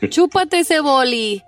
Chúpate 0.08 0.60
ese 0.60 0.80
boli. 0.80 1.42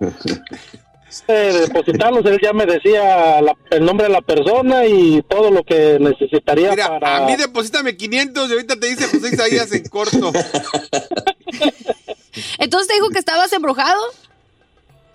de 1.27 1.59
depositarlos, 1.61 2.25
él 2.25 2.39
ya 2.43 2.51
me 2.53 2.65
decía 2.65 3.41
la- 3.41 3.55
el 3.71 3.85
nombre 3.85 4.07
de 4.07 4.13
la 4.13 4.21
persona 4.21 4.85
y 4.85 5.21
todo 5.29 5.49
lo 5.49 5.63
que 5.63 5.97
necesitaría 5.99 6.71
Mira, 6.71 6.87
para... 6.99 7.17
a 7.17 7.25
mí 7.25 7.35
deposítame 7.37 7.95
500 7.95 8.49
y 8.49 8.51
ahorita 8.51 8.75
te 8.79 8.87
dice 8.87 9.07
José 9.07 9.33
Isaías 9.33 9.71
en 9.71 9.85
corto. 9.87 10.31
Entonces 12.59 12.87
te 12.87 12.93
dijo 12.95 13.09
que 13.09 13.19
estabas 13.19 13.51
embrujado. 13.53 14.01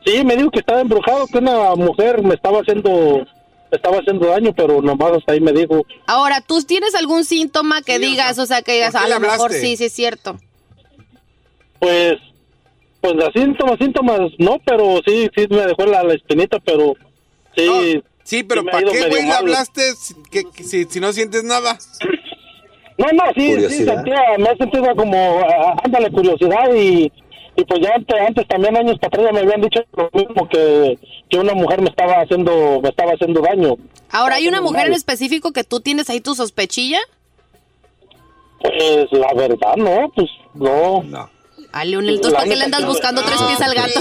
Sí, 0.05 0.24
me 0.24 0.36
dijo 0.36 0.51
que 0.51 0.61
estaba 0.61 0.80
embrujado, 0.80 1.26
que 1.26 1.38
una 1.38 1.74
mujer 1.74 2.22
me 2.22 2.34
estaba 2.34 2.61
haciendo 2.61 3.26
me 3.72 3.76
estaba 3.76 3.98
haciendo 3.98 4.26
daño, 4.26 4.53
pero 4.53 4.82
nomás 4.82 5.12
hasta 5.12 5.32
ahí 5.32 5.40
me 5.40 5.53
dijo. 5.53 5.86
Ahora, 6.09 6.40
¿tú 6.40 6.61
tienes 6.62 6.94
algún 6.96 7.24
síntoma 7.24 7.82
que 7.82 7.98
digas, 8.01 8.38
o 8.40 8.46
sea, 8.46 8.62
que 8.62 8.72
digas, 8.72 8.92
¿por 8.92 9.01
qué 9.03 9.07
a 9.12 9.14
lo 9.14 9.20
mejor 9.20 9.53
sí, 9.53 9.76
sí 9.76 9.84
es 9.84 9.92
cierto? 9.92 10.38
Pues, 11.78 12.14
pues 13.01 13.14
las 13.14 13.32
síntomas, 13.32 13.76
síntomas, 13.78 14.20
no, 14.38 14.59
pero 14.64 15.01
sí, 15.07 15.30
sí 15.36 15.46
me 15.51 15.66
dejó 15.66 15.86
la, 15.86 16.03
la 16.03 16.14
espinita, 16.14 16.59
pero 16.64 16.94
sí. 17.57 18.03
Sí, 18.22 18.42
pero 18.44 18.64
¿para 18.64 18.90
qué, 18.90 19.09
güey, 19.09 19.24
le 19.24 19.32
hablaste 19.32 19.82
si, 19.94 20.14
que- 20.30 20.44
que 20.55 20.62
si, 20.64 20.84
si 20.84 21.01
no 21.01 21.12
sientes 21.12 21.42
nada? 21.42 21.78
No, 22.98 23.07
no, 23.12 23.22
sí, 23.34 23.55
sí, 23.68 23.84
sentía, 23.84 24.20
me 24.38 24.55
sentido 24.57 24.94
como, 24.94 25.40
ah, 25.40 25.74
ándale, 25.84 26.11
curiosidad 26.11 26.74
y, 26.74 27.11
y 27.57 27.64
pues 27.64 27.80
ya 27.80 27.94
antes, 27.94 28.20
antes 28.20 28.48
también 28.48 28.76
años 28.76 28.98
para 28.98 29.09
atrás 29.09 29.26
ya 29.26 29.32
me 29.32 29.40
habían 29.40 29.61
dicho 29.61 29.80
lo 29.96 30.11
mismo 30.12 30.48
que, 30.48 30.98
que 31.28 31.38
una 31.38 31.55
mujer 31.55 31.80
me 31.82 31.88
estaba 31.88 32.20
haciendo, 32.22 32.80
me 32.82 32.88
estaba 32.88 33.12
haciendo 33.12 33.40
daño. 33.40 33.76
Ahora, 34.11 34.36
¿hay 34.36 34.48
una 34.48 34.61
mujer 34.61 34.86
en 34.86 34.94
específico 34.94 35.53
que 35.53 35.64
tú 35.64 35.80
tienes 35.80 36.09
ahí 36.11 36.20
tu 36.20 36.34
sospechilla? 36.34 36.98
Pues 38.61 39.12
la 39.12 39.32
verdad, 39.34 39.76
no, 39.76 40.11
pues 40.14 40.28
no. 40.55 41.03
No. 41.03 41.30
A 41.73 41.85
Leonel, 41.85 42.16
entonces, 42.16 42.39
¿para 42.39 42.49
qué 42.49 42.57
le 42.57 42.64
andas 42.64 42.85
buscando 42.85 43.23
tres 43.23 43.41
pies 43.43 43.61
al 43.61 43.75
gato? 43.75 44.01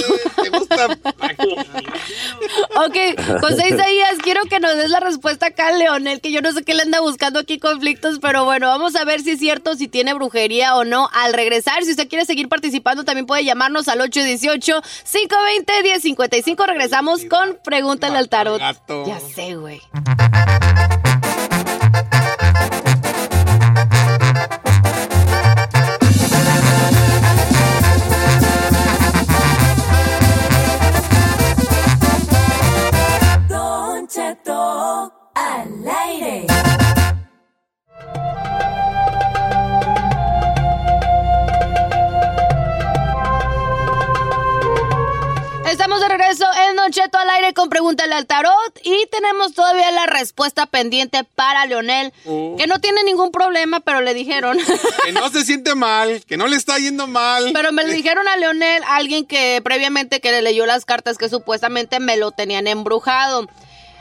ok, 2.75 2.97
José 3.41 3.69
Isaías, 3.69 4.17
quiero 4.23 4.41
que 4.45 4.59
nos 4.59 4.75
des 4.75 4.89
la 4.89 4.99
respuesta 4.99 5.45
acá, 5.47 5.71
Leonel, 5.71 6.21
que 6.21 6.31
yo 6.31 6.41
no 6.41 6.51
sé 6.51 6.63
qué 6.63 6.73
le 6.73 6.81
anda 6.83 6.99
buscando 7.01 7.39
aquí 7.39 7.59
conflictos, 7.59 8.19
pero 8.19 8.45
bueno, 8.45 8.67
vamos 8.67 8.95
a 8.95 9.03
ver 9.05 9.21
si 9.21 9.31
es 9.31 9.39
cierto, 9.39 9.75
si 9.75 9.87
tiene 9.87 10.13
brujería 10.13 10.75
o 10.75 10.83
no. 10.83 11.09
Al 11.13 11.33
regresar, 11.33 11.83
si 11.83 11.91
usted 11.91 12.07
quiere 12.09 12.25
seguir 12.25 12.49
participando, 12.49 13.03
también 13.03 13.25
puede 13.25 13.43
llamarnos 13.45 13.87
al 13.87 13.99
818-520-1055. 13.99 16.65
Regresamos 16.65 17.25
con 17.25 17.57
Pregúntale 17.63 18.17
al 18.17 18.29
Tarot. 18.29 18.61
Ya 19.05 19.19
sé, 19.19 19.55
güey. 19.55 19.81
Estamos 45.79 46.01
de 46.01 46.09
regreso 46.09 46.43
en 46.67 46.75
Don 46.75 46.91
Cheto 46.91 47.17
al 47.17 47.29
aire 47.29 47.53
con 47.53 47.69
Pregúntale 47.69 48.13
al 48.13 48.25
Tarot 48.25 48.81
Y 48.83 49.07
tenemos 49.09 49.53
todavía 49.53 49.89
la 49.91 50.07
respuesta 50.07 50.65
pendiente 50.65 51.23
para 51.23 51.65
Leonel, 51.67 52.11
Oh. 52.25 52.57
que 52.57 52.67
no 52.67 52.79
tiene 52.79 53.01
ningún 53.05 53.31
problema, 53.31 53.79
pero 53.79 54.01
le 54.01 54.13
dijeron. 54.13 54.57
Que 55.05 55.13
no 55.13 55.29
se 55.29 55.45
siente 55.45 55.75
mal, 55.75 56.21
que 56.27 56.35
no 56.35 56.47
le 56.47 56.57
está 56.57 56.77
yendo 56.79 57.07
mal. 57.07 57.51
Pero 57.53 57.71
me 57.71 57.85
le 57.85 57.93
dijeron 57.93 58.27
a 58.27 58.35
Leonel, 58.35 58.83
alguien 58.89 59.25
que 59.25 59.61
previamente 59.63 60.19
que 60.19 60.31
le 60.31 60.41
leyó 60.41 60.65
las 60.65 60.83
cartas 60.83 61.17
que 61.17 61.29
supuestamente 61.29 62.01
me 62.01 62.17
lo 62.17 62.31
tenían 62.31 62.67
embrujado. 62.67 63.47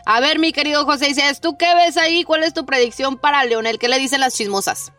A 0.04 0.18
ver, 0.18 0.40
mi 0.40 0.52
querido 0.52 0.84
José, 0.84 1.06
dices, 1.06 1.40
¿tú 1.40 1.56
qué 1.56 1.76
ves 1.76 1.96
ahí? 1.96 2.24
¿Cuál 2.24 2.42
es 2.42 2.54
tu 2.54 2.66
predicción 2.66 3.18
para 3.18 3.44
Leonel? 3.44 3.78
¿Qué 3.78 3.86
le 3.86 4.00
dicen 4.00 4.18
las 4.18 4.34
chismosas? 4.34 4.90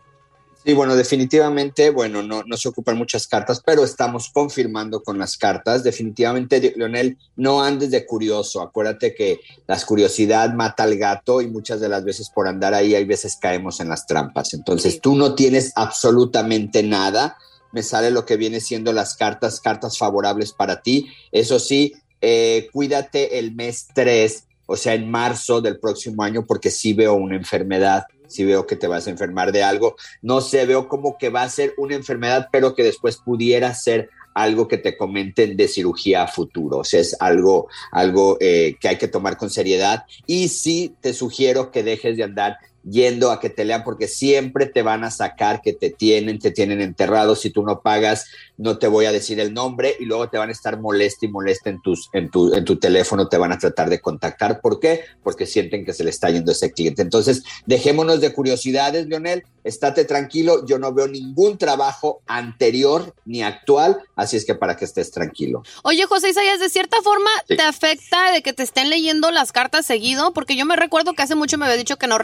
Sí, 0.62 0.74
bueno, 0.74 0.94
definitivamente, 0.94 1.88
bueno, 1.88 2.22
no, 2.22 2.42
no 2.44 2.56
se 2.58 2.68
ocupan 2.68 2.98
muchas 2.98 3.26
cartas, 3.26 3.62
pero 3.64 3.82
estamos 3.82 4.28
confirmando 4.30 5.02
con 5.02 5.18
las 5.18 5.38
cartas. 5.38 5.82
Definitivamente, 5.82 6.74
Leonel, 6.76 7.16
no 7.36 7.62
andes 7.62 7.90
de 7.90 8.04
curioso. 8.04 8.60
Acuérdate 8.60 9.14
que 9.14 9.40
la 9.66 9.80
curiosidad 9.80 10.52
mata 10.52 10.82
al 10.82 10.98
gato 10.98 11.40
y 11.40 11.48
muchas 11.48 11.80
de 11.80 11.88
las 11.88 12.04
veces 12.04 12.28
por 12.28 12.46
andar 12.46 12.74
ahí, 12.74 12.94
hay 12.94 13.06
veces 13.06 13.38
caemos 13.40 13.80
en 13.80 13.88
las 13.88 14.06
trampas. 14.06 14.52
Entonces, 14.52 15.00
tú 15.00 15.16
no 15.16 15.34
tienes 15.34 15.72
absolutamente 15.76 16.82
nada. 16.82 17.38
Me 17.72 17.82
sale 17.82 18.10
lo 18.10 18.26
que 18.26 18.36
viene 18.36 18.60
siendo 18.60 18.92
las 18.92 19.16
cartas, 19.16 19.60
cartas 19.60 19.96
favorables 19.96 20.52
para 20.52 20.82
ti. 20.82 21.08
Eso 21.32 21.58
sí, 21.58 21.94
eh, 22.20 22.68
cuídate 22.70 23.38
el 23.38 23.54
mes 23.54 23.88
3, 23.94 24.44
o 24.70 24.76
sea, 24.76 24.94
en 24.94 25.10
marzo 25.10 25.60
del 25.60 25.80
próximo 25.80 26.22
año, 26.22 26.46
porque 26.46 26.70
sí 26.70 26.92
veo 26.92 27.14
una 27.14 27.34
enfermedad 27.34 28.04
si 28.28 28.44
veo 28.44 28.64
que 28.64 28.76
te 28.76 28.86
vas 28.86 29.08
a 29.08 29.10
enfermar 29.10 29.50
de 29.50 29.64
algo. 29.64 29.96
No 30.22 30.40
sé, 30.40 30.64
veo 30.64 30.86
como 30.86 31.18
que 31.18 31.30
va 31.30 31.42
a 31.42 31.48
ser 31.48 31.74
una 31.76 31.96
enfermedad, 31.96 32.48
pero 32.52 32.76
que 32.76 32.84
después 32.84 33.16
pudiera 33.16 33.74
ser 33.74 34.08
algo 34.32 34.68
que 34.68 34.78
te 34.78 34.96
comenten 34.96 35.56
de 35.56 35.66
cirugía 35.66 36.22
a 36.22 36.28
futuro. 36.28 36.78
O 36.78 36.84
sea, 36.84 37.00
es 37.00 37.16
algo, 37.18 37.66
algo 37.90 38.36
eh, 38.40 38.76
que 38.80 38.86
hay 38.86 38.98
que 38.98 39.08
tomar 39.08 39.36
con 39.36 39.50
seriedad. 39.50 40.04
Y 40.26 40.46
sí 40.46 40.94
te 41.00 41.12
sugiero 41.12 41.72
que 41.72 41.82
dejes 41.82 42.16
de 42.16 42.22
andar 42.22 42.58
yendo 42.88 43.30
a 43.30 43.40
que 43.40 43.50
te 43.50 43.64
lean 43.64 43.84
porque 43.84 44.08
siempre 44.08 44.66
te 44.66 44.82
van 44.82 45.04
a 45.04 45.10
sacar 45.10 45.60
que 45.62 45.72
te 45.72 45.90
tienen, 45.90 46.38
te 46.38 46.50
tienen 46.50 46.80
enterrado. 46.80 47.36
Si 47.36 47.50
tú 47.50 47.62
no 47.62 47.80
pagas, 47.80 48.26
no 48.56 48.78
te 48.78 48.86
voy 48.88 49.06
a 49.06 49.12
decir 49.12 49.40
el 49.40 49.52
nombre 49.54 49.94
y 49.98 50.04
luego 50.04 50.28
te 50.28 50.38
van 50.38 50.48
a 50.48 50.52
estar 50.52 50.78
molesta 50.80 51.26
y 51.26 51.28
molesta 51.28 51.70
en, 51.70 51.80
tus, 51.82 52.08
en, 52.12 52.30
tu, 52.30 52.54
en 52.54 52.64
tu 52.64 52.76
teléfono, 52.76 53.28
te 53.28 53.36
van 53.38 53.52
a 53.52 53.58
tratar 53.58 53.90
de 53.90 54.00
contactar. 54.00 54.60
¿Por 54.60 54.80
qué? 54.80 55.04
Porque 55.22 55.46
sienten 55.46 55.84
que 55.84 55.92
se 55.92 56.04
le 56.04 56.10
está 56.10 56.30
yendo 56.30 56.52
ese 56.52 56.72
cliente. 56.72 57.02
Entonces, 57.02 57.42
dejémonos 57.66 58.20
de 58.20 58.32
curiosidades, 58.32 59.06
Leonel, 59.06 59.44
estate 59.64 60.04
tranquilo, 60.04 60.64
yo 60.66 60.78
no 60.78 60.92
veo 60.94 61.06
ningún 61.06 61.58
trabajo 61.58 62.22
anterior 62.26 63.14
ni 63.26 63.42
actual, 63.42 63.98
así 64.16 64.36
es 64.36 64.44
que 64.44 64.54
para 64.54 64.76
que 64.76 64.84
estés 64.86 65.10
tranquilo. 65.10 65.62
Oye, 65.82 66.04
José 66.06 66.30
Isaías, 66.30 66.60
de 66.60 66.68
cierta 66.70 66.96
forma 67.02 67.28
Sí. 67.46 67.56
te 67.56 67.62
afecta 67.62 68.32
de 68.32 68.42
que 68.42 68.52
te 68.52 68.62
estén 68.62 68.90
leyendo 68.90 69.30
las 69.30 69.52
cartas 69.52 69.84
seguido, 69.86 70.32
porque 70.32 70.56
yo 70.56 70.64
me 70.64 70.76
recuerdo 70.76 71.14
que 71.14 71.22
hace 71.22 71.34
mucho 71.34 71.58
me 71.58 71.66
había 71.66 71.76
dicho 71.76 71.96
que 71.96 72.06
no 72.06 72.18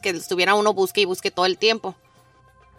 que 0.00 0.10
estuviera 0.10 0.54
uno 0.54 0.72
busque 0.74 1.02
y 1.02 1.04
busque 1.04 1.30
todo 1.30 1.46
el 1.46 1.58
tiempo. 1.58 1.94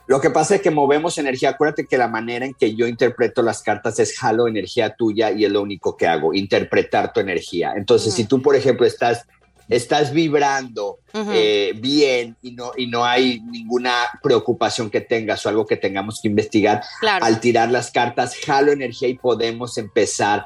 Lo 0.07 0.21
que 0.21 0.29
pasa 0.29 0.55
es 0.55 0.61
que 0.61 0.69
movemos 0.69 1.17
energía. 1.17 1.49
Acuérdate 1.49 1.87
que 1.87 1.97
la 1.97 2.07
manera 2.07 2.45
en 2.45 2.53
que 2.53 2.75
yo 2.75 2.85
interpreto 2.87 3.41
las 3.41 3.63
cartas 3.63 3.97
es 3.99 4.15
jalo 4.17 4.47
energía 4.47 4.95
tuya 4.95 5.31
y 5.31 5.45
es 5.45 5.51
lo 5.51 5.61
único 5.63 5.97
que 5.97 6.05
hago, 6.07 6.33
interpretar 6.33 7.11
tu 7.11 7.19
energía. 7.19 7.73
Entonces, 7.75 8.09
Ujú. 8.09 8.15
si 8.17 8.23
tú, 8.25 8.39
por 8.41 8.55
ejemplo, 8.55 8.85
estás, 8.85 9.25
estás 9.67 10.11
vibrando 10.11 10.99
Ujú. 11.11 11.31
eh, 11.33 11.73
bien 11.77 12.37
y 12.43 12.51
no, 12.51 12.71
y 12.77 12.85
no 12.85 13.03
hay 13.03 13.39
ninguna 13.41 13.93
preocupación 14.21 14.91
que 14.91 15.01
tengas 15.01 15.43
o 15.43 15.49
algo 15.49 15.65
que 15.65 15.75
tengamos 15.77 16.19
que 16.21 16.27
investigar, 16.27 16.83
Claro. 16.99 17.25
al 17.25 17.39
tirar 17.39 17.71
las 17.71 17.89
cartas, 17.89 18.35
jalo 18.45 18.71
energía 18.71 19.07
y 19.07 19.15
podemos 19.17 19.75
empezar 19.79 20.45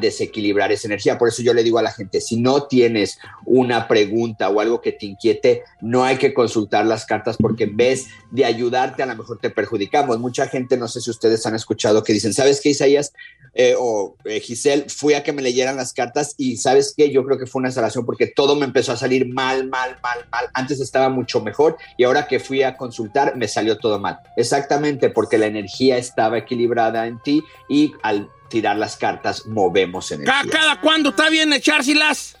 desequilibrar 0.00 0.72
esa 0.72 0.88
energía. 0.88 1.18
Por 1.18 1.28
eso 1.28 1.42
yo 1.42 1.54
le 1.54 1.62
digo 1.62 1.78
a 1.78 1.82
la 1.82 1.92
gente, 1.92 2.20
si 2.20 2.36
no 2.36 2.64
tienes 2.64 3.18
una 3.44 3.88
pregunta 3.88 4.48
o 4.48 4.60
algo 4.60 4.80
que 4.80 4.92
te 4.92 5.06
inquiete, 5.06 5.62
no 5.80 6.04
hay 6.04 6.16
que 6.16 6.34
consultar 6.34 6.86
las 6.86 7.06
cartas 7.06 7.36
porque 7.36 7.64
en 7.64 7.76
vez 7.76 8.08
de 8.30 8.44
ayudarte, 8.44 9.02
a 9.02 9.06
lo 9.06 9.16
mejor 9.16 9.38
te 9.38 9.50
perjudicamos. 9.50 10.18
Mucha 10.18 10.46
gente, 10.48 10.76
no 10.76 10.88
sé 10.88 11.00
si 11.00 11.10
ustedes 11.10 11.44
han 11.46 11.54
escuchado 11.54 12.02
que 12.02 12.12
dicen, 12.12 12.32
¿sabes 12.32 12.60
qué, 12.60 12.70
Isaías? 12.70 13.12
Eh, 13.54 13.74
o 13.76 14.16
eh, 14.24 14.40
Giselle, 14.40 14.88
fui 14.88 15.14
a 15.14 15.22
que 15.22 15.32
me 15.32 15.42
leyeran 15.42 15.76
las 15.76 15.92
cartas 15.92 16.34
y 16.38 16.56
¿sabes 16.56 16.94
qué? 16.96 17.10
Yo 17.10 17.24
creo 17.24 17.38
que 17.38 17.46
fue 17.46 17.60
una 17.60 17.68
instalación 17.68 18.06
porque 18.06 18.28
todo 18.28 18.54
me 18.54 18.64
empezó 18.64 18.92
a 18.92 18.96
salir 18.96 19.26
mal, 19.26 19.68
mal, 19.68 19.98
mal, 20.02 20.18
mal. 20.30 20.46
Antes 20.54 20.80
estaba 20.80 21.08
mucho 21.08 21.40
mejor 21.40 21.76
y 21.96 22.04
ahora 22.04 22.28
que 22.28 22.38
fui 22.38 22.62
a 22.62 22.76
consultar 22.76 23.36
me 23.36 23.48
salió 23.48 23.78
todo 23.78 23.98
mal. 23.98 24.20
Exactamente, 24.36 25.10
porque 25.10 25.38
la 25.38 25.46
energía 25.46 25.96
estaba 25.96 26.38
equilibrada 26.38 27.06
en 27.06 27.20
ti 27.20 27.42
y 27.68 27.92
al 28.02 28.30
tirar 28.50 28.76
las 28.76 28.96
cartas 28.98 29.46
movemos 29.46 30.10
energía. 30.10 30.34
¿Cada, 30.42 30.50
cada 30.50 30.80
cuándo 30.82 31.10
está 31.10 31.30
bien 31.30 31.52
echárselas? 31.54 32.36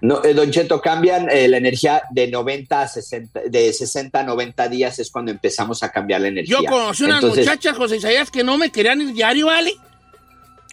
No, 0.00 0.24
eh, 0.24 0.34
Don 0.34 0.50
Cheto, 0.50 0.80
cambian 0.80 1.30
eh, 1.30 1.46
la 1.46 1.58
energía 1.58 2.02
de 2.10 2.28
90 2.28 2.82
a 2.82 2.88
60, 2.88 3.40
de 3.48 3.72
60 3.72 4.18
a 4.18 4.22
90 4.24 4.68
días 4.68 4.98
es 4.98 5.10
cuando 5.10 5.30
empezamos 5.30 5.82
a 5.82 5.90
cambiar 5.90 6.22
la 6.22 6.28
energía. 6.28 6.58
Yo 6.60 6.64
conocí 6.64 7.04
unas 7.04 7.22
Entonces, 7.22 7.46
muchachas, 7.46 7.76
José 7.76 7.96
Isaías, 7.96 8.30
que 8.30 8.42
no 8.42 8.58
me 8.58 8.70
querían 8.72 9.00
ir 9.00 9.12
diario, 9.12 9.46
¿vale? 9.46 9.72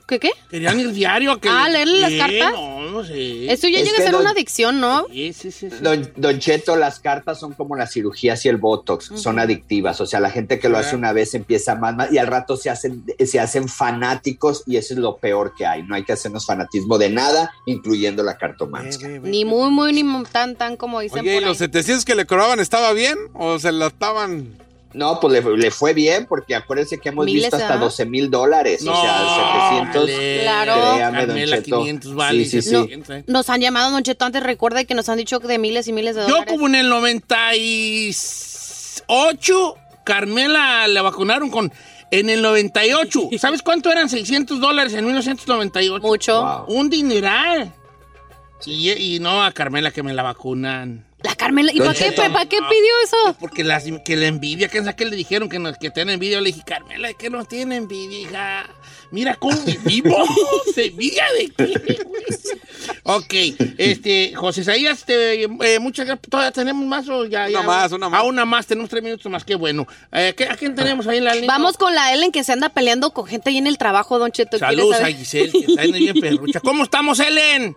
¿Qué 0.08 0.20
qué? 0.20 0.32
Querían 0.50 0.80
ir 0.80 0.94
diario 0.94 1.34
a 1.34 1.42
que... 1.42 1.50
Ah, 1.50 1.68
¿leerle 1.68 2.00
las 2.00 2.14
cartas? 2.14 2.54
No, 2.54 2.82
no 2.90 3.04
sé. 3.04 3.52
Eso 3.52 3.68
ya 3.68 3.80
Es 3.80 3.86
llega 3.86 3.98
a 3.98 4.06
ser 4.06 4.16
una 4.16 4.30
adicción, 4.30 4.80
¿no? 4.80 5.06
Sí, 5.12 5.34
sí, 5.34 5.52
sí. 5.52 5.70
sí. 5.70 5.76
Don, 5.82 6.10
don 6.16 6.40
Cheto, 6.40 6.78
las 6.78 7.00
cartas 7.00 7.40
son 7.42 7.52
como 7.54 7.76
las 7.76 7.92
cirugías 7.92 8.46
y 8.46 8.50
el 8.50 8.56
Botox, 8.56 9.12
son 9.16 9.38
adictivas. 9.38 10.00
O 10.00 10.06
sea, 10.06 10.22
la 10.22 10.30
gente 10.30 10.60
que 10.60 10.70
lo 10.70 10.78
hace 10.78 10.96
una 10.96 11.12
vez 11.12 11.34
empieza 11.34 11.76
más, 11.76 11.94
más 11.96 12.12
y 12.12 12.20
al 12.20 12.28
rato 12.28 12.56
se 12.56 12.70
hacen, 12.70 13.04
se 13.26 13.40
hacen 13.42 13.68
fanáticos 13.68 14.64
y 14.66 14.78
eso 14.78 14.94
es 14.94 15.00
lo 15.02 15.18
peor 15.18 15.54
que 15.58 15.66
hay. 15.66 15.84
No 15.84 15.96
hay 15.96 16.06
que 16.06 16.14
hacernos 16.14 16.46
fanatismo 16.46 16.98
de 16.98 17.10
nada, 17.10 17.52
incluyendo 17.66 18.24
la 18.24 18.38
cartomancia. 18.38 19.08
Ni 19.10 19.44
muy, 19.44 19.70
muy, 19.70 19.92
ni 19.92 20.24
tan, 20.32 20.56
tan 20.56 20.78
como 20.78 21.02
dicen 21.02 21.20
Oye, 21.20 21.32
¿y 21.32 21.36
por 21.36 21.44
ahí. 21.44 21.50
los 21.50 21.58
700 21.58 22.06
que 22.06 22.16
le 22.16 22.26
cobraban 22.26 22.62
estaba 22.62 22.94
bien 22.94 23.18
o 23.34 23.60
se 23.60 23.74
la 23.74 23.88
estaban...? 23.88 24.67
No, 24.94 25.20
pues 25.20 25.44
le, 25.44 25.58
le 25.58 25.70
fue 25.72 25.94
bien 25.94 26.26
porque 26.28 26.56
acuérdense 26.56 26.98
que 27.00 27.10
hemos 27.10 27.26
Miles, 27.26 27.44
visto 27.44 27.58
hasta 27.58 27.74
¿ah? 27.74 27.78
12 27.78 28.06
mil 28.06 28.32
dólares. 28.32 28.82
No, 28.84 28.94
o 28.98 29.02
sea, 29.02 29.70
700. 29.92 30.08
dale. 30.10 30.40
Claro. 30.42 30.74
Créame, 30.96 31.18
don 31.20 31.28
Carmela, 31.28 31.56
Cheto. 31.58 31.80
500 31.80 32.16
vale. 32.16 32.44
Sí, 32.46 32.50
sí, 32.50 32.62
sí. 32.62 32.70
700. 32.70 33.24
Nos 33.28 33.50
han 33.50 33.60
llamado, 33.62 33.92
Don 33.92 34.04
Cheto, 34.04 34.24
antes 34.26 34.42
recuerda 34.44 34.84
que 34.86 34.96
nos 34.96 35.10
han 35.10 35.18
dicho 35.18 35.40
de 35.40 35.58
miles 35.58 35.88
y 35.88 35.94
miles 35.94 36.16
de 36.16 36.22
Yo 36.22 36.28
dólares. 36.30 36.54
como 36.54 36.68
en 36.68 36.76
el 36.76 36.90
98, 36.90 39.76
Carmela 40.04 40.88
la 40.88 41.02
vacunaron 41.02 41.50
con... 41.50 41.72
En 42.10 42.30
el 42.30 42.42
98, 42.42 43.32
¿sabes 43.38 43.62
cuánto 43.62 43.92
eran 43.92 44.08
600 44.10 44.62
dólares 44.62 44.94
en 44.94 45.04
1998? 45.06 46.08
Mucho. 46.08 46.42
Wow. 46.42 46.66
Un 46.78 46.90
dineral. 46.90 47.74
Y, 48.66 48.92
y 48.92 49.20
no 49.20 49.44
a 49.44 49.52
Carmela 49.52 49.92
que 49.92 50.04
me 50.04 50.14
la 50.14 50.24
vacunan. 50.24 51.06
La 51.24 51.34
Carmela, 51.36 51.72
¿y 51.74 51.80
para 51.80 51.96
qué, 51.96 52.12
para 52.12 52.46
qué 52.46 52.58
pidió 52.58 52.94
eso? 53.04 53.36
Porque 53.40 53.64
las, 53.64 53.86
que 54.06 54.16
la 54.16 54.28
envidia, 54.28 54.68
que 54.68 54.84
que 54.96 55.06
le 55.06 55.16
dijeron 55.16 55.50
que, 55.50 55.58
nos, 55.58 55.76
que 55.80 55.90
tiene 55.90 56.14
envidia. 56.14 56.40
Le 56.40 56.52
dije, 56.52 56.62
Carmela, 56.64 57.12
que 57.14 57.32
no 57.32 57.44
tiene 57.44 57.76
envidia, 57.78 58.20
hija. 58.20 58.70
Mira 59.10 59.36
cómo 59.36 59.58
vivimos. 59.64 60.30
¿Envidia 60.78 61.26
de 61.40 61.50
qué? 61.50 62.00
Ok, 63.02 63.34
este, 63.80 64.34
José 64.36 64.62
Isaías, 64.62 65.06
te, 65.06 65.44
eh, 65.44 65.80
muchas 65.80 66.06
gracias. 66.06 66.30
¿Todavía 66.30 66.52
tenemos 66.52 66.86
más 66.86 67.10
o 67.10 67.26
ya? 67.26 67.48
Una 67.48 67.62
ya? 67.62 67.62
más, 67.66 67.92
una 67.94 68.10
más. 68.10 68.20
Ah, 68.22 68.24
una 68.24 68.46
más, 68.46 68.68
tenemos 68.68 68.90
tres 68.90 69.02
minutos 69.02 69.32
más, 69.32 69.44
qué 69.44 69.56
bueno. 69.56 69.88
Eh, 70.12 70.36
¿qué- 70.38 70.46
¿A 70.46 70.56
quién 70.56 70.76
tenemos 70.76 71.08
ahí 71.08 71.18
en 71.18 71.24
la 71.26 71.34
línea? 71.34 71.48
Vamos 71.48 71.78
con 71.78 71.96
la 71.96 72.14
Ellen 72.14 72.32
que 72.32 72.44
se 72.44 72.54
anda 72.54 72.70
peleando 72.70 73.12
con 73.12 73.26
gente 73.26 73.50
ahí 73.50 73.58
en 73.58 73.66
el 73.66 73.80
trabajo, 73.80 74.20
Don 74.20 74.32
Cheto. 74.32 74.60
¿Quiere 74.60 74.76
Saludos 74.76 75.02
a? 75.02 75.08
Giselle, 75.08 75.52
que 75.52 75.66
está 75.66 75.82
ahí 75.82 75.92
bien 75.94 76.20
perrucha. 76.20 76.60
¿Cómo 76.60 76.84
estamos, 76.84 77.20
Ellen? 77.20 77.76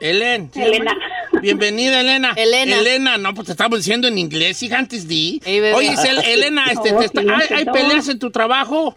Ellen. 0.00 0.50
¿sí, 0.52 0.60
Elena. 0.62 0.94
Bienvenida, 1.40 2.00
Elena. 2.00 2.32
Elena. 2.36 2.78
Elena, 2.78 3.18
no, 3.18 3.34
pues 3.34 3.46
te 3.46 3.52
estamos 3.52 3.78
diciendo 3.78 4.08
en 4.08 4.18
inglés, 4.18 4.62
hija, 4.62 4.78
antes 4.78 5.06
di. 5.08 5.40
Ey, 5.44 5.60
bebé. 5.60 5.74
Oye, 5.74 5.94
Elena, 6.32 6.64
este, 6.70 6.92
No, 6.92 6.98
te 7.00 7.04
está- 7.06 7.20
¿hay, 7.20 7.56
hay 7.58 7.64
peleas 7.66 8.08
en 8.08 8.18
tu 8.18 8.30
trabajo? 8.30 8.96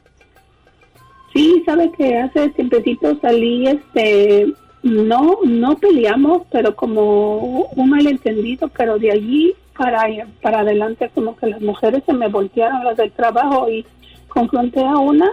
Sí, 1.34 1.64
sabe 1.66 1.92
que 1.98 2.18
hace 2.18 2.50
tiempecito 2.50 3.18
salí, 3.22 3.68
este, 3.68 4.48
no, 4.84 5.40
no 5.46 5.78
peleamos, 5.78 6.44
pero 6.52 6.76
como 6.76 7.70
un 7.76 7.90
malentendido, 7.90 8.68
pero 8.70 9.00
de 9.00 9.12
allí 9.12 9.54
para, 9.78 10.04
para 10.42 10.60
adelante 10.60 11.10
como 11.16 11.38
que 11.38 11.48
las 11.48 11.62
mujeres 11.62 12.04
se 12.06 12.14
me 12.14 12.28
voltearon 12.28 12.84
las 12.84 12.98
del 12.98 13.12
trabajo 13.14 13.70
y 13.70 13.86
confronté 14.28 14.82
a 14.82 14.98
una, 14.98 15.32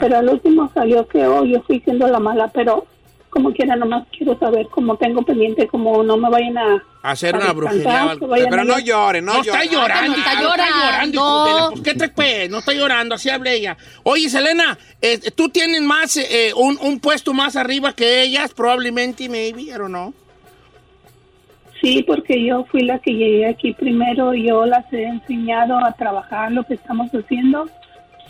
pero 0.00 0.18
al 0.18 0.28
último 0.28 0.70
salió 0.72 1.08
que 1.08 1.26
oh, 1.26 1.44
yo 1.44 1.60
fui 1.62 1.80
siendo 1.80 2.06
la 2.06 2.20
mala, 2.20 2.48
pero 2.54 2.86
como 3.32 3.50
quiera 3.54 3.76
nomás 3.76 4.06
quiero 4.16 4.38
saber, 4.38 4.66
como 4.68 4.94
tengo 4.98 5.22
pendiente, 5.22 5.66
como 5.66 6.02
no 6.02 6.18
me 6.18 6.28
vayan 6.28 6.58
a... 6.58 6.82
Hacer 7.02 7.34
a 7.34 7.38
una 7.38 7.52
brujería 7.52 8.14
Pero 8.50 8.64
no 8.64 8.78
llore, 8.78 9.22
no, 9.22 9.32
No, 9.32 9.40
está 9.40 9.64
llore. 9.64 9.74
llorando, 9.74 10.12
no 10.12 10.18
está 10.18 10.42
llorando. 10.42 11.14
hijo 11.16 11.44
de 11.46 11.52
la- 11.62 11.68
Pues, 11.70 11.80
¿qué 11.80 11.94
te 11.94 12.08
pues? 12.10 12.50
No 12.50 12.58
está 12.58 12.72
llorando, 12.74 13.14
así 13.14 13.30
habla 13.30 13.50
ella. 13.52 13.78
Oye, 14.02 14.28
Selena, 14.28 14.76
eh, 15.00 15.18
tú 15.34 15.48
tienes 15.48 15.80
más, 15.80 16.14
eh, 16.18 16.52
un, 16.54 16.76
un 16.82 17.00
puesto 17.00 17.32
más 17.32 17.56
arriba 17.56 17.94
que 17.94 18.20
ellas, 18.22 18.52
probablemente, 18.52 19.28
maybe, 19.30 19.74
o 19.74 19.88
no. 19.88 20.12
Sí, 21.80 22.04
porque 22.06 22.44
yo 22.44 22.64
fui 22.70 22.82
la 22.82 22.98
que 22.98 23.12
llegué 23.12 23.46
aquí 23.46 23.72
primero, 23.72 24.34
yo 24.34 24.66
las 24.66 24.92
he 24.92 25.04
enseñado 25.04 25.78
a 25.84 25.92
trabajar 25.92 26.52
lo 26.52 26.64
que 26.64 26.74
estamos 26.74 27.10
haciendo. 27.12 27.68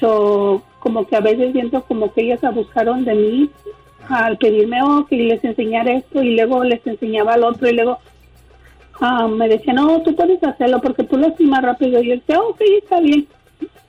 So, 0.00 0.62
como 0.78 1.06
que 1.06 1.16
a 1.16 1.20
veces 1.20 1.52
siento 1.52 1.82
como 1.82 2.12
que 2.14 2.22
ellas 2.22 2.42
abusaron 2.44 3.04
de 3.04 3.14
mí 3.14 3.50
al 4.08 4.36
pedirme 4.38 4.82
oh, 4.82 5.06
que 5.06 5.16
les 5.16 5.42
enseñara 5.44 5.92
esto 5.92 6.22
y 6.22 6.34
luego 6.36 6.64
les 6.64 6.86
enseñaba 6.86 7.34
al 7.34 7.44
otro 7.44 7.68
y 7.68 7.74
luego 7.74 7.98
ah, 9.00 9.28
me 9.28 9.48
decía, 9.48 9.72
no, 9.72 10.00
tú 10.02 10.14
puedes 10.14 10.42
hacerlo 10.42 10.80
porque 10.80 11.04
tú 11.04 11.16
lo 11.16 11.28
haces 11.28 11.46
más 11.46 11.62
rápido. 11.62 12.02
Y 12.02 12.08
yo 12.08 12.14
decía, 12.14 12.40
ok, 12.40 12.60
está 12.82 13.00
bien. 13.00 13.26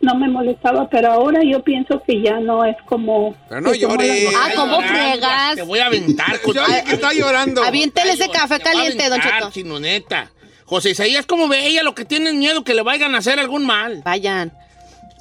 No 0.02 0.16
me 0.16 0.28
molestaba, 0.28 0.90
pero 0.90 1.14
ahora 1.14 1.40
yo 1.44 1.64
pienso 1.64 2.02
que 2.06 2.22
ya 2.22 2.38
no 2.42 2.66
es 2.66 2.76
como... 2.86 3.34
Pero 3.48 3.62
no 3.62 3.74
llores. 3.74 4.34
Ah, 4.36 4.50
¿cómo 4.54 4.82
fregas? 4.82 5.56
Te 5.56 5.62
voy 5.62 5.80
a 5.80 5.86
aventar. 5.86 6.42
Yo 6.54 6.62
oye 6.62 6.84
que 6.86 6.96
está 6.96 7.14
llorando. 7.14 7.64
Aviéntele 7.64 8.12
ese 8.12 8.28
café 8.28 8.60
caliente, 8.60 9.08
don 9.08 9.22
Cheto. 9.22 9.50
chino, 9.52 9.80
neta. 9.80 10.30
José 10.66 10.90
Isaías, 10.90 11.26
¿cómo 11.26 11.48
ve 11.48 11.68
ella 11.68 11.84
lo 11.84 11.96
que 11.96 12.04
tienen 12.04 12.38
miedo 12.38 12.66
que 12.66 12.74
le 12.74 12.82
vayan 12.82 13.16
a 13.16 13.20
hacer 13.20 13.40
algún 13.40 13.66
mal? 13.66 14.02
Vayan. 14.04 14.52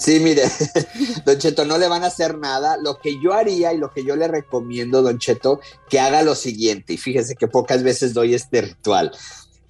Sí, 0.02 0.18
mire, 0.18 0.42
Don 1.24 1.38
Cheto, 1.38 1.64
no 1.64 1.78
le 1.78 1.86
van 1.86 2.02
a 2.02 2.08
hacer 2.08 2.36
nada. 2.36 2.76
Lo 2.76 2.98
que 2.98 3.20
yo 3.22 3.34
haría 3.34 3.72
y 3.72 3.78
lo 3.78 3.92
que 3.92 4.04
yo 4.04 4.16
le 4.16 4.26
recomiendo, 4.26 5.00
Don 5.00 5.18
Cheto, 5.18 5.60
que 5.88 6.00
haga 6.00 6.22
lo 6.22 6.34
siguiente, 6.34 6.94
y 6.94 6.96
fíjese 6.96 7.36
que 7.36 7.46
pocas 7.46 7.84
veces 7.84 8.12
doy 8.12 8.34
este 8.34 8.62
ritual. 8.62 9.12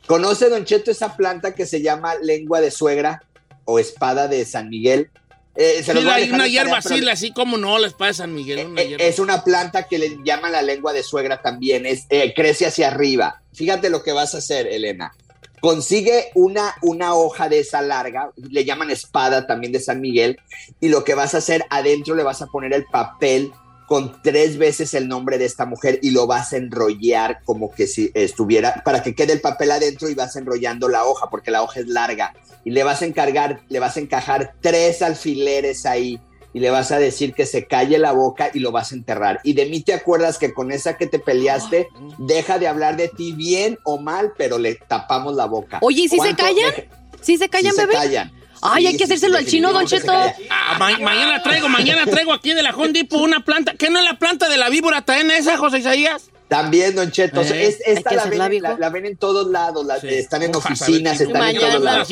¿Conoce, 0.07 0.49
Don 0.49 0.65
Cheto, 0.65 0.91
esa 0.91 1.17
planta 1.17 1.55
que 1.55 1.67
se 1.67 1.83
llama 1.83 2.15
lengua 2.23 2.61
de 2.63 2.71
suegra 2.71 3.23
o 3.67 3.79
espada 3.79 4.27
de 4.27 4.45
San 4.47 4.71
Miguel? 4.71 5.11
Eh, 5.55 5.83
se 5.85 5.93
Sí, 5.93 5.99
hay 6.09 6.31
una 6.31 6.45
de 6.45 6.51
hierba 6.51 6.81
pero- 6.83 6.95
así, 6.95 7.09
así 7.11 7.33
como 7.33 7.59
no, 7.59 7.79
les 7.79 7.93
pasa 7.93 8.11
a 8.11 8.15
San 8.15 8.35
Miguel. 8.35 8.67
Una 8.69 8.81
eh, 8.81 8.97
es 8.99 9.19
una 9.19 9.45
planta 9.45 9.83
que 9.87 9.99
le 9.99 10.19
llaman 10.25 10.53
la 10.53 10.63
lengua 10.63 10.95
de 10.95 11.03
suegra 11.03 11.43
también, 11.43 11.85
es, 11.85 12.07
eh, 12.09 12.33
crece 12.35 12.65
hacia 12.67 12.89
arriba. 12.89 13.43
Fíjate 13.53 13.91
lo 13.91 14.03
que 14.03 14.13
vas 14.13 14.35
a 14.35 14.39
hacer, 14.39 14.67
Elena. 14.67 15.15
Consigue 15.63 16.33
una, 16.35 16.75
una 16.83 17.15
hoja 17.15 17.49
de 17.49 17.61
esa 17.61 17.83
larga, 17.83 18.33
le 18.37 18.65
llaman 18.65 18.91
espada 18.91 19.47
también 19.47 19.73
de 19.73 19.79
San 19.79 20.01
Miguel, 20.01 20.41
y 20.81 20.89
lo 20.89 21.05
que 21.05 21.15
vas 21.15 21.37
a 21.37 21.39
hacer, 21.39 21.65
adentro 21.71 22.17
le 22.17 22.25
vas 22.25 22.43
a 22.43 22.49
poner 22.49 22.73
el 22.73 22.85
papel 22.87 23.53
con 23.87 24.21
tres 24.23 24.59
veces 24.59 24.93
el 24.93 25.07
nombre 25.07 25.39
de 25.39 25.45
esta 25.45 25.65
mujer 25.65 26.01
y 26.03 26.11
lo 26.11 26.27
vas 26.27 26.53
a 26.53 26.57
enrollar 26.57 27.43
como 27.45 27.71
que 27.71 27.87
si 27.87 28.11
estuviera, 28.15 28.83
para 28.85 29.05
que 29.05 29.15
quede 29.15 29.35
el 29.35 29.41
papel 29.41 29.71
adentro 29.71 30.09
y 30.09 30.15
vas 30.15 30.35
enrollando 30.35 30.89
la 30.89 31.05
hoja, 31.05 31.31
porque 31.31 31.53
la 31.53 31.63
hoja 31.63 31.79
es 31.79 31.87
larga. 31.87 32.35
Y 32.65 32.71
le 32.71 32.83
vas 32.83 33.03
a 33.03 33.07
encargar, 33.07 33.61
le 33.69 33.79
vas 33.79 33.97
a 33.97 34.01
encajar 34.01 34.55
tres 34.61 35.01
alfileres 35.01 35.87
ahí 35.87 36.21
y 36.55 36.61
le 36.61 36.71
vas 36.71 36.93
a 36.93 36.99
decir 36.99 37.33
que 37.35 37.47
se 37.47 37.67
calle 37.67 37.99
la 37.99 38.13
boca 38.13 38.51
y 38.53 38.59
lo 38.61 38.73
vas 38.73 38.93
a 38.93 38.95
enterrar. 38.95 39.41
Y 39.45 39.55
de 39.55 39.67
mí 39.67 39.81
te 39.81 39.95
acuerdas 39.95 40.39
que 40.39 40.53
con 40.53 40.71
esa 40.73 40.97
que 40.97 41.07
te 41.07 41.19
peleaste, 41.19 41.89
deja 42.19 42.59
de 42.59 42.69
hablar 42.69 42.97
de 42.97 43.09
ti 43.09 43.33
bien 43.33 43.79
o 43.85 43.99
mal, 43.99 44.33
pero 44.37 44.59
le 44.59 44.75
tapamos 44.75 45.35
la 45.35 45.47
boca. 45.47 45.79
Oye, 45.83 46.03
¿y 46.03 46.09
si 46.09 46.19
se 46.19 46.35
callan? 46.35 46.73
¿Sí 47.21 47.37
se 47.39 47.49
callan, 47.49 47.73
sí 47.73 47.77
se 47.77 47.87
bebé? 47.87 47.95
callan. 47.99 48.33
Ay, 48.65 48.83
Sí, 48.83 48.87
hay 48.89 48.93
que 48.97 48.99
sí, 48.99 49.05
hacérselo 49.05 49.39
al 49.39 49.47
chino, 49.47 49.73
don 49.73 49.87
Cheto. 49.87 50.13
se. 50.13 50.47
Ah, 50.51 50.77
ma- 50.79 50.99
mañana 50.99 51.43
traigo, 51.43 51.69
mañana 51.69 52.05
traigo 52.07 52.33
aquí 52.33 52.55
de 52.55 52.63
la 52.63 52.71
Home 52.71 52.93
Depot 52.93 53.21
una 53.21 53.45
planta. 53.45 53.75
¿Qué 53.75 53.91
no 53.91 53.99
es 53.99 54.05
la 54.05 54.19
planta 54.19 54.49
de 54.49 54.57
la 54.57 54.69
víbora? 54.69 55.03
¿También 55.03 55.31
esa, 55.33 55.57
José 55.57 55.79
Isaías? 55.81 56.31
También, 56.53 56.95
Don 56.95 57.11
Cheto. 57.11 57.41
o 57.41 57.45
sea, 57.45 57.57
Eh, 57.57 57.69
es- 57.69 57.79
esta 57.87 58.13
la 58.15 58.27
ven, 58.27 58.61
la, 58.79 58.91
ven 58.91 59.07
en 59.07 59.17
todos 59.17 59.51
lados, 59.51 59.87
la- 59.87 59.97
están 59.97 60.43
en 60.43 60.55
a 60.55 60.59
oficinas, 60.59 61.19
están 61.19 61.43
en 61.49 61.59
todos 61.59 61.81
lados. 61.83 62.09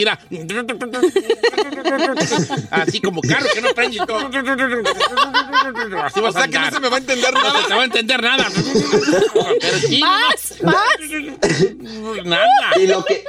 Así, 2.70 3.00
como 3.00 3.20
carro 3.20 3.46
que 3.52 3.60
no 3.60 3.74
prende. 3.74 3.96
y 3.96 4.06
todo. 4.06 4.30
Así 6.04 6.20
O 6.20 6.22
vas 6.22 6.36
a 6.36 6.38
sea 6.40 6.48
que 6.48 6.58
no 6.58 6.70
se 6.70 6.80
me 6.80 6.88
va 6.88 6.96
a 6.96 6.98
entender 7.00 7.32
No 7.34 7.42
nada. 7.42 7.60
se 7.62 7.68
te 7.68 7.74
va 7.74 7.80
a 7.80 7.84
entender 7.84 8.22
nada. 8.22 8.46
Pero 9.60 9.78
sí, 9.78 10.00
¡Más! 10.00 10.62
¡Más! 10.62 10.76
no, 11.78 12.14
nada. 12.24 12.46
Y 12.78 12.86
lo 12.86 13.04
que, 13.04 13.22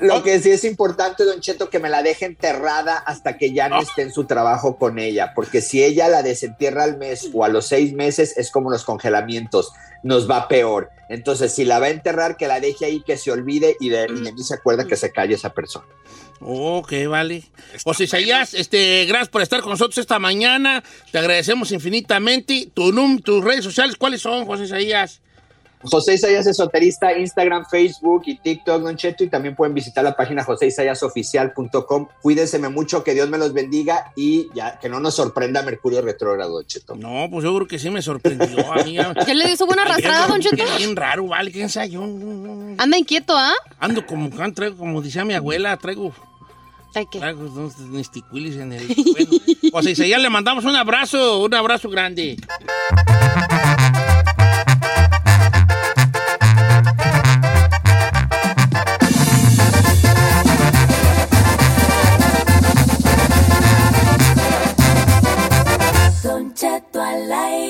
lo 0.00 0.22
que 0.22 0.38
sí 0.40 0.50
es 0.50 0.64
importante, 0.64 1.24
Don 1.24 1.40
Cheto, 1.40 1.70
que 1.70 1.78
me 1.78 1.88
la 1.88 2.02
deje 2.02 2.26
enterrada 2.26 2.96
hasta 2.98 3.38
que 3.38 3.52
ya 3.52 3.68
no 3.68 3.80
esté 3.80 4.02
en 4.02 4.12
su 4.12 4.24
trabajo 4.24 4.76
con 4.76 4.98
ella, 4.98 5.32
porque 5.34 5.60
si 5.62 5.82
ella 5.82 6.08
la 6.08 6.22
desentierra 6.22 6.84
al 6.84 6.98
mes 6.98 7.30
o 7.32 7.44
a 7.44 7.48
los 7.48 7.66
seis 7.66 7.92
meses, 7.94 8.34
es 8.36 8.50
como 8.50 8.70
los 8.70 8.84
congelamientos, 8.84 9.72
nos 10.02 10.30
va 10.30 10.48
peor. 10.48 10.88
Entonces, 11.08 11.52
si 11.54 11.64
la 11.64 11.78
va 11.80 11.86
a 11.86 11.90
enterrar, 11.90 12.36
que 12.36 12.46
la 12.46 12.60
deje 12.60 12.84
ahí, 12.84 13.02
que 13.02 13.16
se 13.16 13.30
olvide 13.32 13.76
y 13.80 13.88
de, 13.88 14.06
y 14.08 14.20
de 14.20 14.32
mí 14.32 14.42
se 14.44 14.54
acuerda 14.54 14.86
que 14.86 14.96
se 14.96 15.10
calle 15.10 15.34
esa 15.34 15.52
persona. 15.52 15.86
Ok, 16.40 16.92
vale. 17.08 17.44
José 17.84 18.04
Isaías, 18.04 18.54
este, 18.54 19.04
gracias 19.06 19.28
por 19.28 19.42
estar 19.42 19.60
con 19.60 19.70
nosotros 19.72 19.98
esta 19.98 20.18
mañana. 20.18 20.82
Te 21.10 21.18
agradecemos 21.18 21.70
infinitamente. 21.72 22.70
Tu 22.72 22.92
num- 22.92 23.20
tus 23.22 23.44
redes 23.44 23.64
sociales, 23.64 23.96
¿cuáles 23.96 24.22
son, 24.22 24.46
José 24.46 24.64
Isaías? 24.64 25.20
José 25.82 26.14
Isaías 26.14 26.46
Esoterista, 26.46 27.16
Instagram, 27.16 27.64
Facebook 27.70 28.22
y 28.26 28.36
TikTok, 28.36 28.82
Don 28.82 28.96
Cheto, 28.96 29.24
y 29.24 29.28
también 29.28 29.54
pueden 29.56 29.74
visitar 29.74 30.04
la 30.04 30.14
página 30.14 30.44
joseisayasoficial.com. 30.44 32.08
Cuídense 32.20 32.58
mucho, 32.68 33.02
que 33.02 33.14
Dios 33.14 33.28
me 33.30 33.38
los 33.38 33.52
bendiga 33.52 34.12
y 34.14 34.48
ya 34.54 34.78
que 34.78 34.88
no 34.88 35.00
nos 35.00 35.14
sorprenda 35.14 35.62
Mercurio 35.62 36.02
retrógrado, 36.02 36.52
Don 36.52 36.66
Cheto. 36.66 36.94
No, 36.96 37.28
pues 37.30 37.44
yo 37.44 37.54
creo 37.54 37.66
que 37.66 37.78
sí 37.78 37.88
me 37.90 38.02
sorprendió, 38.02 38.72
amiga. 38.72 39.14
¿Ya 39.26 39.34
le 39.34 39.46
dio 39.46 39.66
buena 39.66 39.82
arrastrada, 39.82 40.26
don 40.26 40.40
Cheto? 40.40 40.56
Bien, 40.56 40.68
bien 40.76 40.96
raro, 40.96 41.26
vale, 41.26 41.50
quién 41.50 41.68
sabe, 41.68 41.90
yo 41.90 42.02
Anda 42.02 42.98
inquieto, 42.98 43.36
¿ah? 43.36 43.54
ando 43.78 44.04
como, 44.06 44.30
traigo, 44.52 44.76
como 44.76 45.00
decía 45.00 45.24
mi 45.24 45.34
abuela, 45.34 45.76
traigo, 45.76 46.12
Ay, 46.94 47.06
¿qué? 47.10 47.18
traigo 47.18 47.40
unos 47.40 47.78
nesticuilis 47.78 48.56
en 48.56 48.72
el... 48.72 48.86
Bueno, 48.86 49.30
José 49.72 49.92
Isaías, 49.92 50.20
le 50.20 50.28
mandamos 50.28 50.64
un 50.64 50.76
abrazo, 50.76 51.42
un 51.42 51.54
abrazo 51.54 51.88
grande. 51.88 52.36
Al 67.00 67.32
aire. 67.32 67.69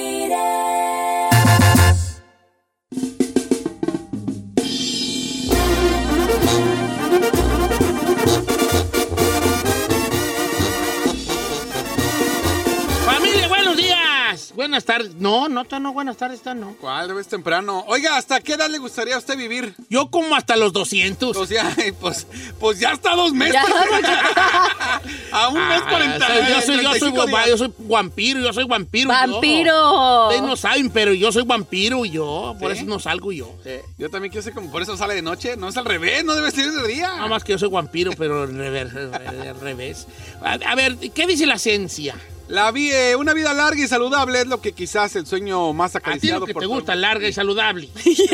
Buenas 14.55 14.85
tardes. 14.85 15.15
No, 15.15 15.49
no, 15.49 15.65
no, 15.81 15.93
buenas 15.93 16.17
tardes, 16.17 16.39
está 16.39 16.55
no. 16.55 16.75
¿Cuál? 16.81 17.09
Debe 17.09 17.23
ser 17.23 17.31
temprano. 17.31 17.85
Oiga, 17.87 18.17
¿hasta 18.17 18.41
qué 18.41 18.55
edad 18.55 18.69
le 18.69 18.79
gustaría 18.79 19.15
a 19.15 19.19
usted 19.19 19.37
vivir? 19.37 19.75
Yo 19.89 20.11
como 20.11 20.35
hasta 20.35 20.57
los 20.57 20.73
200. 20.73 21.37
O 21.37 21.47
sea, 21.47 21.73
ay, 21.79 21.93
pues, 21.93 22.27
pues 22.59 22.79
ya 22.81 22.93
está 22.93 23.15
dos 23.15 23.33
meses. 23.33 23.55
Ya, 23.55 23.63
don 23.69 24.05
a 25.33 25.49
un 25.49 25.69
mes 25.69 25.81
Ah, 25.85 25.87
cuarenta. 25.89 26.29
yo, 26.29 26.35
soy, 26.35 26.53
yo, 26.53 26.61
soy, 26.61 26.75
35 26.81 27.17
gua- 27.17 27.27
días. 27.27 27.49
yo 27.49 27.59
soy 27.59 27.73
vampiro, 27.79 28.41
yo 28.41 28.53
soy 28.53 28.65
vampiro. 28.65 29.11
yo. 29.11 29.15
¡Vampiro! 29.17 30.25
Ustedes 30.29 30.43
no 30.43 30.57
saben, 30.57 30.91
pero 30.91 31.13
yo 31.15 31.31
soy 31.33 31.45
vampiro 31.45 32.05
y 32.05 32.11
yo, 32.11 32.55
por 32.61 32.73
eso 32.73 32.85
no 32.85 32.99
salgo 32.99 33.33
yo. 33.33 33.55
Yo 33.99 34.11
también 34.11 34.31
quiero 34.33 34.43
ser 34.43 34.53
como 34.53 34.71
por 34.71 34.83
eso 34.83 34.97
sale 34.97 35.15
de 35.15 35.23
noche. 35.23 35.57
No 35.57 35.69
es 35.69 35.77
al 35.77 35.85
revés, 35.85 36.25
no 36.25 36.35
debe 36.35 36.51
ser 36.51 36.71
de 36.71 36.89
día. 36.89 37.09
Nada 37.17 37.29
más 37.29 37.45
que 37.45 37.53
yo 37.53 37.59
soy 37.59 37.69
vampiro, 37.71 38.13
pero 38.19 38.43
al 38.43 38.55
revés. 38.57 38.93
al 38.95 39.61
revés. 39.61 40.07
A, 40.43 40.53
a 40.55 40.75
ver, 40.75 40.97
¿qué 41.15 41.27
dice 41.27 41.47
la 41.47 41.59
ciencia? 41.59 42.17
La 42.51 42.71
vi- 42.73 42.91
eh, 42.91 43.15
una 43.17 43.33
vida 43.33 43.55
larga 43.55 43.81
y 43.83 43.87
saludable 43.87 44.41
es 44.41 44.47
lo 44.49 44.61
que 44.61 44.73
quizás 44.73 45.15
el 45.15 45.25
sueño 45.25 45.73
más 45.73 45.95
A 45.95 46.01
ti 46.01 46.05
acariciado 46.05 46.41
lo 46.41 46.47
que 46.47 46.53
por 46.53 46.63
te 46.63 46.67
gusta, 46.67 46.95
larga 46.97 47.29
y 47.29 47.33
saludable. 47.33 47.89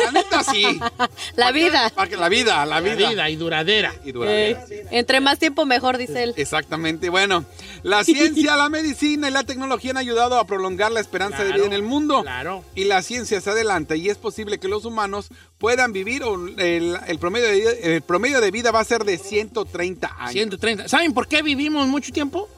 La 0.04 0.10
neta 0.10 0.42
sí. 0.42 0.64
La 1.36 1.52
vida. 1.52 1.90
Para 1.94 2.08
que- 2.08 2.16
La 2.16 2.28
vida, 2.30 2.64
la 2.64 2.80
vida. 2.80 2.94
La 3.00 3.10
vida 3.10 3.30
y 3.30 3.36
duradera. 3.36 3.94
Y 4.04 4.12
duradera. 4.12 4.64
Eh, 4.70 4.86
entre 4.92 5.20
más 5.20 5.38
tiempo 5.38 5.66
mejor, 5.66 5.98
dice 5.98 6.22
él. 6.22 6.32
Exactamente. 6.36 7.10
Bueno, 7.10 7.44
la 7.82 8.04
ciencia, 8.04 8.56
la 8.56 8.68
medicina 8.70 9.28
y 9.28 9.32
la 9.32 9.44
tecnología 9.44 9.90
han 9.90 9.98
ayudado 9.98 10.38
a 10.38 10.46
prolongar 10.46 10.92
la 10.92 11.00
esperanza 11.00 11.44
de 11.44 11.52
vida 11.52 11.66
en 11.66 11.72
el 11.74 11.82
mundo. 11.82 12.22
Claro. 12.22 12.64
Y 12.74 12.84
la 12.84 13.02
ciencia 13.02 13.40
se 13.42 13.50
adelanta 13.50 13.96
y 13.96 14.08
es 14.08 14.16
posible 14.16 14.58
que 14.58 14.68
los 14.68 14.84
humanos 14.86 15.28
puedan 15.58 15.92
vivir 15.92 16.22
o 16.22 16.34
el, 16.58 16.98
el 17.06 17.18
promedio 17.18 17.48
de, 17.48 17.96
el 17.96 18.02
promedio 18.02 18.40
de 18.40 18.50
vida 18.50 18.70
va 18.72 18.80
a 18.80 18.84
ser 18.84 19.04
de 19.04 19.18
130 19.18 20.16
años. 20.18 20.32
130. 20.32 20.88
¿Saben 20.88 21.12
por 21.12 21.28
qué 21.28 21.42
vivimos 21.42 21.86
mucho 21.86 22.12
tiempo? 22.12 22.48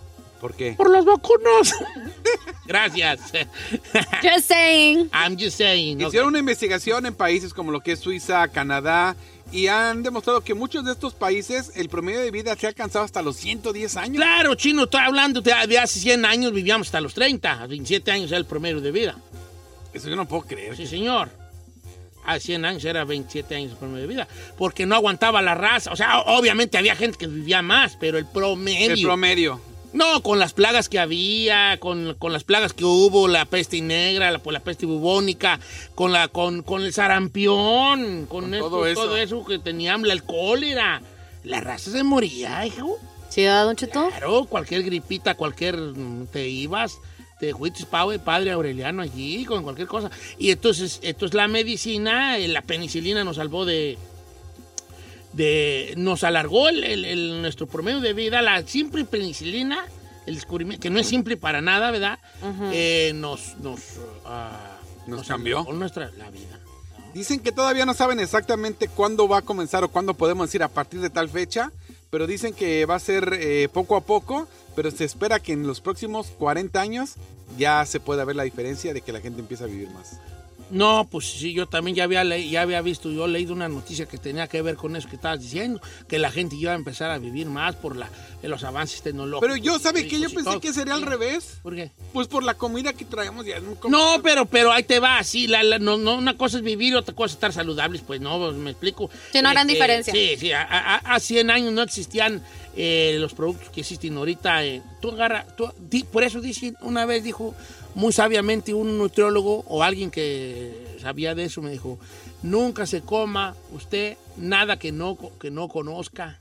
¿Por 0.40 0.54
qué? 0.54 0.74
Por 0.74 0.90
las 0.90 1.04
vacunas. 1.04 1.74
Gracias. 2.66 3.20
Just 4.22 4.48
saying. 4.48 5.10
I'm 5.12 5.36
just 5.38 5.56
saying. 5.56 6.00
Hicieron 6.00 6.28
una 6.28 6.38
investigación 6.38 7.06
en 7.06 7.14
países 7.14 7.54
como 7.54 7.72
lo 7.72 7.80
que 7.80 7.92
es 7.92 8.00
Suiza, 8.00 8.46
Canadá, 8.48 9.16
y 9.50 9.68
han 9.68 10.02
demostrado 10.02 10.42
que 10.42 10.54
muchos 10.54 10.84
de 10.84 10.92
estos 10.92 11.14
países 11.14 11.72
el 11.76 11.88
promedio 11.88 12.20
de 12.20 12.30
vida 12.30 12.54
se 12.56 12.66
ha 12.66 12.68
alcanzado 12.68 13.04
hasta 13.04 13.22
los 13.22 13.36
110 13.36 13.96
años. 13.96 14.16
Claro, 14.16 14.54
chino, 14.54 14.84
estoy 14.84 15.00
hablando 15.00 15.40
de, 15.40 15.54
de 15.66 15.78
hace 15.78 15.98
100 15.98 16.24
años 16.24 16.52
vivíamos 16.52 16.88
hasta 16.88 17.00
los 17.00 17.14
30. 17.14 17.66
27 17.66 18.10
años 18.10 18.30
era 18.30 18.38
el 18.38 18.44
promedio 18.44 18.80
de 18.80 18.92
vida. 18.92 19.16
Eso 19.92 20.08
yo 20.08 20.16
no 20.16 20.28
puedo 20.28 20.42
creer. 20.42 20.76
Sí, 20.76 20.86
señor. 20.86 21.30
Hace 22.26 22.40
100 22.40 22.64
años 22.66 22.84
era 22.84 23.04
27 23.04 23.54
años 23.54 23.72
el 23.72 23.78
promedio 23.78 24.02
de 24.02 24.08
vida. 24.08 24.28
Porque 24.58 24.84
no 24.84 24.94
aguantaba 24.94 25.40
la 25.40 25.54
raza. 25.54 25.90
O 25.90 25.96
sea, 25.96 26.20
obviamente 26.20 26.76
había 26.76 26.94
gente 26.94 27.16
que 27.16 27.26
vivía 27.26 27.62
más, 27.62 27.96
pero 27.98 28.18
el 28.18 28.26
promedio. 28.26 28.92
El 28.92 29.02
promedio. 29.02 29.60
No, 29.92 30.22
con 30.22 30.38
las 30.38 30.52
plagas 30.52 30.88
que 30.88 30.98
había, 30.98 31.78
con, 31.80 32.14
con 32.18 32.32
las 32.32 32.44
plagas 32.44 32.72
que 32.74 32.84
hubo, 32.84 33.26
la 33.26 33.46
peste 33.46 33.80
negra, 33.80 34.30
la, 34.30 34.40
la 34.44 34.60
peste 34.60 34.84
bubónica, 34.86 35.58
con, 35.94 36.12
la, 36.12 36.28
con, 36.28 36.62
con 36.62 36.82
el 36.82 36.92
sarampión, 36.92 38.26
con, 38.26 38.44
Con 38.44 38.54
esto- 38.54 38.68
todo 38.70 38.86
eso. 38.86 39.04
todo 39.04 39.16
eso 39.16 39.44
que 39.44 39.58
teníamos, 39.58 40.08
el 40.10 40.22
cólera. 40.24 41.00
La 41.44 41.60
raza 41.60 41.90
se 41.90 42.02
moría, 42.02 42.66
hijo. 42.66 42.98
¿Sí, 43.30 43.44
don 43.44 43.76
Cheto? 43.76 44.08
Claro, 44.08 44.44
cualquier 44.44 44.82
gripita, 44.82 45.34
cualquier 45.34 45.76
mm, 45.76 46.26
te 46.26 46.48
ibas. 46.48 46.98
te 47.40 47.54
fuiste 47.54 47.84
pa- 47.86 48.18
padre 48.18 48.50
Aureliano 48.50 49.00
allí 49.02 49.44
con 49.44 49.62
cualquier 49.62 49.86
cosa. 49.88 50.10
Y 50.38 50.50
entonces, 50.50 50.98
entonces 51.02 51.34
la 51.34 51.46
medicina, 51.48 52.36
eh, 52.36 52.48
la 52.48 52.62
penicilina 52.62 53.22
nos 53.24 53.36
salvó 53.36 53.64
de, 53.64 53.96
de 55.38 55.94
nos 55.96 56.24
alargó 56.24 56.68
el, 56.68 56.84
el- 56.84 57.04
el- 57.06 57.40
nuestro 57.40 57.66
promedio 57.66 58.00
de 58.00 58.12
vida. 58.12 58.42
La 58.42 58.60
simple 58.66 59.04
penicilina, 59.06 59.86
el 60.26 60.34
descubrimiento, 60.34 60.82
que 60.82 60.90
no 60.90 60.98
es 60.98 61.06
simple 61.06 61.36
para 61.38 61.62
nada, 61.62 61.90
¿verdad? 61.90 62.18
Eh, 62.72 63.12
nos, 63.14 63.56
nos, 63.58 63.80
ah, 64.26 64.76
Nos 65.06 65.26
cambió. 65.26 65.64
nuestra 65.72 66.10
la 66.18 66.28
vida. 66.30 66.58
Dicen 67.14 67.40
que 67.40 67.52
todavía 67.52 67.86
no 67.86 67.94
saben 67.94 68.20
exactamente 68.20 68.86
cuándo 68.88 69.26
va 69.28 69.38
a 69.38 69.42
comenzar 69.42 69.82
o 69.82 69.88
cuándo 69.88 70.12
podemos 70.14 70.48
decir 70.48 70.62
a 70.62 70.68
partir 70.68 71.00
de 71.00 71.08
tal 71.08 71.28
fecha, 71.30 71.72
pero 72.10 72.26
dicen 72.26 72.52
que 72.52 72.84
va 72.84 72.96
a 72.96 73.00
ser 73.00 73.30
eh, 73.40 73.68
poco 73.72 73.96
a 73.96 74.02
poco, 74.02 74.46
pero 74.76 74.90
se 74.90 75.04
espera 75.04 75.40
que 75.40 75.52
en 75.52 75.66
los 75.66 75.80
próximos 75.80 76.26
40 76.38 76.80
años 76.80 77.14
ya 77.56 77.84
se 77.86 77.98
pueda 78.00 78.24
ver 78.24 78.36
la 78.36 78.42
diferencia 78.42 78.92
de 78.92 79.00
que 79.00 79.12
la 79.12 79.20
gente 79.20 79.40
empieza 79.40 79.64
a 79.64 79.68
vivir 79.68 79.88
más. 79.90 80.18
No, 80.70 81.08
pues 81.10 81.24
sí, 81.26 81.54
yo 81.54 81.66
también 81.66 81.94
ya 81.96 82.04
había, 82.04 82.24
le- 82.24 82.48
ya 82.48 82.62
había 82.62 82.82
visto, 82.82 83.10
yo 83.10 83.24
he 83.24 83.28
leído 83.28 83.54
una 83.54 83.68
noticia 83.68 84.06
que 84.06 84.18
tenía 84.18 84.46
que 84.48 84.60
ver 84.60 84.76
con 84.76 84.96
eso 84.96 85.08
que 85.08 85.16
estabas 85.16 85.40
diciendo, 85.40 85.80
que 86.06 86.18
la 86.18 86.30
gente 86.30 86.56
iba 86.56 86.72
a 86.72 86.74
empezar 86.74 87.10
a 87.10 87.18
vivir 87.18 87.46
más 87.46 87.74
por 87.76 87.96
la, 87.96 88.10
los 88.42 88.64
avances 88.64 89.00
tecnológicos. 89.02 89.40
Pero 89.48 89.56
yo, 89.56 89.78
¿sabe 89.78 90.06
qué? 90.06 90.20
Yo 90.20 90.28
pensé 90.28 90.44
todo. 90.44 90.60
que 90.60 90.72
sería 90.74 90.94
al 90.94 91.02
revés. 91.02 91.58
¿Por 91.62 91.74
qué? 91.74 91.90
Pues 92.12 92.28
por 92.28 92.42
la 92.42 92.54
comida 92.54 92.92
que 92.92 93.04
traemos 93.06 93.46
ya. 93.46 93.60
No, 93.88 94.20
pero, 94.22 94.44
pero 94.46 94.70
ahí 94.72 94.82
te 94.82 95.00
va, 95.00 95.22
sí, 95.24 95.46
la, 95.46 95.62
la- 95.62 95.78
no, 95.78 95.96
no, 95.96 96.16
una 96.16 96.36
cosa 96.36 96.58
es 96.58 96.62
vivir, 96.62 96.94
otra 96.96 97.14
cosa 97.14 97.26
es 97.32 97.32
estar 97.36 97.52
saludables, 97.52 98.02
pues 98.06 98.20
no, 98.20 98.38
pues, 98.38 98.54
me 98.54 98.70
explico. 98.70 99.10
Sí, 99.32 99.40
no 99.40 99.50
gran 99.50 99.68
Este, 99.68 99.72
diferencia. 99.72 100.12
Sí, 100.12 100.36
sí, 100.38 100.52
a, 100.52 100.62
a- 100.62 100.96
a- 100.96 101.14
a 101.14 101.20
100 101.20 101.50
años 101.50 101.72
no 101.72 101.82
existían 101.82 102.42
eh, 102.80 103.16
los 103.18 103.34
productos 103.34 103.70
que 103.70 103.80
existen 103.80 104.16
ahorita. 104.16 104.64
eh. 104.64 104.82
Tú 105.00 105.10
agarra, 105.10 105.44
tú- 105.56 105.72
di- 105.90 106.04
por 106.04 106.22
eso 106.22 106.40
dice, 106.40 106.74
una 106.82 107.06
vez 107.06 107.24
dijo 107.24 107.54
muy 107.94 108.12
sabiamente 108.12 108.74
un 108.74 108.98
nutriólogo 108.98 109.64
o 109.66 109.82
alguien 109.82 110.10
que 110.10 110.96
sabía 111.00 111.34
de 111.34 111.44
eso, 111.44 111.62
me 111.62 111.70
dijo, 111.70 111.98
nunca 112.42 112.86
se 112.86 113.00
coma 113.02 113.56
usted 113.72 114.16
nada 114.36 114.78
que 114.78 114.92
no, 114.92 115.18
que 115.40 115.50
no 115.50 115.68
conozca. 115.68 116.40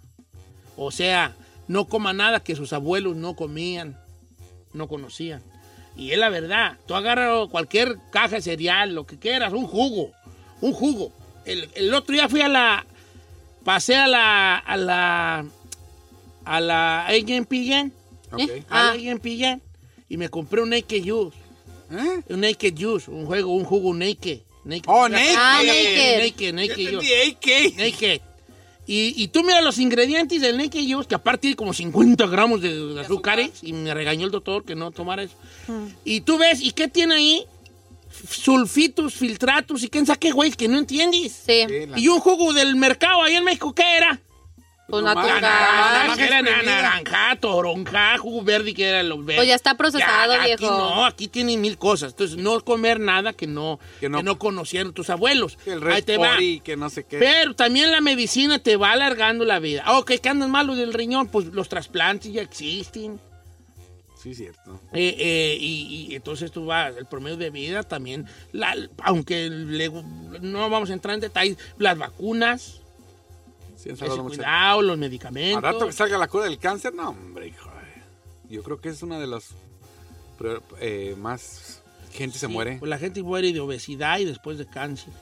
O 0.76 0.92
sea, 0.92 1.36
no 1.68 1.86
coma 1.86 2.14
nada 2.14 2.40
que 2.42 2.56
sus 2.56 2.74
abuelos 2.74 3.16
no 3.16 3.36
comían, 3.36 3.98
no 4.74 4.88
conocían. 4.88 5.42
Y 5.96 6.12
es 6.12 6.20
la 6.20 6.30
verdad. 6.30 6.78
Tú 6.86 6.94
agarras 6.94 7.48
cualquier 7.50 7.98
caja 8.12 8.36
de 8.36 8.42
cereal, 8.44 8.94
lo 8.94 9.08
que 9.08 9.18
quieras, 9.18 9.54
un 9.54 9.66
jugo, 9.66 10.12
un 10.62 10.74
jugo. 10.74 11.12
El, 11.46 11.70
el 11.74 11.94
otro 11.94 12.14
día 12.14 12.30
fui 12.30 12.42
a 12.42 12.48
la, 12.50 12.86
pasé 13.64 13.96
a 13.96 14.08
la, 14.08 14.58
a 14.58 14.78
la, 14.78 15.46
a 16.46 16.62
la 16.62 17.08
AMPN, 17.08 17.92
Ok. 18.32 18.42
a 18.70 18.84
la 18.96 19.12
AMPN, 19.12 19.62
y 20.10 20.18
me 20.18 20.30
compré 20.30 20.62
un 20.62 20.70
Naked 20.70 21.04
Juice. 21.06 21.38
Un 22.30 22.42
Naked 22.42 22.74
Juice, 22.78 23.10
un 23.10 23.26
juego, 23.26 23.54
un 23.54 23.64
jugo 23.64 23.94
Naked. 23.94 24.40
naked. 24.66 24.86
Oh, 24.88 25.08
naked. 25.08 25.36
Ah, 25.38 25.62
naked. 25.64 26.20
Naked, 26.20 26.54
naked 26.54 26.90
Juice. 26.92 27.74
Naked. 27.78 28.22
Y, 28.90 29.14
y 29.22 29.28
tú 29.28 29.44
mira 29.44 29.62
los 29.62 29.80
ingredientes 29.80 30.40
del 30.42 30.58
Naked 30.58 30.80
Juice, 30.90 31.08
que 31.10 31.16
aparte 31.16 31.42
tiene 31.42 31.56
como 31.58 31.74
50 31.74 32.26
gramos 32.28 32.62
de, 32.62 32.74
de 32.74 33.02
azúcares, 33.02 33.52
y 33.62 33.74
me 33.74 33.94
regañó 33.94 34.26
el 34.26 34.32
doctor 34.32 34.64
que 34.64 34.76
no 34.76 34.92
tomara 34.92 35.24
eso. 35.24 35.36
Y 36.06 36.22
tú 36.22 36.38
ves, 36.38 36.62
¿y 36.62 36.72
qué 36.72 36.88
tiene 36.88 37.16
ahí? 37.16 37.46
Sulfitos, 38.30 39.14
filtratos 39.14 39.84
y 39.84 39.90
quién 39.90 40.06
sabe 40.06 40.20
qué, 40.20 40.32
güey, 40.32 40.52
que 40.52 40.68
no 40.70 40.78
entiendes. 40.78 41.34
Sí. 41.46 41.66
Y 41.98 42.08
un 42.08 42.20
jugo 42.22 42.54
del 42.54 42.76
mercado 42.76 43.22
ahí 43.24 43.36
en 43.36 43.44
México, 43.44 43.76
¿qué 43.76 43.84
era? 43.98 44.20
Pues 44.88 45.04
natural. 45.04 45.42
Naranja 45.42 47.32
era 47.32 47.40
toronja, 47.40 48.18
jugo 48.18 48.42
verde 48.42 48.74
que 48.74 48.86
era 48.86 49.04
lo 49.04 49.18
verde. 49.18 49.36
Pues 49.36 49.48
ya 49.50 49.56
está 49.56 49.76
procesado, 49.76 50.34
Ya, 50.34 50.46
viejo. 50.46 50.66
Aquí 50.66 50.78
no, 50.78 51.06
aquí 51.06 51.28
tienen 51.28 51.60
mil 51.60 51.78
cosas. 51.78 52.12
Entonces, 52.14 52.38
no 52.38 52.60
comer 52.64 53.00
nada 53.00 53.34
que 53.34 53.48
no, 53.48 53.80
Que 53.96 54.02
que 54.02 54.10
no- 54.10 54.24
no, 54.24 54.40
conocieron 54.40 54.94
tus 54.94 55.10
abuelos. 55.10 55.58
El 55.66 55.86
Ahí 55.88 56.02
te 56.02 56.18
va. 56.18 56.38
Que 56.64 56.78
no 56.78 56.90
sé 56.90 57.04
qué. 57.04 57.18
Pero 57.18 57.54
también 57.54 57.92
la 57.92 58.00
medicina 58.02 58.60
te 58.60 58.78
va 58.78 58.92
alargando 58.92 59.44
la 59.44 59.60
vida. 59.60 59.84
Ah, 59.86 59.98
Ok, 60.00 60.14
que 60.22 60.30
andan 60.30 60.52
malos 60.52 60.78
del 60.78 60.94
riñón, 60.94 61.28
pues 61.28 61.48
los 61.48 61.68
trasplantes 61.68 62.32
ya 62.32 62.42
existen. 62.42 63.20
Sí, 64.22 64.34
cierto. 64.34 64.80
Eh, 64.94 65.16
eh, 65.20 65.58
y, 65.60 66.08
y 66.12 66.16
entonces 66.16 66.52
tú 66.52 66.66
vas, 66.66 66.96
el 66.98 67.06
promedio 67.06 67.38
de 67.38 67.50
vida 67.50 67.84
también, 67.84 68.26
la- 68.52 68.76
aunque 69.04 69.50
le- 69.50 69.92
no 70.42 70.70
vamos 70.70 70.90
a 70.90 70.94
entrar 70.94 71.14
en 71.16 71.22
detalles, 71.22 71.58
las 71.78 71.98
vacunas, 71.98 72.82
Sí, 73.78 73.90
han 73.92 73.98
salvado 73.98 74.24
mucho. 74.24 74.36
cuidado, 74.38 74.82
los 74.82 74.94
Al 74.94 74.98
medicamentos. 75.00 75.62
rato 75.62 75.86
que 75.86 75.92
salga 75.94 76.18
la 76.18 76.28
cura 76.28 76.46
del 76.46 76.58
cáncer, 76.60 76.94
no, 76.94 77.10
hombre, 77.10 77.48
hijo. 77.48 77.70
Yo 78.50 78.64
creo 78.64 78.80
que 78.82 78.90
es 78.90 79.02
una 79.04 79.20
de 79.20 79.28
las 79.28 79.50
eh, 80.80 81.16
más 81.18 81.82
gente 82.14 82.38
se 82.38 82.48
Sí, 82.48 82.52
muere. 82.54 82.78
Pues 82.80 82.90
la 82.90 82.98
gente 82.98 83.22
muere 83.24 83.52
de 83.54 83.60
obesidad 83.60 84.20
y 84.20 84.26
después 84.26 84.58
de 84.58 84.66
cáncer. 84.68 85.14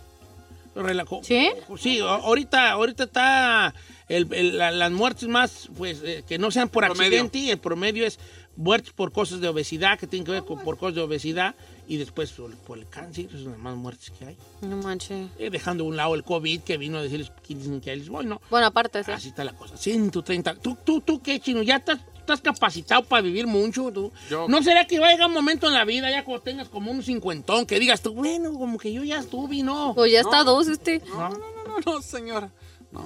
¿Sí? 1.24 1.50
Sí, 1.80 2.00
ahorita, 2.00 2.72
ahorita 2.72 3.06
está 3.06 3.74
el- 4.10 4.28
el- 4.34 4.58
la- 4.58 4.72
las 4.72 4.92
muertes 4.92 5.28
más, 5.30 5.70
pues, 5.78 6.02
eh, 6.04 6.24
que 6.28 6.38
no 6.38 6.52
sean 6.52 6.68
por 6.68 6.84
Promedio. 6.84 7.06
accidente, 7.06 7.38
y 7.40 7.50
el 7.50 7.60
promedio 7.60 8.06
es 8.06 8.20
muertes 8.58 8.94
por 8.94 9.12
cosas 9.12 9.42
de 9.42 9.48
obesidad, 9.48 9.98
que 10.00 10.08
tienen 10.08 10.26
que 10.26 10.32
ver 10.32 10.44
con, 10.46 10.60
por 10.64 10.78
cosas 10.78 10.96
de 10.96 11.02
obesidad, 11.02 11.56
y 11.88 11.98
después 11.98 12.32
por, 12.32 12.56
por 12.58 12.78
el 12.78 12.88
cáncer, 12.88 13.26
esas 13.26 13.42
son 13.42 13.52
las 13.52 13.60
más 13.60 13.76
muertes 13.76 14.12
que 14.18 14.26
hay. 14.26 14.38
No 14.62 14.78
manches. 14.78 15.28
Eh, 15.38 15.50
dejando 15.50 15.84
a 15.84 15.88
un 15.88 15.96
lado 15.98 16.16
el 16.16 16.24
COVID, 16.24 16.62
que 16.62 16.78
vino 16.78 16.98
a 16.98 17.02
decirles 17.02 17.32
que 17.46 17.56
que 17.82 17.96
les 17.96 18.10
bueno, 18.10 18.42
Bueno, 18.50 18.68
aparte, 18.68 19.04
sí. 19.04 19.12
así 19.12 19.30
está 19.30 19.44
la 19.44 19.54
cosa. 19.54 19.78
130. 19.78 20.56
¿Tú, 20.56 20.78
tú, 20.84 21.02
tú 21.02 21.22
qué, 21.22 21.40
chino? 21.40 21.62
¿Ya 21.64 21.76
estás, 21.78 22.00
estás 22.18 22.42
capacitado 22.42 23.04
para 23.04 23.22
vivir 23.22 23.46
mucho? 23.46 23.92
¿Tú? 23.92 24.12
Yo- 24.30 24.48
¿No 24.48 24.64
será 24.64 24.86
que 24.88 25.00
va 25.00 25.08
a 25.10 25.12
llegar 25.12 25.28
un 25.28 25.34
momento 25.34 25.68
en 25.68 25.74
la 25.74 25.86
vida, 25.86 26.10
ya 26.10 26.24
cuando 26.24 26.42
tengas 26.44 26.68
como 26.70 26.92
un 26.92 27.04
cincuentón, 27.04 27.66
que 27.66 27.80
digas 27.80 28.02
tú, 28.02 28.14
bueno, 28.14 28.54
como 28.54 28.78
que 28.78 28.92
yo 28.94 29.04
ya 29.04 29.20
estuve, 29.20 29.62
¿no? 29.64 29.94
Pues 29.96 30.12
ya 30.12 30.22
está 30.22 30.44
dos, 30.44 30.68
este. 30.68 31.02
No, 31.08 31.30
no, 31.30 31.38
no, 31.38 31.80
no, 31.86 32.02
señora. 32.02 32.50
No. 32.92 33.06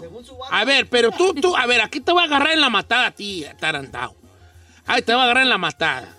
A 0.52 0.66
ver, 0.66 0.88
pero 0.88 1.10
tú, 1.12 1.34
tú, 1.34 1.56
a 1.58 1.66
ver, 1.66 1.82
aquí 1.82 2.00
te 2.00 2.12
voy 2.12 2.22
a 2.22 2.26
agarrar 2.26 2.52
en 2.54 2.62
la 2.62 2.70
matada 2.70 3.08
a 3.08 3.12
ti, 3.12 3.44
atarantado. 3.44 4.16
Ahí 4.90 5.02
te 5.04 5.14
voy 5.14 5.22
a 5.22 5.24
agarrar 5.26 5.44
en 5.44 5.50
la 5.50 5.58
matada. 5.58 6.16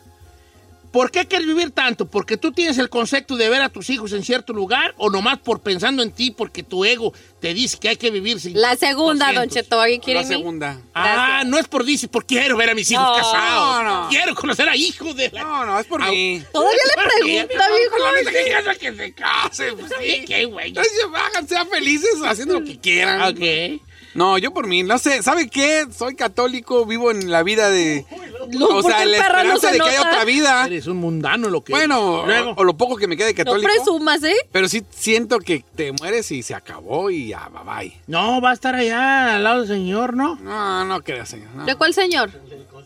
¿Por 0.92 1.12
qué 1.12 1.24
quieres 1.26 1.46
vivir 1.46 1.70
tanto? 1.70 2.06
¿Porque 2.06 2.36
tú 2.36 2.50
tienes 2.50 2.76
el 2.78 2.88
concepto 2.90 3.36
de 3.36 3.48
ver 3.48 3.62
a 3.62 3.68
tus 3.68 3.90
hijos 3.90 4.12
en 4.12 4.24
cierto 4.24 4.52
lugar 4.52 4.92
o 4.96 5.08
nomás 5.08 5.38
por 5.38 5.60
pensando 5.60 6.02
en 6.02 6.10
ti 6.10 6.32
porque 6.32 6.64
tu 6.64 6.84
ego 6.84 7.12
te 7.40 7.54
dice 7.54 7.78
que 7.78 7.90
hay 7.90 7.96
que 7.96 8.10
vivir 8.10 8.40
sin 8.40 8.60
La 8.60 8.74
segunda, 8.74 9.26
200? 9.26 9.34
Don 9.34 9.48
Cheto. 9.54 9.80
¿Alguien 9.80 10.00
La 10.00 10.04
quiere 10.04 10.20
mí? 10.22 10.26
segunda. 10.26 10.80
Ah, 10.92 11.12
Gracias. 11.14 11.46
no 11.48 11.58
es 11.58 11.68
por 11.68 11.84
dice, 11.84 12.08
porque 12.08 12.38
quiero 12.38 12.56
ver 12.56 12.70
a 12.70 12.74
mis 12.74 12.90
hijos 12.90 13.04
No, 13.04 13.14
casados. 13.14 13.84
no. 13.84 14.08
Quiero 14.08 14.34
conocer 14.34 14.68
a 14.68 14.74
hijos 14.74 15.14
de 15.14 15.30
la... 15.30 15.42
No, 15.42 15.64
no, 15.66 15.78
es 15.78 15.86
por 15.86 16.02
Ah, 16.02 16.10
mí. 16.10 16.42
Todavía 16.52 16.72
le 16.84 17.02
pregunta, 17.04 17.64
viejo. 17.68 17.98
La 17.98 18.62
neta, 18.62 18.74
que 18.74 18.92
se 18.96 19.12
case, 19.12 19.72
pues 19.74 19.92
sí. 20.00 20.24
¿Qué, 20.26 20.44
güey? 20.46 20.68
Entonces, 20.70 20.92
hagan, 21.14 21.46
sean 21.46 21.68
felices 21.68 22.16
haciendo 22.24 22.58
lo 22.58 22.66
que 22.66 22.80
quieran. 22.80 23.22
Ok. 23.32 23.80
No, 24.14 24.38
yo 24.38 24.52
por 24.52 24.66
mí, 24.66 24.82
no 24.82 24.98
sé, 24.98 25.22
¿sabe 25.22 25.48
qué? 25.48 25.86
Soy 25.96 26.16
católico, 26.16 26.84
vivo 26.84 27.11
en 27.12 27.30
la 27.30 27.42
vida 27.44 27.70
de... 27.70 28.04
o 28.11 28.68
¿por 28.82 28.84
sea, 28.84 28.98
qué 28.98 29.06
la 29.06 29.16
el 29.16 29.22
perra 29.22 29.44
no 29.44 29.54
esperanza 29.54 29.68
se 29.68 29.72
de 29.74 29.78
que 29.80 29.88
haya 29.88 30.00
otra 30.00 30.24
vida. 30.24 30.66
Eres 30.66 30.86
un 30.88 30.96
mundano 30.96 31.48
lo 31.48 31.62
que... 31.62 31.72
Bueno, 31.72 32.24
Luego. 32.26 32.54
o 32.56 32.64
lo 32.64 32.76
poco 32.76 32.96
que 32.96 33.06
me 33.06 33.16
quede 33.16 33.28
de 33.28 33.34
No 33.34 33.44
católico. 33.44 33.72
presumas, 33.72 34.22
¿eh? 34.24 34.34
pero 34.50 34.68
sí 34.68 34.82
siento 34.90 35.38
que 35.38 35.64
te 35.76 35.92
mueres 35.92 36.30
y 36.32 36.42
se 36.42 36.54
acabó 36.54 37.11
y 37.11 37.28
ya, 37.28 37.48
bye 37.50 37.62
bye. 37.88 38.00
No, 38.08 38.40
va 38.40 38.50
a 38.50 38.54
estar 38.54 38.74
allá 38.74 39.36
al 39.36 39.44
lado 39.44 39.61
del 39.61 39.68
Señor, 39.68 40.14
¿no? 40.16 40.34
No, 40.42 40.84
no 40.84 41.02
creo, 41.02 41.24
señor. 41.24 41.48
no. 41.54 41.64
¿De 41.64 41.76
cuál 41.76 41.94
señor? 41.94 42.30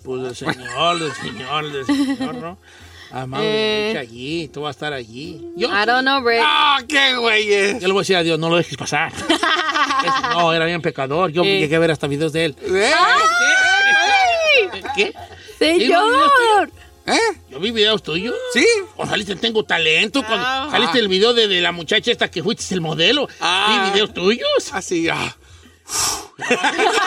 Pues 0.02 0.22
del 0.22 0.36
Señor, 0.36 0.98
del 0.98 1.12
Señor, 1.14 1.72
del 1.72 1.86
Señor, 1.86 2.34
¿no? 2.34 2.58
Amado, 3.10 3.42
Eh. 3.46 3.96
allí, 3.98 4.48
tú 4.48 4.62
vas 4.62 4.70
a 4.70 4.76
estar 4.76 4.92
allí. 4.92 5.48
Yo, 5.56 5.68
I 5.68 5.86
don't 5.86 6.02
know, 6.02 6.20
Rick. 6.26 6.40
¡Ah, 6.44 6.80
qué 6.86 7.14
güey 7.16 7.50
es! 7.52 7.80
yo 7.80 7.86
le 7.86 7.92
voy 7.92 8.00
a 8.00 8.02
decir 8.02 8.16
a 8.16 8.22
Dios, 8.24 8.38
no 8.38 8.50
lo 8.50 8.56
dejes 8.56 8.76
pasar. 8.76 9.12
Es- 10.04 10.30
no, 10.34 10.52
era 10.52 10.64
bien 10.66 10.80
pecador. 10.82 11.30
Yo 11.32 11.42
Eh. 11.44 11.60
llegué 11.60 11.76
a 11.76 11.78
ver 11.78 11.90
hasta 11.90 12.06
videos 12.06 12.32
de 12.32 12.44
él. 12.46 12.56
¿Eh? 12.62 12.92
¿Qué? 14.96 15.14
¡Señor! 15.58 16.70
¿Eh? 17.06 17.18
Yo 17.50 17.60
vi 17.60 17.70
videos 17.70 18.02
tuyos. 18.02 18.34
¿Sí? 18.52 18.66
Cuando 18.96 19.12
saliste 19.12 19.32
en 19.32 19.38
Tengo 19.40 19.64
Talento, 19.64 20.22
cuando 20.24 20.44
Ah. 20.46 20.68
saliste 20.70 20.98
el 20.98 21.08
video 21.08 21.34
de, 21.34 21.48
de 21.48 21.60
la 21.60 21.72
muchacha 21.72 22.10
esta 22.10 22.30
que 22.30 22.42
fuiste 22.42 22.72
el 22.74 22.80
modelo. 22.80 23.28
Ah. 23.40 23.82
Vi 23.86 23.90
videos 23.92 24.14
tuyos. 24.14 24.72
Así, 24.72 25.08
ah. 25.08 25.36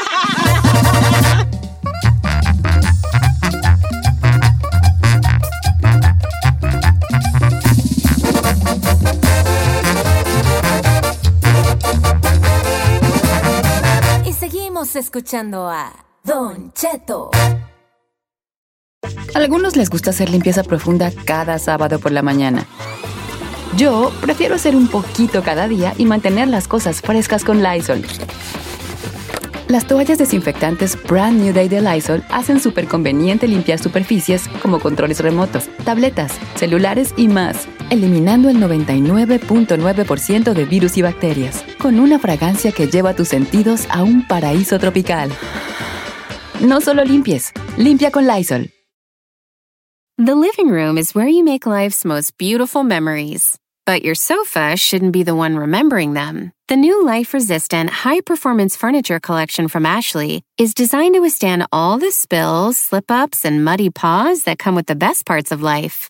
escuchando 14.98 15.70
a 15.70 15.94
Don 16.24 16.74
Cheto. 16.74 17.30
A 19.36 19.38
algunos 19.38 19.76
les 19.76 19.90
gusta 19.90 20.10
hacer 20.10 20.30
limpieza 20.30 20.64
profunda 20.64 21.12
cada 21.26 21.60
sábado 21.60 22.00
por 22.00 22.12
la 22.12 22.24
mañana. 22.24 22.66
Yo 23.78 24.12
prefiero 24.22 24.56
hacer 24.56 24.76
un 24.76 24.88
poquito 24.88 25.44
cada 25.44 25.68
día 25.68 25.94
y 25.98 26.06
mantener 26.06 26.48
las 26.48 26.68
cosas 26.68 27.02
frescas 27.02 27.44
con 27.44 27.62
Lysol. 27.62 28.04
Las 29.68 29.86
toallas 29.86 30.18
desinfectantes 30.18 30.98
Brand 31.04 31.42
New 31.42 31.54
Day 31.54 31.70
de 31.70 31.82
Lysol 31.82 32.24
hacen 32.30 32.60
súper 32.60 32.88
conveniente 32.88 33.48
limpiar 33.48 33.80
superficies 33.80 34.48
como 34.62 34.80
controles 34.80 35.20
remotos, 35.20 35.70
tabletas, 35.84 36.32
celulares 36.56 37.14
y 37.18 37.28
más, 37.28 37.68
eliminando 37.90 38.50
el 38.50 38.58
99.9% 38.58 40.54
de 40.54 40.66
virus 40.66 40.98
y 40.98 41.02
bacterias, 41.02 41.64
con 41.80 42.00
una 42.00 42.20
fragancia 42.20 42.72
que 42.72 42.88
lleva 42.88 43.14
tus 43.14 43.28
sentidos 43.28 43.88
a 43.90 44.04
un 44.04 44.28
paraíso 44.28 44.80
tropical. 44.80 45.30
No 46.60 46.82
solo 46.82 47.04
limpies, 47.04 47.52
limpia 47.78 48.12
con 48.12 48.26
Lysol. 48.26 48.72
The 50.18 50.34
living 50.34 50.70
room 50.70 50.98
is 50.98 51.14
where 51.14 51.28
you 51.28 51.44
make 51.44 51.68
life's 51.68 52.04
most 52.04 52.38
beautiful 52.40 52.84
memories. 52.84 53.56
But 53.86 54.04
your 54.04 54.16
sofa 54.16 54.76
shouldn't 54.76 55.14
be 55.14 55.24
the 55.24 55.36
one 55.36 55.56
remembering 55.56 56.14
them. 56.14 56.52
The 56.68 56.76
new 56.76 57.06
life 57.06 57.34
resistant, 57.34 57.90
high 57.90 58.20
performance 58.22 58.76
furniture 58.76 59.20
collection 59.20 59.70
from 59.70 59.86
Ashley 59.86 60.42
is 60.58 60.74
designed 60.74 61.14
to 61.14 61.22
withstand 61.22 61.68
all 61.72 61.98
the 61.98 62.12
spills, 62.12 62.78
slip 62.78 63.10
ups, 63.10 63.46
and 63.46 63.64
muddy 63.64 63.90
paws 63.90 64.44
that 64.44 64.60
come 64.60 64.76
with 64.76 64.88
the 64.88 64.96
best 64.96 65.26
parts 65.26 65.54
of 65.54 65.62
life. 65.62 66.10